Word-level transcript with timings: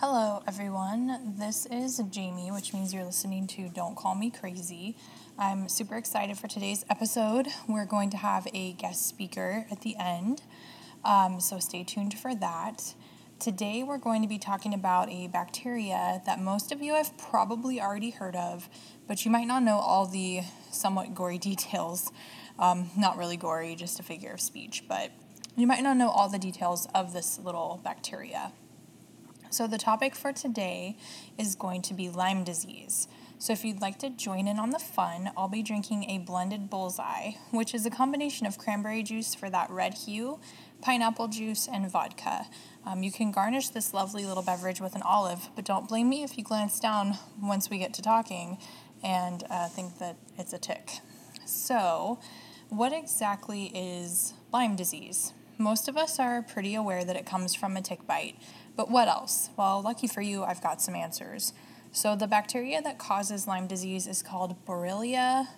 Hello, 0.00 0.42
everyone. 0.46 1.36
This 1.38 1.64
is 1.64 2.02
Jamie, 2.10 2.50
which 2.50 2.74
means 2.74 2.92
you're 2.92 3.02
listening 3.02 3.46
to 3.46 3.70
Don't 3.70 3.96
Call 3.96 4.14
Me 4.14 4.30
Crazy. 4.30 4.94
I'm 5.38 5.70
super 5.70 5.96
excited 5.96 6.36
for 6.36 6.48
today's 6.48 6.84
episode. 6.90 7.46
We're 7.66 7.86
going 7.86 8.10
to 8.10 8.18
have 8.18 8.46
a 8.52 8.74
guest 8.74 9.08
speaker 9.08 9.64
at 9.70 9.80
the 9.80 9.96
end, 9.98 10.42
um, 11.02 11.40
so 11.40 11.58
stay 11.58 11.82
tuned 11.82 12.12
for 12.12 12.34
that. 12.34 12.92
Today, 13.38 13.82
we're 13.82 13.96
going 13.96 14.20
to 14.20 14.28
be 14.28 14.38
talking 14.38 14.74
about 14.74 15.08
a 15.08 15.28
bacteria 15.28 16.20
that 16.26 16.42
most 16.42 16.72
of 16.72 16.82
you 16.82 16.92
have 16.92 17.16
probably 17.16 17.80
already 17.80 18.10
heard 18.10 18.36
of, 18.36 18.68
but 19.08 19.24
you 19.24 19.30
might 19.30 19.46
not 19.46 19.62
know 19.62 19.78
all 19.78 20.04
the 20.04 20.42
somewhat 20.70 21.14
gory 21.14 21.38
details. 21.50 22.12
Um, 22.58 22.90
not 22.98 23.16
really 23.16 23.38
gory, 23.38 23.74
just 23.74 23.98
a 23.98 24.02
figure 24.02 24.32
of 24.32 24.42
speech, 24.42 24.84
but 24.86 25.10
you 25.56 25.66
might 25.66 25.82
not 25.82 25.96
know 25.96 26.10
all 26.10 26.28
the 26.28 26.38
details 26.38 26.86
of 26.94 27.14
this 27.14 27.38
little 27.38 27.80
bacteria. 27.82 28.52
So, 29.56 29.66
the 29.66 29.78
topic 29.78 30.14
for 30.14 30.34
today 30.34 30.98
is 31.38 31.54
going 31.54 31.80
to 31.80 31.94
be 31.94 32.10
Lyme 32.10 32.44
disease. 32.44 33.08
So, 33.38 33.54
if 33.54 33.64
you'd 33.64 33.80
like 33.80 33.98
to 34.00 34.10
join 34.10 34.46
in 34.46 34.58
on 34.58 34.68
the 34.68 34.78
fun, 34.78 35.30
I'll 35.34 35.48
be 35.48 35.62
drinking 35.62 36.10
a 36.10 36.18
blended 36.18 36.68
bullseye, 36.68 37.30
which 37.52 37.74
is 37.74 37.86
a 37.86 37.90
combination 37.90 38.46
of 38.46 38.58
cranberry 38.58 39.02
juice 39.02 39.34
for 39.34 39.48
that 39.48 39.70
red 39.70 39.94
hue, 39.94 40.40
pineapple 40.82 41.28
juice, 41.28 41.68
and 41.72 41.90
vodka. 41.90 42.48
Um, 42.84 43.02
you 43.02 43.10
can 43.10 43.30
garnish 43.30 43.70
this 43.70 43.94
lovely 43.94 44.26
little 44.26 44.42
beverage 44.42 44.82
with 44.82 44.94
an 44.94 45.00
olive, 45.00 45.48
but 45.56 45.64
don't 45.64 45.88
blame 45.88 46.10
me 46.10 46.22
if 46.22 46.36
you 46.36 46.44
glance 46.44 46.78
down 46.78 47.14
once 47.42 47.70
we 47.70 47.78
get 47.78 47.94
to 47.94 48.02
talking 48.02 48.58
and 49.02 49.42
uh, 49.48 49.68
think 49.68 49.96
that 50.00 50.16
it's 50.36 50.52
a 50.52 50.58
tick. 50.58 50.98
So, 51.46 52.20
what 52.68 52.92
exactly 52.92 53.72
is 53.74 54.34
Lyme 54.52 54.76
disease? 54.76 55.32
Most 55.58 55.88
of 55.88 55.96
us 55.96 56.18
are 56.18 56.42
pretty 56.42 56.74
aware 56.74 57.02
that 57.02 57.16
it 57.16 57.24
comes 57.24 57.54
from 57.54 57.78
a 57.78 57.80
tick 57.80 58.06
bite, 58.06 58.36
but 58.76 58.90
what 58.90 59.08
else? 59.08 59.50
Well, 59.56 59.82
lucky 59.82 60.06
for 60.06 60.20
you, 60.20 60.44
I've 60.44 60.62
got 60.62 60.82
some 60.82 60.94
answers. 60.94 61.52
So, 61.92 62.14
the 62.14 62.26
bacteria 62.26 62.82
that 62.82 62.98
causes 62.98 63.46
Lyme 63.46 63.66
disease 63.66 64.06
is 64.06 64.22
called 64.22 64.54
Borrelia 64.66 65.48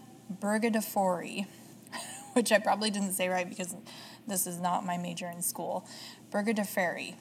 burgdorferi, 0.41 1.47
which 2.35 2.53
I 2.53 2.59
probably 2.59 2.91
didn't 2.91 3.13
say 3.13 3.29
right 3.29 3.49
because 3.49 3.75
this 4.27 4.47
is 4.47 4.61
not 4.61 4.87
my 4.87 4.97
major 4.97 5.29
in 5.29 5.43
school. 5.43 5.87
Burgdorferi. 6.31 7.15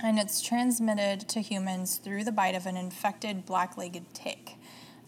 And 0.00 0.18
it's 0.18 0.40
transmitted 0.40 1.28
to 1.30 1.40
humans 1.40 1.96
through 1.96 2.22
the 2.22 2.30
bite 2.30 2.54
of 2.54 2.66
an 2.66 2.76
infected 2.76 3.44
black 3.44 3.76
legged 3.76 4.14
tick. 4.14 4.54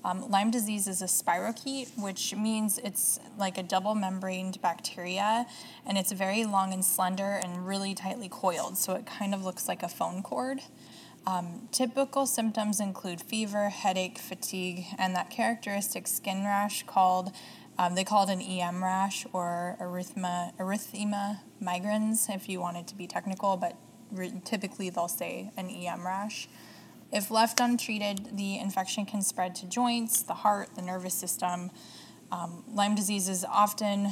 Um, 0.03 0.31
Lyme 0.31 0.51
disease 0.51 0.89
is 0.89 1.03
a 1.03 1.07
spirochete, 1.07 1.99
which 1.99 2.35
means 2.35 2.79
it's 2.79 3.21
like 3.37 3.59
a 3.59 3.63
double 3.63 3.95
membraned 3.95 4.61
bacteria, 4.63 5.47
and 5.85 5.99
it's 5.99 6.13
very 6.13 6.45
long 6.45 6.73
and 6.73 6.85
slender 6.85 7.39
and 7.43 7.67
really 7.67 7.95
tightly 7.95 8.29
coiled, 8.31 8.79
so 8.79 8.95
it 8.95 9.05
kind 9.05 9.35
of 9.35 9.45
looks 9.45 9.69
like 9.69 9.83
a 9.83 9.89
phone 9.89 10.23
cord. 10.23 10.61
Um, 11.27 11.69
typical 11.71 12.25
symptoms 12.25 12.81
include 12.81 13.21
fever, 13.21 13.69
headache, 13.69 14.19
fatigue, 14.19 14.87
and 14.99 15.15
that 15.15 15.29
characteristic 15.29 16.07
skin 16.07 16.45
rash 16.45 16.83
called, 16.87 17.33
um, 17.79 17.95
they 17.95 18.05
call 18.05 18.27
it 18.27 18.33
an 18.33 18.41
EM 18.41 18.83
rash 18.83 19.27
or 19.35 19.77
erythema, 19.81 20.57
erythema 20.57 21.41
migrans, 21.63 22.35
if 22.35 22.49
you 22.49 22.59
want 22.59 22.79
it 22.79 22.87
to 22.89 22.95
be 22.95 23.07
technical, 23.07 23.59
but 23.59 23.77
re- 24.11 24.33
typically 24.47 24.89
they'll 24.89 25.09
say 25.09 25.51
an 25.59 25.69
EM 25.69 26.07
rash. 26.07 26.49
If 27.13 27.31
left 27.31 27.59
untreated, 27.59 28.37
the 28.37 28.59
infection 28.59 29.05
can 29.05 29.23
spread 29.23 29.57
to 29.57 29.67
joints, 29.67 30.23
the 30.23 30.35
heart, 30.35 30.77
the 30.77 30.83
nervous 30.83 31.15
system. 31.15 31.71
Um, 32.31 32.63
Lyme 32.73 32.95
disease 32.95 33.29
is 33.29 33.45
often 33.45 34.11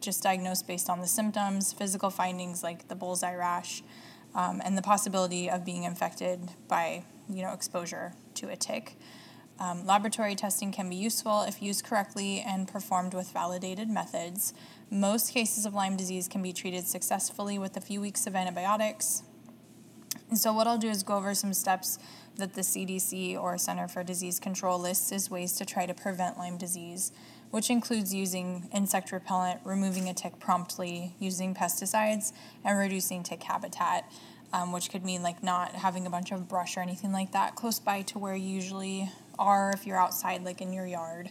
just 0.00 0.22
diagnosed 0.22 0.66
based 0.68 0.88
on 0.88 1.00
the 1.00 1.08
symptoms, 1.08 1.72
physical 1.72 2.10
findings 2.10 2.62
like 2.62 2.86
the 2.86 2.94
bullseye 2.94 3.34
rash, 3.34 3.82
um, 4.34 4.62
and 4.64 4.78
the 4.78 4.82
possibility 4.82 5.50
of 5.50 5.64
being 5.64 5.82
infected 5.82 6.50
by 6.68 7.04
you 7.28 7.42
know 7.42 7.52
exposure 7.52 8.12
to 8.34 8.48
a 8.48 8.56
tick. 8.56 8.96
Um, 9.58 9.86
laboratory 9.86 10.36
testing 10.36 10.70
can 10.70 10.88
be 10.88 10.96
useful 10.96 11.42
if 11.42 11.62
used 11.62 11.84
correctly 11.84 12.44
and 12.46 12.68
performed 12.68 13.14
with 13.14 13.32
validated 13.32 13.88
methods. 13.88 14.52
Most 14.90 15.32
cases 15.32 15.64
of 15.64 15.74
Lyme 15.74 15.96
disease 15.96 16.28
can 16.28 16.42
be 16.42 16.52
treated 16.52 16.86
successfully 16.86 17.58
with 17.58 17.76
a 17.76 17.80
few 17.80 18.00
weeks 18.00 18.26
of 18.26 18.36
antibiotics. 18.36 19.24
And 20.28 20.38
so, 20.38 20.52
what 20.52 20.66
I'll 20.66 20.78
do 20.78 20.88
is 20.90 21.02
go 21.02 21.16
over 21.16 21.34
some 21.34 21.54
steps 21.54 21.98
that 22.36 22.54
the 22.54 22.60
CDC 22.60 23.40
or 23.40 23.58
Center 23.58 23.88
for 23.88 24.02
Disease 24.02 24.38
Control 24.38 24.78
lists 24.78 25.12
as 25.12 25.30
ways 25.30 25.52
to 25.54 25.64
try 25.64 25.86
to 25.86 25.94
prevent 25.94 26.38
Lyme 26.38 26.58
disease, 26.58 27.12
which 27.50 27.70
includes 27.70 28.14
using 28.14 28.68
insect 28.74 29.12
repellent, 29.12 29.60
removing 29.64 30.08
a 30.08 30.14
tick 30.14 30.38
promptly, 30.38 31.14
using 31.18 31.54
pesticides, 31.54 32.32
and 32.64 32.78
reducing 32.78 33.22
tick 33.22 33.42
habitat, 33.42 34.10
um, 34.52 34.72
which 34.72 34.90
could 34.90 35.04
mean 35.04 35.22
like 35.22 35.42
not 35.42 35.72
having 35.72 36.06
a 36.06 36.10
bunch 36.10 36.32
of 36.32 36.48
brush 36.48 36.76
or 36.76 36.80
anything 36.80 37.12
like 37.12 37.32
that 37.32 37.54
close 37.54 37.78
by 37.78 38.02
to 38.02 38.18
where 38.18 38.36
you 38.36 38.48
usually 38.48 39.10
are 39.38 39.70
if 39.72 39.86
you're 39.86 39.98
outside, 39.98 40.44
like 40.44 40.60
in 40.60 40.72
your 40.72 40.86
yard. 40.86 41.30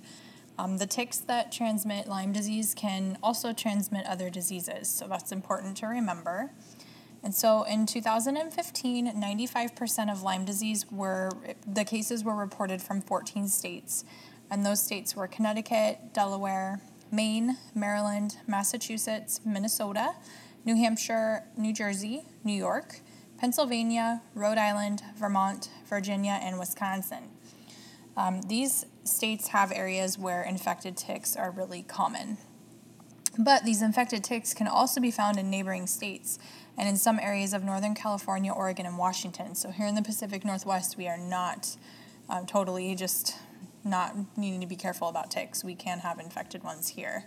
Um, 0.58 0.78
the 0.78 0.86
ticks 0.86 1.18
that 1.20 1.52
transmit 1.52 2.08
Lyme 2.08 2.32
disease 2.32 2.74
can 2.74 3.18
also 3.22 3.52
transmit 3.52 4.06
other 4.06 4.30
diseases, 4.30 4.88
so 4.88 5.08
that's 5.08 5.32
important 5.32 5.76
to 5.78 5.88
remember. 5.88 6.52
And 7.26 7.34
so 7.34 7.64
in 7.64 7.88
2015, 7.88 9.20
95% 9.20 10.12
of 10.12 10.22
Lyme 10.22 10.46
disease 10.46 10.86
were, 10.92 11.32
the 11.66 11.84
cases 11.84 12.24
were 12.24 12.36
reported 12.36 12.84
from 12.84 13.02
14 13.02 13.48
states. 13.48 14.06
And 14.52 14.64
those 14.64 14.80
states 14.80 15.16
were 15.16 15.28
Connecticut, 15.28 16.14
Delaware, 16.14 16.82
Maine, 17.12 17.58
Maryland, 17.74 18.38
Massachusetts, 18.46 19.42
Minnesota, 19.44 20.14
New 20.66 20.76
Hampshire, 20.76 21.46
New 21.58 21.74
Jersey, 21.74 22.26
New 22.44 22.54
York, 22.54 23.00
Pennsylvania, 23.40 24.22
Rhode 24.36 24.60
Island, 24.60 25.02
Vermont, 25.18 25.72
Virginia, 25.88 26.40
and 26.44 26.60
Wisconsin. 26.60 27.32
Um, 28.16 28.44
these 28.44 28.86
states 29.04 29.48
have 29.48 29.72
areas 29.72 30.20
where 30.20 30.44
infected 30.44 30.96
ticks 30.96 31.36
are 31.36 31.50
really 31.50 31.82
common. 31.82 32.38
But 33.38 33.66
these 33.66 33.82
infected 33.82 34.24
ticks 34.24 34.54
can 34.54 34.68
also 34.68 35.02
be 35.02 35.12
found 35.12 35.40
in 35.40 35.50
neighboring 35.50 35.88
states 35.88 36.40
and 36.78 36.90
in 36.90 36.98
some 36.98 37.20
areas 37.20 37.54
of 37.54 37.64
Northern 37.64 37.96
California, 37.96 38.52
Oregon, 38.52 38.86
and 38.86 38.98
Washington. 38.98 39.56
So 39.56 39.72
here 39.72 39.88
in 39.88 39.96
the 39.96 40.02
Pacific 40.02 40.44
Northwest, 40.44 40.98
we 40.98 41.08
are 41.08 41.18
not 41.18 41.76
um, 42.30 42.46
totally 42.46 42.96
just 42.96 43.36
not 43.84 44.16
needing 44.36 44.62
to 44.62 44.68
be 44.68 44.76
careful 44.76 45.08
about 45.08 45.32
ticks. 45.32 45.64
We 45.64 45.76
can 45.76 46.00
have 46.00 46.20
infected 46.20 46.64
ones 46.64 46.90
here. 46.90 47.26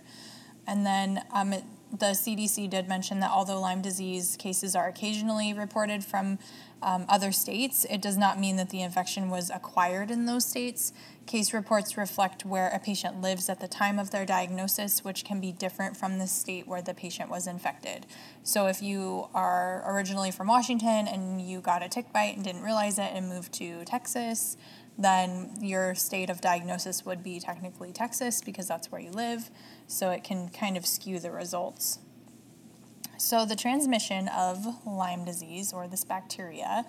And 0.67 0.85
then 0.85 1.23
um, 1.33 1.53
it, 1.53 1.63
the 1.91 2.07
CDC 2.07 2.69
did 2.69 2.87
mention 2.87 3.19
that 3.19 3.31
although 3.31 3.59
Lyme 3.59 3.81
disease 3.81 4.35
cases 4.37 4.75
are 4.75 4.87
occasionally 4.87 5.53
reported 5.53 6.03
from 6.03 6.37
um, 6.81 7.05
other 7.09 7.31
states, 7.31 7.85
it 7.89 8.01
does 8.01 8.17
not 8.17 8.39
mean 8.39 8.55
that 8.55 8.69
the 8.69 8.81
infection 8.81 9.29
was 9.29 9.49
acquired 9.49 10.11
in 10.11 10.25
those 10.25 10.45
states. 10.45 10.93
Case 11.25 11.53
reports 11.53 11.97
reflect 11.97 12.45
where 12.45 12.69
a 12.69 12.79
patient 12.79 13.21
lives 13.21 13.49
at 13.49 13.59
the 13.59 13.67
time 13.67 13.99
of 13.99 14.11
their 14.11 14.25
diagnosis, 14.25 15.03
which 15.03 15.25
can 15.25 15.41
be 15.41 15.51
different 15.51 15.97
from 15.97 16.19
the 16.19 16.27
state 16.27 16.67
where 16.67 16.81
the 16.81 16.93
patient 16.93 17.29
was 17.29 17.47
infected. 17.47 18.05
So, 18.43 18.67
if 18.67 18.81
you 18.81 19.27
are 19.33 19.83
originally 19.85 20.31
from 20.31 20.47
Washington 20.47 21.07
and 21.07 21.41
you 21.41 21.59
got 21.59 21.83
a 21.83 21.89
tick 21.89 22.13
bite 22.13 22.35
and 22.35 22.43
didn't 22.43 22.63
realize 22.63 22.97
it 22.97 23.11
and 23.13 23.27
moved 23.27 23.51
to 23.53 23.83
Texas, 23.85 24.57
then 24.99 25.53
your 25.61 25.95
state 25.95 26.29
of 26.29 26.41
diagnosis 26.41 27.05
would 27.05 27.23
be 27.23 27.39
technically 27.39 27.91
Texas 27.91 28.41
because 28.41 28.67
that's 28.67 28.91
where 28.91 29.01
you 29.01 29.11
live. 29.11 29.49
So, 29.87 30.11
it 30.11 30.23
can 30.23 30.49
kind 30.49 30.77
of 30.77 30.85
skew 30.85 31.19
the 31.19 31.31
results. 31.31 31.99
So, 33.17 33.45
the 33.45 33.55
transmission 33.55 34.27
of 34.27 34.65
Lyme 34.85 35.25
disease 35.25 35.73
or 35.73 35.87
this 35.87 36.03
bacteria 36.03 36.85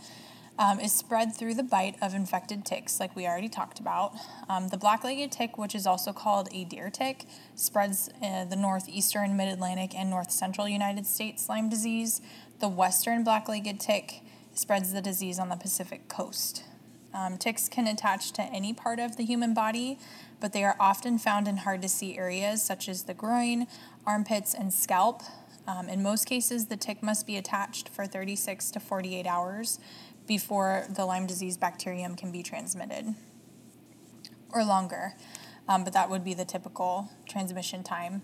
um, 0.60 0.78
is 0.78 0.93
spread 0.93 1.34
through 1.34 1.54
the 1.54 1.62
bite 1.62 1.97
of 2.03 2.15
infected 2.15 2.66
ticks, 2.66 3.00
like 3.00 3.16
we 3.16 3.26
already 3.26 3.48
talked 3.48 3.81
about. 3.81 4.12
Um, 4.48 4.69
the 4.69 4.77
black 4.77 5.03
legged 5.03 5.32
tick, 5.32 5.56
which 5.56 5.75
is 5.75 5.87
also 5.87 6.12
called 6.12 6.48
a 6.53 6.65
deer 6.65 6.91
tick, 6.91 7.25
spreads 7.54 8.10
uh, 8.22 8.44
the 8.44 8.56
northeastern, 8.56 9.37
mid 9.37 9.48
Atlantic, 9.48 9.94
and 9.94 10.10
north 10.10 10.31
central 10.31 10.69
United 10.69 11.06
States 11.06 11.48
Lyme 11.48 11.71
disease. 11.71 12.21
The 12.60 12.69
western 12.69 13.25
black 13.25 13.48
legged 13.48 13.81
tick 13.81 14.21
spreads 14.54 14.92
the 14.92 15.00
disease 15.00 15.38
on 15.38 15.48
the 15.48 15.56
Pacific 15.56 16.09
coast. 16.09 16.65
Um, 17.12 17.39
ticks 17.39 17.68
can 17.68 17.86
attach 17.86 18.33
to 18.33 18.42
any 18.42 18.72
part 18.72 18.98
of 18.98 19.16
the 19.16 19.24
human 19.24 19.53
body, 19.53 19.98
but 20.41 20.53
they 20.53 20.65
are 20.65 20.77
often 20.78 21.18
found 21.18 21.48
in 21.48 21.59
hard 21.59 21.83
to 21.83 21.89
see 21.89 22.16
areas 22.16 22.62
such 22.62 22.89
as 22.89 23.04
the 23.04 23.15
groin, 23.15 23.66
armpits, 24.07 24.54
and 24.54 24.72
scalp. 24.72 25.22
Um, 25.66 25.89
in 25.89 26.03
most 26.03 26.27
cases, 26.27 26.66
the 26.66 26.77
tick 26.77 27.03
must 27.03 27.27
be 27.27 27.36
attached 27.36 27.89
for 27.89 28.07
36 28.07 28.71
to 28.72 28.80
48 28.80 29.27
hours 29.27 29.78
before 30.27 30.86
the 30.89 31.04
Lyme 31.04 31.27
disease 31.27 31.57
bacterium 31.57 32.15
can 32.15 32.30
be 32.30 32.42
transmitted, 32.42 33.15
or 34.53 34.65
longer, 34.65 35.15
um, 35.68 35.83
but 35.83 35.92
that 35.92 36.09
would 36.09 36.24
be 36.24 36.34
the 36.34 36.45
typical 36.45 37.10
transmission 37.28 37.83
time. 37.83 38.22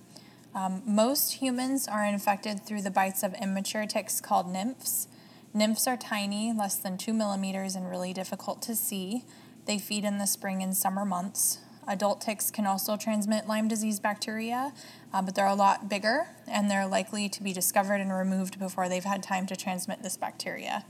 Um, 0.54 0.82
most 0.86 1.34
humans 1.34 1.86
are 1.88 2.04
infected 2.04 2.64
through 2.64 2.82
the 2.82 2.90
bites 2.90 3.22
of 3.22 3.34
immature 3.34 3.86
ticks 3.86 4.20
called 4.20 4.48
nymphs. 4.48 5.08
Nymphs 5.56 5.86
are 5.86 5.96
tiny, 5.96 6.52
less 6.52 6.76
than 6.76 6.98
two 6.98 7.14
millimeters, 7.14 7.74
and 7.74 7.88
really 7.88 8.12
difficult 8.12 8.60
to 8.60 8.76
see. 8.76 9.24
They 9.64 9.78
feed 9.78 10.04
in 10.04 10.18
the 10.18 10.26
spring 10.26 10.62
and 10.62 10.76
summer 10.76 11.06
months. 11.06 11.60
Adult 11.88 12.20
ticks 12.20 12.50
can 12.50 12.66
also 12.66 12.98
transmit 12.98 13.48
Lyme 13.48 13.66
disease 13.66 13.98
bacteria, 13.98 14.74
uh, 15.14 15.22
but 15.22 15.34
they're 15.34 15.46
a 15.46 15.54
lot 15.54 15.88
bigger 15.88 16.26
and 16.46 16.70
they're 16.70 16.86
likely 16.86 17.30
to 17.30 17.42
be 17.42 17.54
discovered 17.54 18.02
and 18.02 18.12
removed 18.12 18.58
before 18.58 18.90
they've 18.90 19.04
had 19.04 19.22
time 19.22 19.46
to 19.46 19.56
transmit 19.56 20.02
this 20.02 20.18
bacteria. 20.18 20.84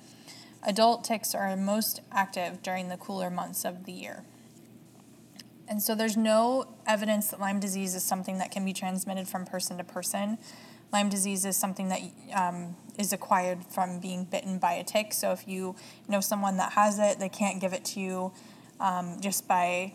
Adult 0.64 1.04
ticks 1.04 1.32
are 1.32 1.54
most 1.56 2.00
active 2.10 2.60
during 2.60 2.88
the 2.88 2.96
cooler 2.96 3.30
months 3.30 3.64
of 3.64 3.84
the 3.84 3.92
year. 3.92 4.24
And 5.69 5.80
so 5.80 5.94
there's 5.94 6.16
no 6.16 6.74
evidence 6.88 7.28
that 7.28 7.38
Lyme 7.38 7.60
disease 7.60 7.94
is 7.94 8.02
something 8.02 8.38
that 8.38 8.50
can 8.50 8.64
be 8.64 8.72
transmitted 8.72 9.28
from 9.28 9.44
person 9.44 9.78
to 9.78 9.84
person. 9.84 10.38
Lyme 10.92 11.08
disease 11.08 11.44
is 11.44 11.56
something 11.56 11.88
that 11.88 12.00
um, 12.34 12.74
is 12.98 13.12
acquired 13.12 13.64
from 13.64 14.00
being 14.00 14.25
bitten 14.25 14.58
by 14.58 14.75
a 14.75 14.84
tick. 14.84 15.12
So 15.12 15.32
if 15.32 15.46
you 15.46 15.76
know 16.08 16.20
someone 16.20 16.56
that 16.56 16.72
has 16.72 16.98
it, 16.98 17.19
they 17.19 17.28
can't 17.28 17.60
give 17.60 17.72
it 17.72 17.84
to 17.87 18.00
you 18.00 18.32
um, 18.81 19.19
just 19.20 19.46
by 19.46 19.93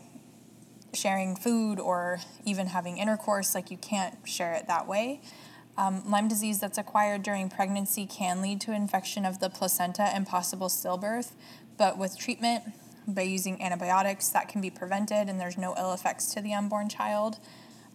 sharing 0.94 1.36
food 1.36 1.80
or 1.80 2.19
even 2.45 2.68
having 2.68 2.98
intercourse. 2.98 3.56
Like 3.56 3.71
you 3.71 3.77
can't 3.77 4.18
share 4.25 4.53
it 4.53 4.68
that 4.68 4.88
way. 4.88 5.21
Um, 5.77 6.03
Lyme 6.09 6.27
disease 6.27 6.59
that's 6.59 6.77
acquired 6.77 7.24
during 7.24 7.50
pregnancy 7.50 8.06
can 8.06 8.42
lead 8.42 8.59
to 8.62 8.74
infection 8.74 9.25
of 9.25 9.39
the 9.39 9.50
placenta 9.50 10.03
and 10.03 10.27
possible 10.27 10.68
stillbirth, 10.68 11.31
but 11.77 11.98
with 11.98 12.19
treatment, 12.19 12.63
by 13.07 13.24
using 13.24 13.62
antibiotics 13.62 14.30
that 14.30 14.48
can 14.48 14.62
be 14.62 14.69
prevented 14.69 15.27
and 15.27 15.39
there's 15.39 15.57
no 15.57 15.75
ill 15.77 15.94
effects 15.94 16.33
to 16.33 16.42
the 16.42 16.53
unborn 16.53 16.89
child. 16.89 17.38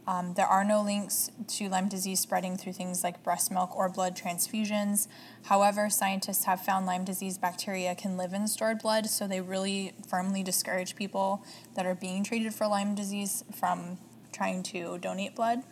Um, 0.08 0.34
there 0.34 0.46
are 0.46 0.64
no 0.64 0.82
links 0.82 1.32
to 1.48 1.68
Lyme 1.68 1.88
disease 1.88 2.20
spreading 2.20 2.56
through 2.56 2.74
things 2.74 3.02
like 3.02 3.24
breast 3.24 3.50
milk 3.50 3.76
or 3.76 3.88
blood 3.88 4.16
transfusions. 4.16 5.08
However, 5.44 5.90
scientists 5.90 6.44
have 6.44 6.60
found 6.60 6.86
Lyme 6.86 7.04
disease 7.04 7.38
bacteria 7.38 7.94
can 7.96 8.16
live 8.16 8.32
in 8.32 8.46
stored 8.46 8.78
blood, 8.78 9.06
so 9.06 9.26
they 9.26 9.40
really 9.40 9.94
firmly 10.08 10.44
discourage 10.44 10.94
people 10.94 11.44
that 11.74 11.86
are 11.86 11.94
being 11.96 12.22
treated 12.22 12.54
for 12.54 12.68
Lyme 12.68 12.94
disease 12.94 13.42
from 13.52 13.98
trying 14.32 14.62
to 14.62 14.98
donate 14.98 15.34
blood. 15.34 15.62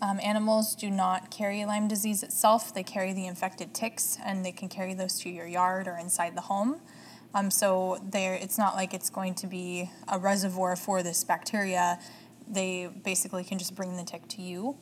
Um, 0.00 0.18
animals 0.22 0.74
do 0.74 0.90
not 0.90 1.30
carry 1.30 1.64
Lyme 1.64 1.88
disease 1.88 2.22
itself, 2.22 2.72
they 2.72 2.82
carry 2.82 3.12
the 3.12 3.26
infected 3.26 3.74
ticks, 3.74 4.16
and 4.24 4.44
they 4.44 4.52
can 4.52 4.68
carry 4.68 4.94
those 4.94 5.18
to 5.20 5.30
your 5.30 5.46
yard 5.46 5.86
or 5.86 5.98
inside 5.98 6.34
the 6.34 6.42
home. 6.42 6.80
Um, 7.34 7.50
so 7.50 7.98
there, 8.02 8.34
it's 8.34 8.56
not 8.56 8.74
like 8.74 8.94
it's 8.94 9.10
going 9.10 9.34
to 9.34 9.46
be 9.46 9.90
a 10.08 10.18
reservoir 10.18 10.76
for 10.76 11.02
this 11.02 11.24
bacteria. 11.24 11.98
They 12.48 12.88
basically 13.04 13.44
can 13.44 13.58
just 13.58 13.74
bring 13.74 13.96
the 13.96 14.04
tick 14.04 14.28
to 14.28 14.42
you. 14.42 14.76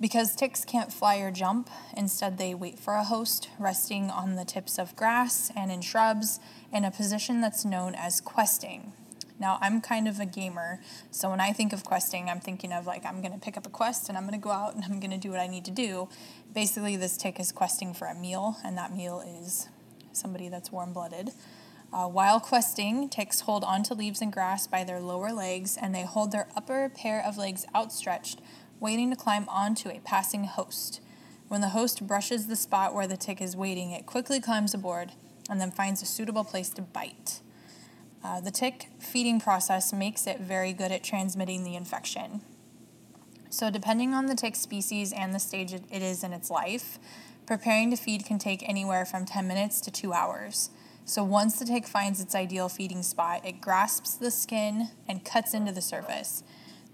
Because 0.00 0.34
ticks 0.34 0.64
can't 0.64 0.92
fly 0.92 1.18
or 1.18 1.30
jump, 1.30 1.70
instead 1.96 2.36
they 2.36 2.54
wait 2.54 2.80
for 2.80 2.94
a 2.94 3.04
host, 3.04 3.48
resting 3.56 4.10
on 4.10 4.34
the 4.34 4.44
tips 4.44 4.76
of 4.76 4.96
grass 4.96 5.52
and 5.54 5.70
in 5.70 5.80
shrubs 5.80 6.40
in 6.72 6.84
a 6.84 6.90
position 6.90 7.40
that's 7.40 7.64
known 7.64 7.94
as 7.94 8.20
questing. 8.20 8.92
Now, 9.38 9.58
I'm 9.60 9.80
kind 9.80 10.08
of 10.08 10.18
a 10.18 10.26
gamer, 10.26 10.80
so 11.10 11.30
when 11.30 11.40
I 11.40 11.52
think 11.52 11.72
of 11.72 11.84
questing, 11.84 12.28
I'm 12.28 12.40
thinking 12.40 12.72
of 12.72 12.86
like 12.86 13.04
I'm 13.04 13.22
to 13.22 13.38
pick 13.38 13.56
up 13.56 13.66
a 13.66 13.70
quest 13.70 14.08
and 14.08 14.18
I'm 14.18 14.24
to 14.28 14.38
go 14.38 14.50
out 14.50 14.74
and 14.74 14.84
I'm 14.84 15.00
to 15.00 15.16
do 15.16 15.30
what 15.30 15.40
I 15.40 15.46
need 15.46 15.64
to 15.66 15.70
do. 15.70 16.08
Basically, 16.52 16.96
this 16.96 17.16
tick 17.16 17.38
is 17.38 17.52
questing 17.52 17.94
for 17.94 18.06
a 18.06 18.14
meal, 18.14 18.56
and 18.64 18.76
that 18.78 18.94
meal 18.94 19.20
is 19.20 19.68
somebody 20.12 20.48
that's 20.48 20.70
warm 20.70 20.92
blooded. 20.92 21.30
Uh, 21.92 22.08
while 22.08 22.40
questing, 22.40 23.08
ticks 23.08 23.40
hold 23.40 23.62
onto 23.64 23.92
leaves 23.92 24.22
and 24.22 24.32
grass 24.32 24.66
by 24.66 24.82
their 24.82 25.00
lower 25.00 25.30
legs, 25.30 25.76
and 25.76 25.94
they 25.94 26.04
hold 26.04 26.32
their 26.32 26.48
upper 26.56 26.88
pair 26.88 27.22
of 27.24 27.36
legs 27.36 27.66
outstretched, 27.74 28.40
waiting 28.80 29.10
to 29.10 29.16
climb 29.16 29.46
onto 29.48 29.90
a 29.90 30.00
passing 30.00 30.44
host. 30.44 31.00
When 31.48 31.60
the 31.60 31.68
host 31.68 32.06
brushes 32.06 32.46
the 32.46 32.56
spot 32.56 32.94
where 32.94 33.06
the 33.06 33.18
tick 33.18 33.42
is 33.42 33.54
waiting, 33.54 33.90
it 33.90 34.06
quickly 34.06 34.40
climbs 34.40 34.72
aboard 34.72 35.12
and 35.50 35.60
then 35.60 35.70
finds 35.70 36.00
a 36.00 36.06
suitable 36.06 36.44
place 36.44 36.70
to 36.70 36.82
bite. 36.82 37.40
Uh, 38.24 38.40
the 38.40 38.50
tick 38.50 38.88
feeding 38.98 39.38
process 39.38 39.92
makes 39.92 40.26
it 40.26 40.40
very 40.40 40.72
good 40.72 40.92
at 40.92 41.02
transmitting 41.04 41.62
the 41.62 41.74
infection. 41.74 42.40
So, 43.50 43.68
depending 43.68 44.14
on 44.14 44.26
the 44.26 44.34
tick 44.34 44.56
species 44.56 45.12
and 45.12 45.34
the 45.34 45.38
stage 45.38 45.74
it 45.74 45.84
is 45.90 46.24
in 46.24 46.32
its 46.32 46.48
life, 46.48 46.98
preparing 47.46 47.90
to 47.90 47.96
feed 47.96 48.24
can 48.24 48.38
take 48.38 48.66
anywhere 48.66 49.04
from 49.04 49.26
10 49.26 49.46
minutes 49.46 49.80
to 49.82 49.90
two 49.90 50.14
hours. 50.14 50.70
So 51.04 51.24
once 51.24 51.58
the 51.58 51.64
tick 51.64 51.86
finds 51.86 52.20
its 52.20 52.34
ideal 52.34 52.68
feeding 52.68 53.02
spot, 53.02 53.44
it 53.44 53.60
grasps 53.60 54.14
the 54.14 54.30
skin 54.30 54.90
and 55.08 55.24
cuts 55.24 55.52
into 55.52 55.72
the 55.72 55.80
surface. 55.80 56.42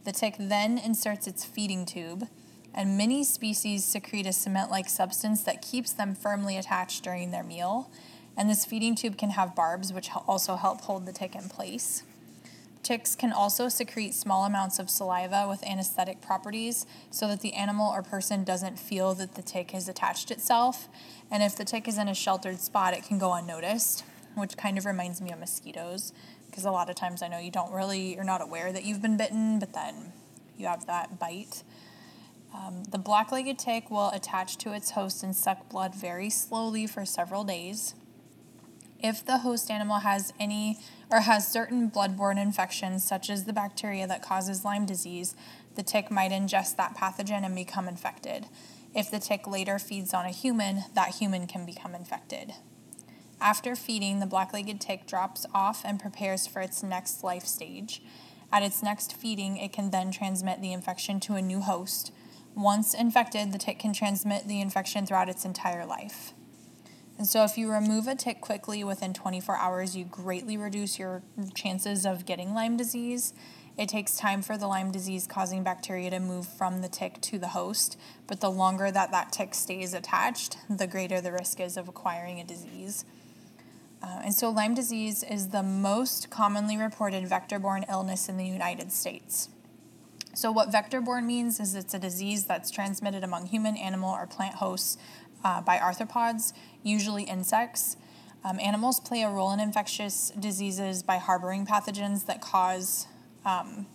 The 0.05 0.13
tick 0.13 0.37
then 0.39 0.79
inserts 0.79 1.27
its 1.27 1.45
feeding 1.45 1.85
tube, 1.85 2.29
and 2.75 2.97
many 2.97 3.23
species 3.25 3.85
secrete 3.85 4.27
a 4.27 4.33
cement 4.33 4.71
like 4.71 4.89
substance 4.89 5.43
that 5.43 5.63
keeps 5.63 5.93
them 5.93 6.15
firmly 6.15 6.57
attached 6.57 7.05
during 7.05 7.31
their 7.31 7.43
meal. 7.43 7.91
And 8.37 8.49
this 8.49 8.65
feeding 8.65 8.95
tube 8.95 9.19
can 9.19 9.31
have 9.31 9.55
barbs, 9.55 9.93
which 9.93 10.11
also 10.27 10.57
help 10.57 10.83
hold 10.83 11.07
the 11.07 11.13
tick 11.13 11.35
in 11.35 11.49
place. 11.49 12.03
Ticks 12.89 13.15
can 13.15 13.35
also 13.35 13.69
secrete 13.69 14.15
small 14.15 14.47
amounts 14.47 14.79
of 14.79 14.89
saliva 14.89 15.47
with 15.47 15.63
anesthetic 15.63 16.23
properties 16.23 16.87
so 17.11 17.29
that 17.29 17.43
the 17.43 17.53
animal 17.53 17.93
or 17.93 18.03
person 18.03 18.45
doesn't 18.45 18.79
feel 18.79 19.13
that 19.17 19.35
the 19.35 19.43
tick 19.43 19.73
has 19.73 19.91
attached 19.91 20.31
itself. 20.31 20.89
And 21.31 21.43
if 21.43 21.55
the 21.55 21.67
tick 21.67 21.87
is 21.87 21.99
in 21.99 22.09
a 22.09 22.15
sheltered 22.15 22.61
spot, 22.61 22.95
it 22.95 23.05
can 23.05 23.19
go 23.19 23.35
unnoticed, 23.35 24.05
which 24.37 24.57
kind 24.57 24.79
of 24.79 24.87
reminds 24.87 25.21
me 25.21 25.31
of 25.33 25.39
mosquitoes 25.39 26.15
because 26.47 26.65
a 26.65 26.71
lot 26.71 26.89
of 26.89 26.97
times 26.97 27.21
I 27.21 27.29
know 27.29 27.39
you 27.39 27.51
don't 27.51 27.71
really, 27.75 28.15
you're 28.15 28.25
not 28.25 28.41
aware 28.41 28.73
that 28.73 28.87
you've 28.87 29.03
been 29.03 29.19
bitten, 29.19 29.59
but 29.59 29.75
then 29.75 30.15
you 30.57 30.67
have 30.67 30.87
that 30.87 31.19
bite. 31.19 31.65
Um, 32.55 32.85
the 32.85 32.97
black 32.97 33.31
legged 33.31 33.59
tick 33.59 33.91
will 33.91 34.09
attach 34.13 34.57
to 34.57 34.73
its 34.73 34.93
host 34.93 35.23
and 35.23 35.37
suck 35.37 35.69
blood 35.69 35.95
very 35.95 36.31
slowly 36.31 36.87
for 36.87 37.05
several 37.05 37.45
days. 37.45 37.95
If 38.99 39.25
the 39.25 39.39
host 39.39 39.71
animal 39.71 39.99
has 39.99 40.33
any 40.41 40.79
or 41.11 41.21
has 41.21 41.51
certain 41.51 41.91
bloodborne 41.91 42.41
infections, 42.41 43.03
such 43.05 43.31
as 43.31 43.45
the 43.45 43.53
bacteria 43.53 44.07
that 44.07 44.23
causes 44.23 44.65
Lyme 44.65 44.87
disease, 44.87 45.35
the 45.75 45.83
tick 45.83 46.11
might 46.11 46.33
ingest 46.33 46.77
that 46.77 46.97
pathogen 46.97 47.45
and 47.45 47.55
become 47.55 47.89
infected. 47.89 48.47
If 48.95 49.11
the 49.11 49.21
tick 49.21 49.47
later 49.47 49.79
feeds 49.79 50.13
on 50.13 50.25
a 50.25 50.31
human, 50.31 50.85
that 50.95 51.17
human 51.17 51.47
can 51.47 51.65
become 51.65 51.95
infected. 51.95 52.55
After 53.41 53.77
feeding, 53.77 54.19
the 54.19 54.27
black 54.27 54.53
legged 54.53 54.81
tick 54.81 55.07
drops 55.07 55.47
off 55.55 55.83
and 55.85 56.01
prepares 56.01 56.47
for 56.47 56.61
its 56.61 56.83
next 56.83 57.23
life 57.23 57.47
stage. 57.47 58.03
At 58.51 58.63
its 58.63 58.83
next 58.83 59.15
feeding, 59.15 59.57
it 59.57 59.73
can 59.73 59.91
then 59.91 60.11
transmit 60.11 60.61
the 60.61 60.73
infection 60.73 61.21
to 61.21 61.35
a 61.35 61.43
new 61.43 61.61
host. 61.61 62.13
Once 62.57 62.95
infected, 62.95 63.53
the 63.53 63.59
tick 63.59 63.79
can 63.79 63.93
transmit 63.93 64.49
the 64.49 64.61
infection 64.61 65.07
throughout 65.07 65.29
its 65.29 65.45
entire 65.45 65.87
life. 65.87 66.33
And 67.19 67.27
so, 67.27 67.43
if 67.43 67.59
you 67.59 67.71
remove 67.71 68.07
a 68.07 68.15
tick 68.15 68.41
quickly 68.41 68.85
within 68.85 69.13
24 69.13 69.57
hours, 69.57 69.97
you 69.97 70.05
greatly 70.05 70.57
reduce 70.57 71.01
your 71.01 71.23
chances 71.53 72.07
of 72.07 72.25
getting 72.25 72.55
Lyme 72.55 72.77
disease. 72.77 73.35
It 73.77 73.89
takes 73.89 74.17
time 74.17 74.41
for 74.41 74.57
the 74.57 74.69
Lyme 74.69 74.93
disease 74.93 75.27
causing 75.27 75.65
bacteria 75.65 76.11
to 76.11 76.21
move 76.21 76.47
from 76.47 76.81
the 76.81 76.89
tick 76.89 77.21
to 77.23 77.39
the 77.39 77.49
host, 77.49 77.99
but 78.29 78.41
the 78.41 78.51
longer 78.51 78.93
that 78.93 79.11
that 79.11 79.33
tick 79.33 79.55
stays 79.55 79.95
attached, 79.95 80.59
the 80.71 80.87
greater 80.87 81.21
the 81.21 81.33
risk 81.33 81.59
is 81.59 81.77
of 81.77 81.89
acquiring 81.89 82.39
a 82.39 82.45
disease. 82.45 83.05
Uh, 84.01 84.21
and 84.25 84.35
so, 84.35 84.49
Lyme 84.51 84.75
disease 84.75 85.25
is 85.25 85.49
the 85.49 85.65
most 85.65 86.31
commonly 86.31 86.77
reported 86.77 87.27
vector 87.27 87.59
borne 87.59 87.85
illness 87.91 88.29
in 88.29 88.37
the 88.37 88.47
United 88.47 88.93
States. 88.93 89.49
So, 90.35 90.53
what 90.53 90.71
vector 90.71 91.01
borne 91.01 91.27
means 91.27 91.59
is 91.59 91.75
it's 91.75 91.95
a 91.95 91.99
disease 91.99 92.45
that's 92.45 92.71
transmitted 92.71 93.25
among 93.25 93.47
human, 93.47 93.77
animal, 93.77 94.11
or 94.11 94.25
plant 94.25 94.55
hosts 94.55 94.97
uh, 95.45 95.61
by 95.61 95.79
arthropods, 95.79 96.53
usually 96.83 97.25
insects. 97.25 97.97
Um, 98.45 98.59
animals 98.61 99.01
play 99.01 99.23
a 99.23 99.31
role 99.31 99.53
in 99.53 99.61
infectious 99.61 100.31
diseases 100.39 101.03
by 101.03 101.17
harboring 101.17 101.67
pathogens 101.67 102.27
that 102.27 102.41
cause 102.41 103.07
um, 103.45 103.87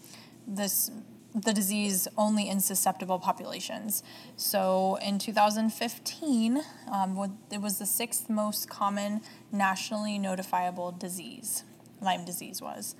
this 0.47 0.91
the 1.35 1.53
disease 1.53 2.07
only 2.15 2.47
in 2.47 2.59
susceptible 2.59 3.17
populations. 3.17 4.03
So 4.38 5.00
in 5.03 5.17
2015, 5.17 6.62
um, 6.91 7.38
it 7.51 7.59
was 7.59 7.79
the 7.79 7.85
sixth 7.85 8.29
most 8.29 8.69
common 8.69 9.21
nationally 9.51 10.19
notifiable 10.19 10.97
disease. 10.97 11.63
Lyme 12.01 12.23
disease 12.23 12.62
was. 12.62 12.95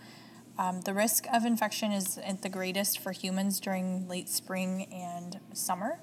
Um, 0.58 0.82
the 0.82 0.94
risk 0.94 1.26
of 1.34 1.46
infection 1.46 1.92
is 1.92 2.20
the 2.42 2.50
greatest 2.50 3.00
for 3.00 3.12
humans 3.12 3.60
during 3.60 4.08
late 4.08 4.30
spring 4.30 4.88
and 4.92 5.40
summer. 5.54 6.00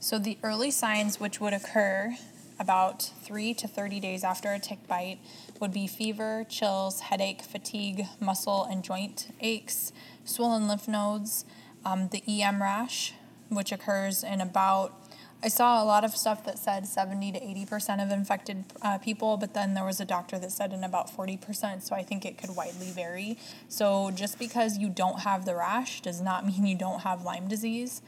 So, 0.00 0.18
the 0.18 0.38
early 0.44 0.70
signs 0.70 1.18
which 1.18 1.40
would 1.40 1.52
occur 1.52 2.14
about 2.60 3.02
3 3.22 3.52
to 3.54 3.66
30 3.66 4.00
days 4.00 4.22
after 4.22 4.52
a 4.52 4.58
tick 4.58 4.86
bite 4.86 5.18
would 5.60 5.72
be 5.72 5.86
fever, 5.86 6.46
chills, 6.48 7.00
headache, 7.00 7.42
fatigue, 7.42 8.06
muscle 8.20 8.64
and 8.64 8.84
joint 8.84 9.34
aches, 9.40 9.92
swollen 10.24 10.68
lymph 10.68 10.86
nodes, 10.86 11.44
um, 11.84 12.08
the 12.08 12.22
EM 12.28 12.62
rash, 12.62 13.14
which 13.48 13.72
occurs 13.72 14.22
in 14.22 14.40
about 14.40 14.94
I 15.40 15.46
saw 15.46 15.80
a 15.80 15.86
lot 15.86 16.02
of 16.02 16.16
stuff 16.16 16.44
that 16.46 16.58
said 16.58 16.84
70 16.84 17.30
to 17.30 17.40
80% 17.40 18.02
of 18.04 18.10
infected 18.10 18.64
uh, 18.82 18.98
people, 18.98 19.36
but 19.36 19.54
then 19.54 19.74
there 19.74 19.84
was 19.84 20.00
a 20.00 20.04
doctor 20.04 20.36
that 20.36 20.50
said 20.50 20.72
in 20.72 20.82
about 20.82 21.16
40%, 21.16 21.80
so 21.80 21.94
I 21.94 22.02
think 22.02 22.26
it 22.26 22.36
could 22.38 22.56
widely 22.56 22.90
vary. 22.90 23.38
So 23.68 24.10
just 24.10 24.40
because 24.40 24.78
you 24.78 24.88
don't 24.88 25.20
have 25.20 25.44
the 25.44 25.54
rash 25.54 26.00
does 26.00 26.20
not 26.20 26.44
mean 26.46 26.66
you 26.66 26.76
don't 26.76 27.02
have 27.02 27.22
Lyme 27.22 27.46
disease. 27.46 28.02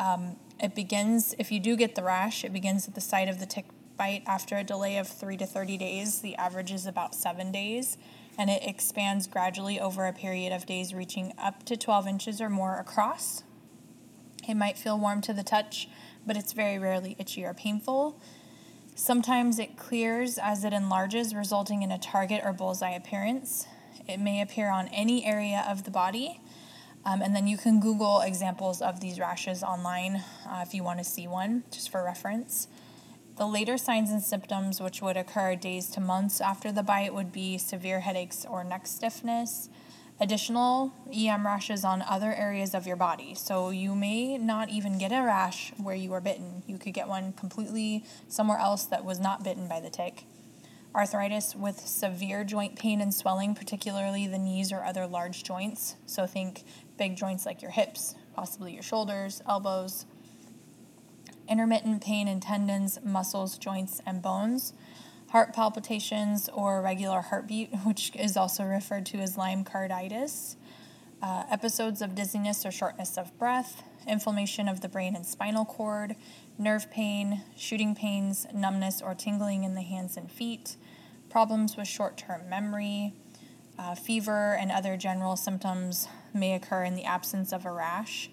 Um, 0.00 0.36
it 0.60 0.74
begins, 0.74 1.34
if 1.38 1.52
you 1.52 1.60
do 1.60 1.76
get 1.76 1.94
the 1.94 2.02
rash, 2.02 2.44
it 2.44 2.52
begins 2.52 2.88
at 2.88 2.94
the 2.94 3.00
site 3.00 3.28
of 3.28 3.40
the 3.40 3.46
tick 3.46 3.66
bite 3.96 4.22
after 4.26 4.56
a 4.56 4.64
delay 4.64 4.98
of 4.98 5.08
3 5.08 5.36
to 5.38 5.46
30 5.46 5.78
days. 5.78 6.20
The 6.20 6.36
average 6.36 6.72
is 6.72 6.86
about 6.86 7.14
7 7.14 7.50
days, 7.50 7.96
and 8.38 8.50
it 8.50 8.62
expands 8.62 9.26
gradually 9.26 9.80
over 9.80 10.06
a 10.06 10.12
period 10.12 10.52
of 10.52 10.66
days, 10.66 10.92
reaching 10.92 11.32
up 11.38 11.64
to 11.64 11.76
12 11.76 12.06
inches 12.06 12.40
or 12.40 12.50
more 12.50 12.78
across. 12.78 13.42
It 14.48 14.54
might 14.54 14.78
feel 14.78 14.98
warm 14.98 15.20
to 15.22 15.32
the 15.32 15.42
touch, 15.42 15.88
but 16.26 16.36
it's 16.36 16.52
very 16.52 16.78
rarely 16.78 17.16
itchy 17.18 17.44
or 17.44 17.54
painful. 17.54 18.20
Sometimes 18.94 19.58
it 19.58 19.76
clears 19.76 20.38
as 20.38 20.64
it 20.64 20.72
enlarges, 20.72 21.34
resulting 21.34 21.82
in 21.82 21.90
a 21.90 21.98
target 21.98 22.42
or 22.44 22.52
bullseye 22.52 22.94
appearance. 22.94 23.66
It 24.08 24.18
may 24.20 24.40
appear 24.40 24.70
on 24.70 24.88
any 24.88 25.24
area 25.24 25.64
of 25.68 25.84
the 25.84 25.90
body. 25.90 26.40
Um, 27.06 27.22
and 27.22 27.36
then 27.36 27.46
you 27.46 27.56
can 27.56 27.78
Google 27.78 28.20
examples 28.20 28.82
of 28.82 28.98
these 29.00 29.20
rashes 29.20 29.62
online 29.62 30.24
uh, 30.44 30.64
if 30.66 30.74
you 30.74 30.82
want 30.82 30.98
to 30.98 31.04
see 31.04 31.28
one, 31.28 31.62
just 31.70 31.88
for 31.88 32.02
reference. 32.02 32.66
The 33.36 33.46
later 33.46 33.78
signs 33.78 34.10
and 34.10 34.20
symptoms, 34.20 34.80
which 34.80 35.00
would 35.00 35.16
occur 35.16 35.54
days 35.54 35.88
to 35.90 36.00
months 36.00 36.40
after 36.40 36.72
the 36.72 36.82
bite, 36.82 37.14
would 37.14 37.30
be 37.32 37.58
severe 37.58 38.00
headaches 38.00 38.44
or 38.44 38.64
neck 38.64 38.88
stiffness, 38.88 39.68
additional 40.18 40.92
EM 41.14 41.46
rashes 41.46 41.84
on 41.84 42.02
other 42.02 42.34
areas 42.34 42.74
of 42.74 42.88
your 42.88 42.96
body. 42.96 43.36
So 43.36 43.70
you 43.70 43.94
may 43.94 44.36
not 44.36 44.70
even 44.70 44.98
get 44.98 45.12
a 45.12 45.22
rash 45.22 45.72
where 45.76 45.94
you 45.94 46.10
were 46.10 46.20
bitten. 46.20 46.64
You 46.66 46.76
could 46.76 46.92
get 46.92 47.06
one 47.06 47.34
completely 47.34 48.04
somewhere 48.26 48.58
else 48.58 48.84
that 48.86 49.04
was 49.04 49.20
not 49.20 49.44
bitten 49.44 49.68
by 49.68 49.78
the 49.78 49.90
tick. 49.90 50.24
Arthritis 50.96 51.54
with 51.54 51.86
severe 51.86 52.42
joint 52.42 52.76
pain 52.76 53.02
and 53.02 53.12
swelling, 53.12 53.54
particularly 53.54 54.26
the 54.26 54.38
knees 54.38 54.72
or 54.72 54.82
other 54.82 55.06
large 55.06 55.44
joints. 55.44 55.96
So 56.06 56.26
think 56.26 56.64
big 56.96 57.16
joints 57.16 57.44
like 57.44 57.60
your 57.60 57.70
hips, 57.70 58.14
possibly 58.34 58.72
your 58.72 58.82
shoulders, 58.82 59.42
elbows. 59.46 60.06
Intermittent 61.48 62.02
pain 62.02 62.26
in 62.26 62.40
tendons, 62.40 62.98
muscles, 63.04 63.58
joints, 63.58 64.00
and 64.06 64.22
bones. 64.22 64.72
Heart 65.30 65.52
palpitations 65.52 66.48
or 66.48 66.80
regular 66.80 67.20
heartbeat, 67.20 67.74
which 67.84 68.12
is 68.16 68.34
also 68.36 68.64
referred 68.64 69.04
to 69.06 69.18
as 69.18 69.36
Lyme 69.36 69.64
carditis. 69.64 70.56
Uh, 71.22 71.44
episodes 71.50 72.00
of 72.00 72.14
dizziness 72.14 72.64
or 72.64 72.70
shortness 72.70 73.16
of 73.16 73.36
breath, 73.38 73.82
inflammation 74.06 74.68
of 74.68 74.80
the 74.80 74.88
brain 74.88 75.16
and 75.16 75.26
spinal 75.26 75.64
cord, 75.64 76.14
nerve 76.58 76.90
pain, 76.90 77.42
shooting 77.56 77.94
pains, 77.94 78.46
numbness 78.54 79.02
or 79.02 79.14
tingling 79.14 79.64
in 79.64 79.74
the 79.74 79.82
hands 79.82 80.16
and 80.16 80.30
feet, 80.30 80.76
problems 81.28 81.76
with 81.76 81.88
short 81.88 82.16
term 82.16 82.48
memory, 82.48 83.12
uh, 83.78 83.94
fever, 83.94 84.54
and 84.54 84.70
other 84.70 84.96
general 84.96 85.36
symptoms 85.36 86.08
may 86.32 86.54
occur 86.54 86.84
in 86.84 86.94
the 86.94 87.04
absence 87.04 87.52
of 87.52 87.64
a 87.64 87.72
rash. 87.72 88.30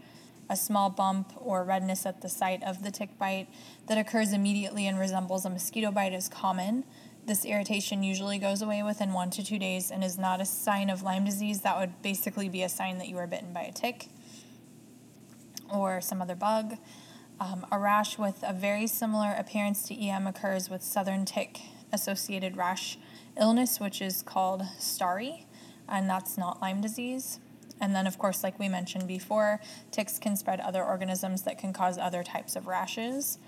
A 0.50 0.58
small 0.58 0.90
bump 0.90 1.34
or 1.38 1.64
redness 1.64 2.06
at 2.06 2.22
the 2.22 2.30
site 2.30 2.62
of 2.64 2.84
the 2.84 2.92
tick 2.92 3.18
bite 3.18 3.48
that 3.88 3.98
occurs 3.98 4.34
immediately 4.34 4.88
and 4.88 5.00
resembles 5.00 5.46
a 5.46 5.50
mosquito 5.50 5.90
bite 5.92 6.14
is 6.14 6.28
common. 6.28 6.84
This 7.26 7.46
irritation 7.46 8.04
usually 8.04 8.38
goes 8.38 8.62
away 8.62 8.84
within 8.84 9.14
one 9.14 9.30
to 9.32 9.44
two 9.44 9.58
days 9.58 9.90
and 9.90 10.04
is 10.04 10.18
not 10.18 10.42
a 10.42 10.46
sign 10.46 10.90
of 10.90 11.02
Lyme 11.02 11.24
disease. 11.24 11.62
That 11.62 11.80
would 11.80 12.02
basically 12.02 12.50
be 12.50 12.64
a 12.64 12.70
sign 12.70 12.98
that 12.98 13.08
you 13.08 13.16
were 13.16 13.28
bitten 13.28 13.54
by 13.54 13.62
a 13.62 13.72
tick 13.72 14.10
or 15.74 16.02
some 16.02 16.22
other 16.22 16.36
bug. 16.36 16.78
Um, 17.40 17.66
a 17.72 17.80
rash 17.80 18.18
with 18.18 18.44
a 18.44 18.54
very 18.54 18.88
similar 18.88 19.32
appearance 19.32 19.88
to 19.88 19.96
EM 19.96 20.28
occurs 20.28 20.70
with 20.70 20.84
southern 20.84 21.26
tick 21.26 21.60
associated 21.94 22.58
rash 22.58 22.98
illness, 23.40 23.80
which 23.80 24.02
is 24.02 24.22
called 24.22 24.64
stari, 24.80 25.46
and 25.88 26.10
that's 26.10 26.38
not 26.38 26.62
Lyme 26.62 26.82
disease. 26.82 27.40
And 27.80 27.96
then, 27.96 28.08
of 28.08 28.18
course, 28.18 28.44
like 28.44 28.60
we 28.60 28.70
mentioned 28.70 29.08
before, 29.08 29.60
ticks 29.92 30.20
can 30.20 30.36
spread 30.36 30.60
other 30.60 30.84
organisms 30.84 31.44
that 31.44 31.58
can 31.58 31.74
cause 31.74 31.98
other 31.98 32.24
types 32.24 32.56
of 32.56 32.68
rashes. 32.68 33.40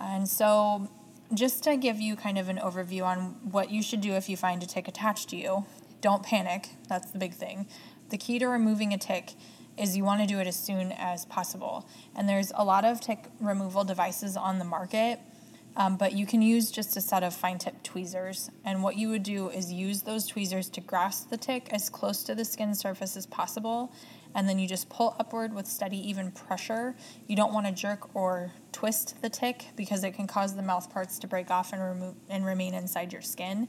And 0.00 0.28
so, 0.28 0.90
just 1.32 1.64
to 1.64 1.76
give 1.76 2.00
you 2.00 2.16
kind 2.16 2.38
of 2.38 2.48
an 2.48 2.58
overview 2.58 3.04
on 3.04 3.36
what 3.50 3.70
you 3.70 3.82
should 3.82 4.00
do 4.00 4.12
if 4.12 4.28
you 4.28 4.36
find 4.36 4.62
a 4.62 4.66
tick 4.66 4.88
attached 4.88 5.30
to 5.30 5.36
you, 5.36 5.64
don't 6.00 6.22
panic. 6.22 6.70
That's 6.88 7.10
the 7.10 7.18
big 7.18 7.32
thing. 7.32 7.66
The 8.10 8.18
key 8.18 8.38
to 8.38 8.46
removing 8.46 8.92
a 8.92 8.98
tick 8.98 9.32
is 9.78 9.96
you 9.96 10.04
want 10.04 10.20
to 10.20 10.26
do 10.26 10.38
it 10.38 10.46
as 10.46 10.56
soon 10.56 10.92
as 10.92 11.24
possible. 11.24 11.88
And 12.14 12.28
there's 12.28 12.52
a 12.54 12.64
lot 12.64 12.84
of 12.84 13.00
tick 13.00 13.24
removal 13.40 13.84
devices 13.84 14.36
on 14.36 14.58
the 14.58 14.64
market 14.64 15.18
um, 15.76 15.96
but 15.96 16.12
you 16.12 16.26
can 16.26 16.40
use 16.40 16.70
just 16.70 16.96
a 16.96 17.00
set 17.00 17.22
of 17.22 17.34
fine 17.34 17.58
tip 17.58 17.82
tweezers. 17.82 18.50
And 18.64 18.82
what 18.82 18.96
you 18.96 19.08
would 19.08 19.24
do 19.24 19.48
is 19.48 19.72
use 19.72 20.02
those 20.02 20.26
tweezers 20.26 20.68
to 20.70 20.80
grasp 20.80 21.30
the 21.30 21.36
tick 21.36 21.68
as 21.72 21.88
close 21.88 22.22
to 22.24 22.34
the 22.34 22.44
skin 22.44 22.74
surface 22.74 23.16
as 23.16 23.26
possible. 23.26 23.92
And 24.36 24.48
then 24.48 24.58
you 24.58 24.66
just 24.66 24.88
pull 24.88 25.16
upward 25.18 25.54
with 25.54 25.66
steady, 25.66 25.96
even 26.08 26.32
pressure. 26.32 26.94
You 27.28 27.36
don't 27.36 27.52
want 27.52 27.66
to 27.66 27.72
jerk 27.72 28.14
or 28.14 28.52
twist 28.72 29.20
the 29.22 29.28
tick 29.28 29.66
because 29.76 30.02
it 30.02 30.12
can 30.12 30.26
cause 30.26 30.56
the 30.56 30.62
mouth 30.62 30.92
parts 30.92 31.18
to 31.20 31.26
break 31.26 31.50
off 31.50 31.72
and, 31.72 31.82
remove, 31.82 32.14
and 32.28 32.44
remain 32.44 32.74
inside 32.74 33.12
your 33.12 33.22
skin. 33.22 33.68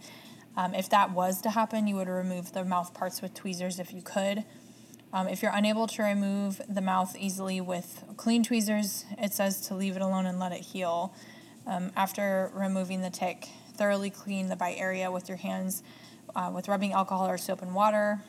Um, 0.57 0.73
if 0.73 0.89
that 0.89 1.11
was 1.11 1.41
to 1.41 1.49
happen, 1.49 1.87
you 1.87 1.95
would 1.95 2.07
remove 2.07 2.53
the 2.53 2.63
mouth 2.63 2.93
parts 2.93 3.21
with 3.21 3.33
tweezers 3.33 3.79
if 3.79 3.93
you 3.93 4.01
could. 4.01 4.45
Um, 5.13 5.27
if 5.27 5.41
you're 5.41 5.53
unable 5.53 5.87
to 5.87 6.03
remove 6.03 6.61
the 6.67 6.81
mouth 6.81 7.15
easily 7.17 7.61
with 7.61 8.03
clean 8.17 8.43
tweezers, 8.43 9.05
it 9.17 9.33
says 9.33 9.61
to 9.67 9.75
leave 9.75 9.95
it 9.95 10.01
alone 10.01 10.25
and 10.25 10.39
let 10.39 10.51
it 10.51 10.61
heal. 10.61 11.13
Um, 11.67 11.91
after 11.95 12.51
removing 12.53 13.01
the 13.01 13.09
tick, 13.09 13.49
thoroughly 13.75 14.09
clean 14.09 14.47
the 14.47 14.55
bite 14.55 14.77
area 14.77 15.11
with 15.11 15.27
your 15.27 15.37
hands 15.37 15.83
uh, 16.35 16.51
with 16.53 16.67
rubbing 16.67 16.93
alcohol 16.93 17.27
or 17.27 17.37
soap 17.37 17.61
and 17.61 17.73
water. 17.73 18.21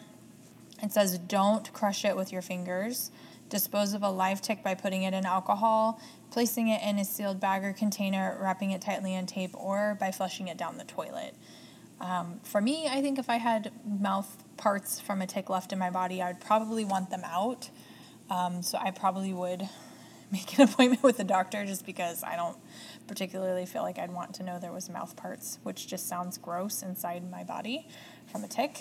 It 0.82 0.92
says 0.92 1.18
don't 1.18 1.72
crush 1.72 2.04
it 2.04 2.16
with 2.16 2.32
your 2.32 2.42
fingers. 2.42 3.10
Dispose 3.48 3.94
of 3.94 4.02
a 4.02 4.10
live 4.10 4.42
tick 4.42 4.62
by 4.62 4.74
putting 4.74 5.04
it 5.04 5.14
in 5.14 5.24
alcohol, 5.24 6.00
placing 6.30 6.68
it 6.68 6.82
in 6.82 6.98
a 6.98 7.04
sealed 7.04 7.40
bag 7.40 7.64
or 7.64 7.72
container, 7.72 8.36
wrapping 8.40 8.72
it 8.72 8.80
tightly 8.80 9.14
in 9.14 9.26
tape, 9.26 9.54
or 9.54 9.96
by 10.00 10.10
flushing 10.10 10.48
it 10.48 10.58
down 10.58 10.78
the 10.78 10.84
toilet. 10.84 11.34
Um, 12.00 12.40
for 12.42 12.60
me, 12.60 12.88
I 12.88 13.00
think 13.00 13.18
if 13.18 13.30
I 13.30 13.36
had 13.36 13.70
mouth 13.84 14.44
parts 14.56 15.00
from 15.00 15.22
a 15.22 15.26
tick 15.26 15.48
left 15.48 15.72
in 15.72 15.78
my 15.78 15.90
body, 15.90 16.20
I 16.20 16.32
would 16.32 16.40
probably 16.40 16.84
want 16.84 17.10
them 17.10 17.22
out. 17.24 17.70
Um, 18.28 18.62
so 18.62 18.78
I 18.78 18.90
probably 18.90 19.32
would 19.32 19.68
make 20.32 20.58
an 20.58 20.64
appointment 20.64 21.02
with 21.02 21.20
a 21.20 21.24
doctor 21.24 21.64
just 21.64 21.86
because 21.86 22.24
I 22.24 22.36
don't 22.36 22.56
particularly 23.06 23.66
feel 23.66 23.82
like 23.82 23.98
I'd 23.98 24.12
want 24.12 24.34
to 24.34 24.42
know 24.42 24.58
there 24.58 24.72
was 24.72 24.88
mouth 24.88 25.16
parts, 25.16 25.58
which 25.62 25.86
just 25.86 26.08
sounds 26.08 26.38
gross 26.38 26.82
inside 26.82 27.30
my 27.30 27.44
body 27.44 27.88
from 28.30 28.44
a 28.44 28.48
tick. 28.48 28.80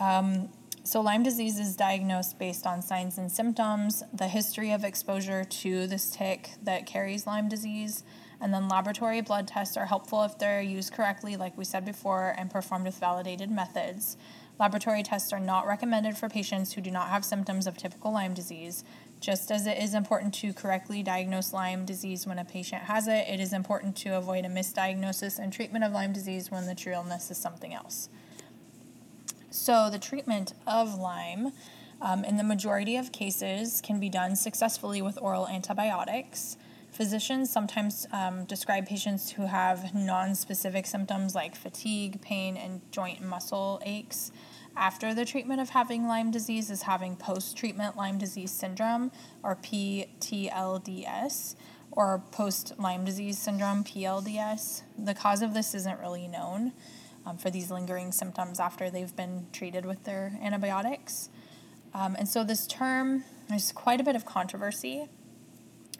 Um, 0.00 0.48
so, 0.84 1.02
Lyme 1.02 1.22
disease 1.22 1.58
is 1.58 1.76
diagnosed 1.76 2.38
based 2.38 2.66
on 2.66 2.80
signs 2.80 3.18
and 3.18 3.30
symptoms, 3.30 4.02
the 4.12 4.28
history 4.28 4.72
of 4.72 4.84
exposure 4.84 5.44
to 5.44 5.86
this 5.86 6.10
tick 6.10 6.52
that 6.62 6.86
carries 6.86 7.26
Lyme 7.26 7.48
disease, 7.48 8.04
and 8.40 8.54
then 8.54 8.68
laboratory 8.68 9.20
blood 9.20 9.48
tests 9.48 9.76
are 9.76 9.86
helpful 9.86 10.22
if 10.22 10.38
they're 10.38 10.62
used 10.62 10.94
correctly, 10.94 11.36
like 11.36 11.58
we 11.58 11.64
said 11.64 11.84
before, 11.84 12.34
and 12.38 12.50
performed 12.50 12.86
with 12.86 12.98
validated 12.98 13.50
methods. 13.50 14.16
Laboratory 14.58 15.02
tests 15.02 15.32
are 15.32 15.40
not 15.40 15.66
recommended 15.66 16.16
for 16.16 16.28
patients 16.28 16.72
who 16.72 16.80
do 16.80 16.90
not 16.90 17.08
have 17.08 17.24
symptoms 17.24 17.66
of 17.66 17.76
typical 17.76 18.12
Lyme 18.12 18.34
disease. 18.34 18.82
Just 19.20 19.50
as 19.50 19.66
it 19.66 19.78
is 19.78 19.94
important 19.94 20.32
to 20.34 20.52
correctly 20.52 21.02
diagnose 21.02 21.52
Lyme 21.52 21.84
disease 21.84 22.26
when 22.26 22.38
a 22.38 22.44
patient 22.44 22.82
has 22.82 23.08
it, 23.08 23.26
it 23.28 23.40
is 23.40 23.52
important 23.52 23.96
to 23.96 24.10
avoid 24.10 24.44
a 24.44 24.48
misdiagnosis 24.48 25.38
and 25.38 25.52
treatment 25.52 25.84
of 25.84 25.92
Lyme 25.92 26.12
disease 26.12 26.50
when 26.50 26.66
the 26.66 26.74
true 26.74 26.92
illness 26.92 27.30
is 27.30 27.36
something 27.36 27.74
else. 27.74 28.08
So, 29.50 29.90
the 29.90 29.98
treatment 29.98 30.52
of 30.66 30.98
Lyme, 30.98 31.52
um, 32.00 32.22
in 32.24 32.36
the 32.36 32.44
majority 32.44 32.96
of 32.96 33.10
cases, 33.10 33.80
can 33.80 33.98
be 33.98 34.08
done 34.08 34.36
successfully 34.36 35.02
with 35.02 35.18
oral 35.20 35.48
antibiotics. 35.48 36.56
Physicians 36.92 37.50
sometimes 37.50 38.06
um, 38.12 38.44
describe 38.44 38.86
patients 38.86 39.30
who 39.32 39.46
have 39.46 39.94
non 39.94 40.34
specific 40.34 40.86
symptoms 40.86 41.34
like 41.34 41.56
fatigue, 41.56 42.20
pain, 42.20 42.56
and 42.56 42.82
joint 42.92 43.20
muscle 43.20 43.80
aches 43.84 44.30
after 44.78 45.12
the 45.12 45.24
treatment 45.24 45.60
of 45.60 45.70
having 45.70 46.06
Lyme 46.06 46.30
disease 46.30 46.70
is 46.70 46.82
having 46.82 47.16
post 47.16 47.56
treatment 47.56 47.96
Lyme 47.96 48.16
disease 48.16 48.52
syndrome, 48.52 49.10
or 49.42 49.56
PTLDS, 49.56 51.56
or 51.90 52.22
post 52.30 52.72
Lyme 52.78 53.04
disease 53.04 53.38
syndrome, 53.38 53.82
PLDS. 53.82 54.82
The 54.96 55.14
cause 55.14 55.42
of 55.42 55.52
this 55.52 55.74
isn't 55.74 55.98
really 55.98 56.28
known 56.28 56.72
um, 57.26 57.36
for 57.36 57.50
these 57.50 57.72
lingering 57.72 58.12
symptoms 58.12 58.60
after 58.60 58.88
they've 58.88 59.14
been 59.14 59.48
treated 59.52 59.84
with 59.84 60.04
their 60.04 60.38
antibiotics. 60.40 61.28
Um, 61.92 62.14
and 62.16 62.28
so, 62.28 62.44
this 62.44 62.66
term, 62.66 63.24
there's 63.48 63.72
quite 63.72 64.00
a 64.00 64.04
bit 64.04 64.14
of 64.14 64.24
controversy, 64.24 65.08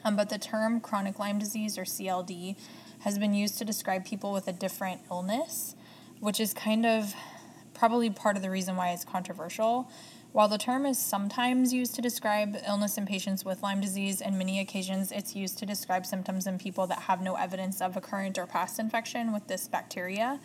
um, 0.05 0.15
but 0.15 0.29
the 0.29 0.39
term 0.39 0.81
chronic 0.81 1.19
Lyme 1.19 1.41
disease, 1.41 1.77
or 1.77 1.85
CLD, 1.85 2.57
has 3.01 3.19
been 3.19 3.35
used 3.35 3.59
to 3.59 3.65
describe 3.65 4.05
people 4.05 4.33
with 4.33 4.47
a 4.47 4.53
different 4.53 5.01
illness, 5.11 5.75
which 6.21 6.39
is 6.39 6.55
kind 6.55 6.87
of 6.87 7.15
probably 7.79 8.11
part 8.11 8.37
of 8.37 8.43
the 8.43 8.51
reason 8.51 8.77
why 8.77 8.91
it's 8.91 9.05
controversial. 9.05 9.89
While 10.33 10.49
the 10.49 10.59
term 10.59 10.85
is 10.85 10.99
sometimes 10.99 11.73
used 11.73 11.95
to 11.95 12.03
describe 12.03 12.57
illness 12.67 12.99
in 12.99 13.07
patients 13.07 13.45
with 13.45 13.63
Lyme 13.63 13.81
disease, 13.81 14.21
in 14.21 14.37
many 14.37 14.61
occasions 14.61 15.11
it's 15.11 15.35
used 15.35 15.59
to 15.59 15.67
describe 15.67 16.05
symptoms 16.05 16.47
in 16.47 16.59
people 16.59 16.87
that 16.89 17.01
have 17.03 17.23
no 17.23 17.37
evidence 17.37 17.81
of 17.81 17.97
a 17.97 18.01
current 18.01 18.37
or 18.37 18.47
past 18.47 18.79
infection 18.79 19.33
with 19.33 19.47
this 19.47 19.69
bacteria. 19.69 20.39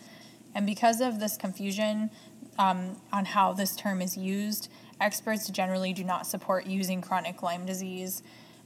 And 0.56 0.66
because 0.66 1.02
of 1.02 1.20
this 1.20 1.36
confusion 1.36 2.12
um, 2.58 2.98
on 3.12 3.25
how 3.25 3.52
this 3.52 3.75
term 3.75 4.02
is 4.02 4.16
used, 4.16 4.70
experts 5.02 5.50
generally 5.50 5.92
do 5.92 6.04
not 6.04 6.25
support 6.28 6.66
using 6.66 7.02
chronic 7.02 7.42
Lyme 7.42 7.66
disease 7.66 8.24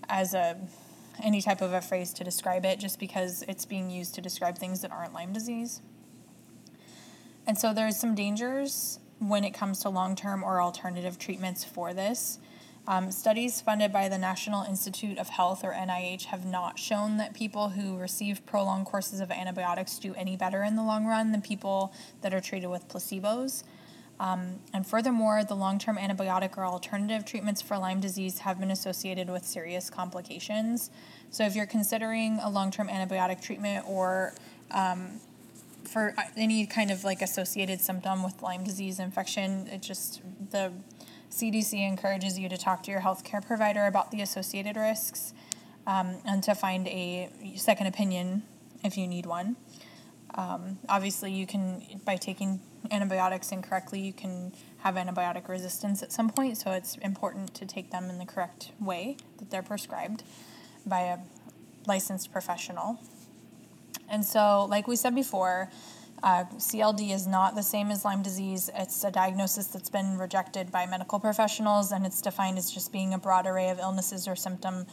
as 0.09 0.33
a 0.33 0.57
any 1.23 1.41
type 1.41 1.61
of 1.61 1.73
a 1.73 1.81
phrase 1.81 2.13
to 2.13 2.23
describe 2.23 2.63
it 2.63 2.77
just 2.79 2.99
because 2.99 3.43
it's 3.47 3.65
being 3.65 3.89
used 3.89 4.13
to 4.13 4.21
describe 4.21 4.55
things 4.55 4.81
that 4.81 4.91
aren't 4.91 5.13
Lyme 5.13 5.33
disease. 5.33 5.81
And 7.47 7.57
so 7.57 7.73
there's 7.73 7.97
some 7.97 8.13
dangers 8.13 8.99
when 9.19 9.43
it 9.43 9.53
comes 9.53 9.79
to 9.79 9.89
long 9.89 10.15
term 10.15 10.43
or 10.43 10.61
alternative 10.61 11.17
treatments 11.17 11.63
for 11.63 11.93
this. 11.93 12.39
Um, 12.87 13.11
studies 13.11 13.59
funded 13.59 13.91
by 13.91 14.07
the 14.07 14.17
National 14.17 14.63
Institute 14.63 15.17
of 15.17 15.27
Health, 15.27 15.63
or 15.65 15.73
NIH, 15.73 16.25
have 16.25 16.45
not 16.45 16.79
shown 16.79 17.17
that 17.17 17.33
people 17.33 17.69
who 17.69 17.97
receive 17.97 18.45
prolonged 18.45 18.85
courses 18.85 19.19
of 19.19 19.29
antibiotics 19.29 19.99
do 19.99 20.13
any 20.15 20.37
better 20.37 20.63
in 20.63 20.77
the 20.77 20.83
long 20.83 21.05
run 21.05 21.33
than 21.33 21.41
people 21.41 21.93
that 22.21 22.33
are 22.33 22.39
treated 22.39 22.67
with 22.67 22.87
placebos. 22.87 23.63
Um, 24.21 24.59
and 24.73 24.87
furthermore, 24.87 25.43
the 25.43 25.53
long 25.53 25.79
term 25.79 25.97
antibiotic 25.97 26.57
or 26.57 26.65
alternative 26.65 27.25
treatments 27.25 27.61
for 27.61 27.77
Lyme 27.77 27.99
disease 27.99 28.39
have 28.39 28.59
been 28.59 28.71
associated 28.71 29.29
with 29.29 29.45
serious 29.45 29.89
complications. 29.89 30.89
So, 31.29 31.45
if 31.45 31.57
you're 31.57 31.65
considering 31.65 32.39
a 32.41 32.49
long 32.49 32.71
term 32.71 32.87
antibiotic 32.87 33.41
treatment 33.41 33.85
or 33.87 34.33
um, 34.71 35.19
for 35.83 36.13
any 36.35 36.65
kind 36.65 36.91
of 36.91 37.03
like 37.03 37.21
associated 37.21 37.81
symptom 37.81 38.23
with 38.23 38.41
Lyme 38.41 38.63
disease 38.63 38.99
infection, 38.99 39.67
it 39.67 39.81
just 39.81 40.21
the 40.51 40.71
CDC 41.31 41.87
encourages 41.87 42.39
you 42.39 42.49
to 42.49 42.57
talk 42.57 42.83
to 42.83 42.91
your 42.91 43.01
healthcare 43.01 43.45
provider 43.45 43.85
about 43.85 44.11
the 44.11 44.21
associated 44.21 44.75
risks 44.75 45.33
um, 45.85 46.17
and 46.25 46.43
to 46.43 46.55
find 46.55 46.87
a 46.87 47.29
second 47.55 47.87
opinion 47.87 48.43
if 48.83 48.97
you 48.97 49.07
need 49.07 49.25
one. 49.25 49.55
Um, 50.35 50.79
obviously, 50.87 51.31
you 51.31 51.47
can, 51.47 51.81
by 52.05 52.15
taking 52.15 52.59
antibiotics 52.91 53.51
incorrectly, 53.51 53.99
you 53.99 54.13
can 54.13 54.53
have 54.79 54.95
antibiotic 54.95 55.47
resistance 55.47 56.03
at 56.03 56.11
some 56.11 56.29
point, 56.29 56.57
so 56.57 56.71
it's 56.71 56.95
important 56.97 57.53
to 57.55 57.65
take 57.65 57.91
them 57.91 58.09
in 58.09 58.19
the 58.19 58.25
correct 58.25 58.71
way 58.79 59.17
that 59.39 59.49
they're 59.49 59.63
prescribed 59.63 60.23
by 60.85 61.01
a 61.01 61.17
licensed 61.87 62.31
professional. 62.31 62.99
And 64.09 64.23
so, 64.23 64.65
like 64.69 64.87
we 64.87 64.95
said 64.95 65.15
before, 65.15 65.69
uh, 66.23 66.45
CLD 66.57 67.13
is 67.13 67.27
not 67.27 67.55
the 67.55 67.61
same 67.61 67.91
as 67.91 68.03
Lyme 68.03 68.23
disease. 68.23 68.69
It's 68.75 69.03
a 69.03 69.11
diagnosis 69.11 69.67
that's 69.67 69.89
been 69.89 70.17
rejected 70.17 70.71
by 70.71 70.85
medical 70.85 71.19
professionals, 71.19 71.91
and 71.91 72.05
it's 72.05 72.21
defined 72.21 72.57
as 72.57 72.71
just 72.71 72.91
being 72.91 73.13
a 73.13 73.19
broad 73.19 73.45
array 73.45 73.69
of 73.69 73.79
illnesses 73.79 74.27
or 74.27 74.35
symptom 74.35 74.87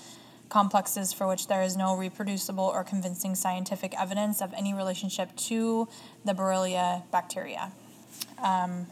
complexes 0.51 1.13
for 1.13 1.27
which 1.27 1.49
there 1.49 1.63
is 1.63 1.77
no 1.77 1.97
reproducible 1.97 2.65
or 2.65 2.85
convincing 2.85 3.35
scientific 3.35 3.99
evidence 3.99 4.43
of 4.43 4.53
any 4.55 4.75
relationship 4.75 5.35
to 5.37 5.89
the 6.25 6.35
Borrelia 6.35 7.03
bacteria. 7.11 7.73
Um, 8.43 8.87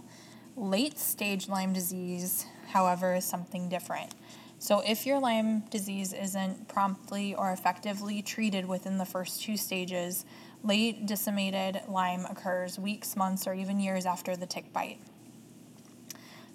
late 0.56 0.98
stage 0.98 1.48
Lyme 1.48 1.72
disease, 1.72 2.46
however, 2.68 3.14
is 3.14 3.24
something 3.24 3.68
different. 3.68 4.14
So, 4.62 4.78
if 4.78 5.06
your 5.06 5.18
Lyme 5.18 5.64
disease 5.70 6.12
isn't 6.12 6.68
promptly 6.68 7.34
or 7.34 7.50
effectively 7.50 8.22
treated 8.22 8.64
within 8.64 8.96
the 8.96 9.04
first 9.04 9.42
two 9.42 9.56
stages, 9.56 10.24
late 10.62 11.04
disseminated 11.04 11.80
Lyme 11.88 12.24
occurs 12.26 12.78
weeks, 12.78 13.16
months, 13.16 13.48
or 13.48 13.54
even 13.54 13.80
years 13.80 14.06
after 14.06 14.36
the 14.36 14.46
tick 14.46 14.72
bite. 14.72 15.00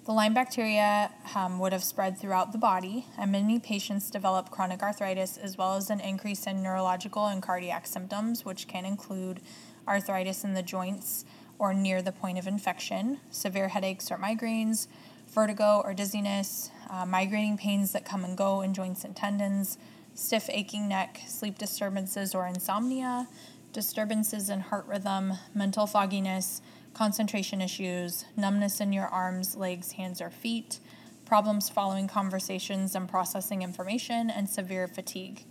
The 0.06 0.12
Lyme 0.12 0.32
bacteria 0.32 1.10
um, 1.34 1.58
would 1.58 1.74
have 1.74 1.84
spread 1.84 2.16
throughout 2.16 2.52
the 2.52 2.56
body, 2.56 3.04
and 3.18 3.30
many 3.30 3.58
patients 3.58 4.10
develop 4.10 4.50
chronic 4.50 4.82
arthritis 4.82 5.36
as 5.36 5.58
well 5.58 5.76
as 5.76 5.90
an 5.90 6.00
increase 6.00 6.46
in 6.46 6.62
neurological 6.62 7.26
and 7.26 7.42
cardiac 7.42 7.86
symptoms, 7.86 8.42
which 8.42 8.68
can 8.68 8.86
include 8.86 9.40
arthritis 9.86 10.44
in 10.44 10.54
the 10.54 10.62
joints 10.62 11.26
or 11.58 11.74
near 11.74 12.00
the 12.00 12.12
point 12.12 12.38
of 12.38 12.46
infection, 12.46 13.20
severe 13.30 13.68
headaches 13.68 14.10
or 14.10 14.16
migraines, 14.16 14.86
vertigo 15.30 15.82
or 15.84 15.94
dizziness, 15.94 16.70
uh, 16.90 17.06
migrating 17.06 17.56
pains 17.56 17.92
that 17.92 18.04
come 18.04 18.24
and 18.24 18.36
go 18.36 18.62
in 18.62 18.74
joints 18.74 19.04
and 19.04 19.14
tendons, 19.14 19.78
stiff 20.14 20.48
aching 20.50 20.88
neck, 20.88 21.20
sleep 21.26 21.58
disturbances 21.58 22.34
or 22.34 22.46
insomnia, 22.46 23.28
disturbances 23.72 24.50
in 24.50 24.60
heart 24.60 24.86
rhythm, 24.86 25.34
mental 25.54 25.86
fogginess, 25.86 26.60
concentration 26.94 27.60
issues, 27.60 28.24
numbness 28.36 28.80
in 28.80 28.92
your 28.92 29.06
arms, 29.06 29.54
legs, 29.54 29.92
hands, 29.92 30.20
or 30.20 30.30
feet, 30.30 30.80
problems 31.24 31.68
following 31.68 32.08
conversations 32.08 32.94
and 32.94 33.08
processing 33.08 33.62
information, 33.62 34.30
and 34.30 34.48
severe 34.48 34.88
fatigue. 34.88 35.44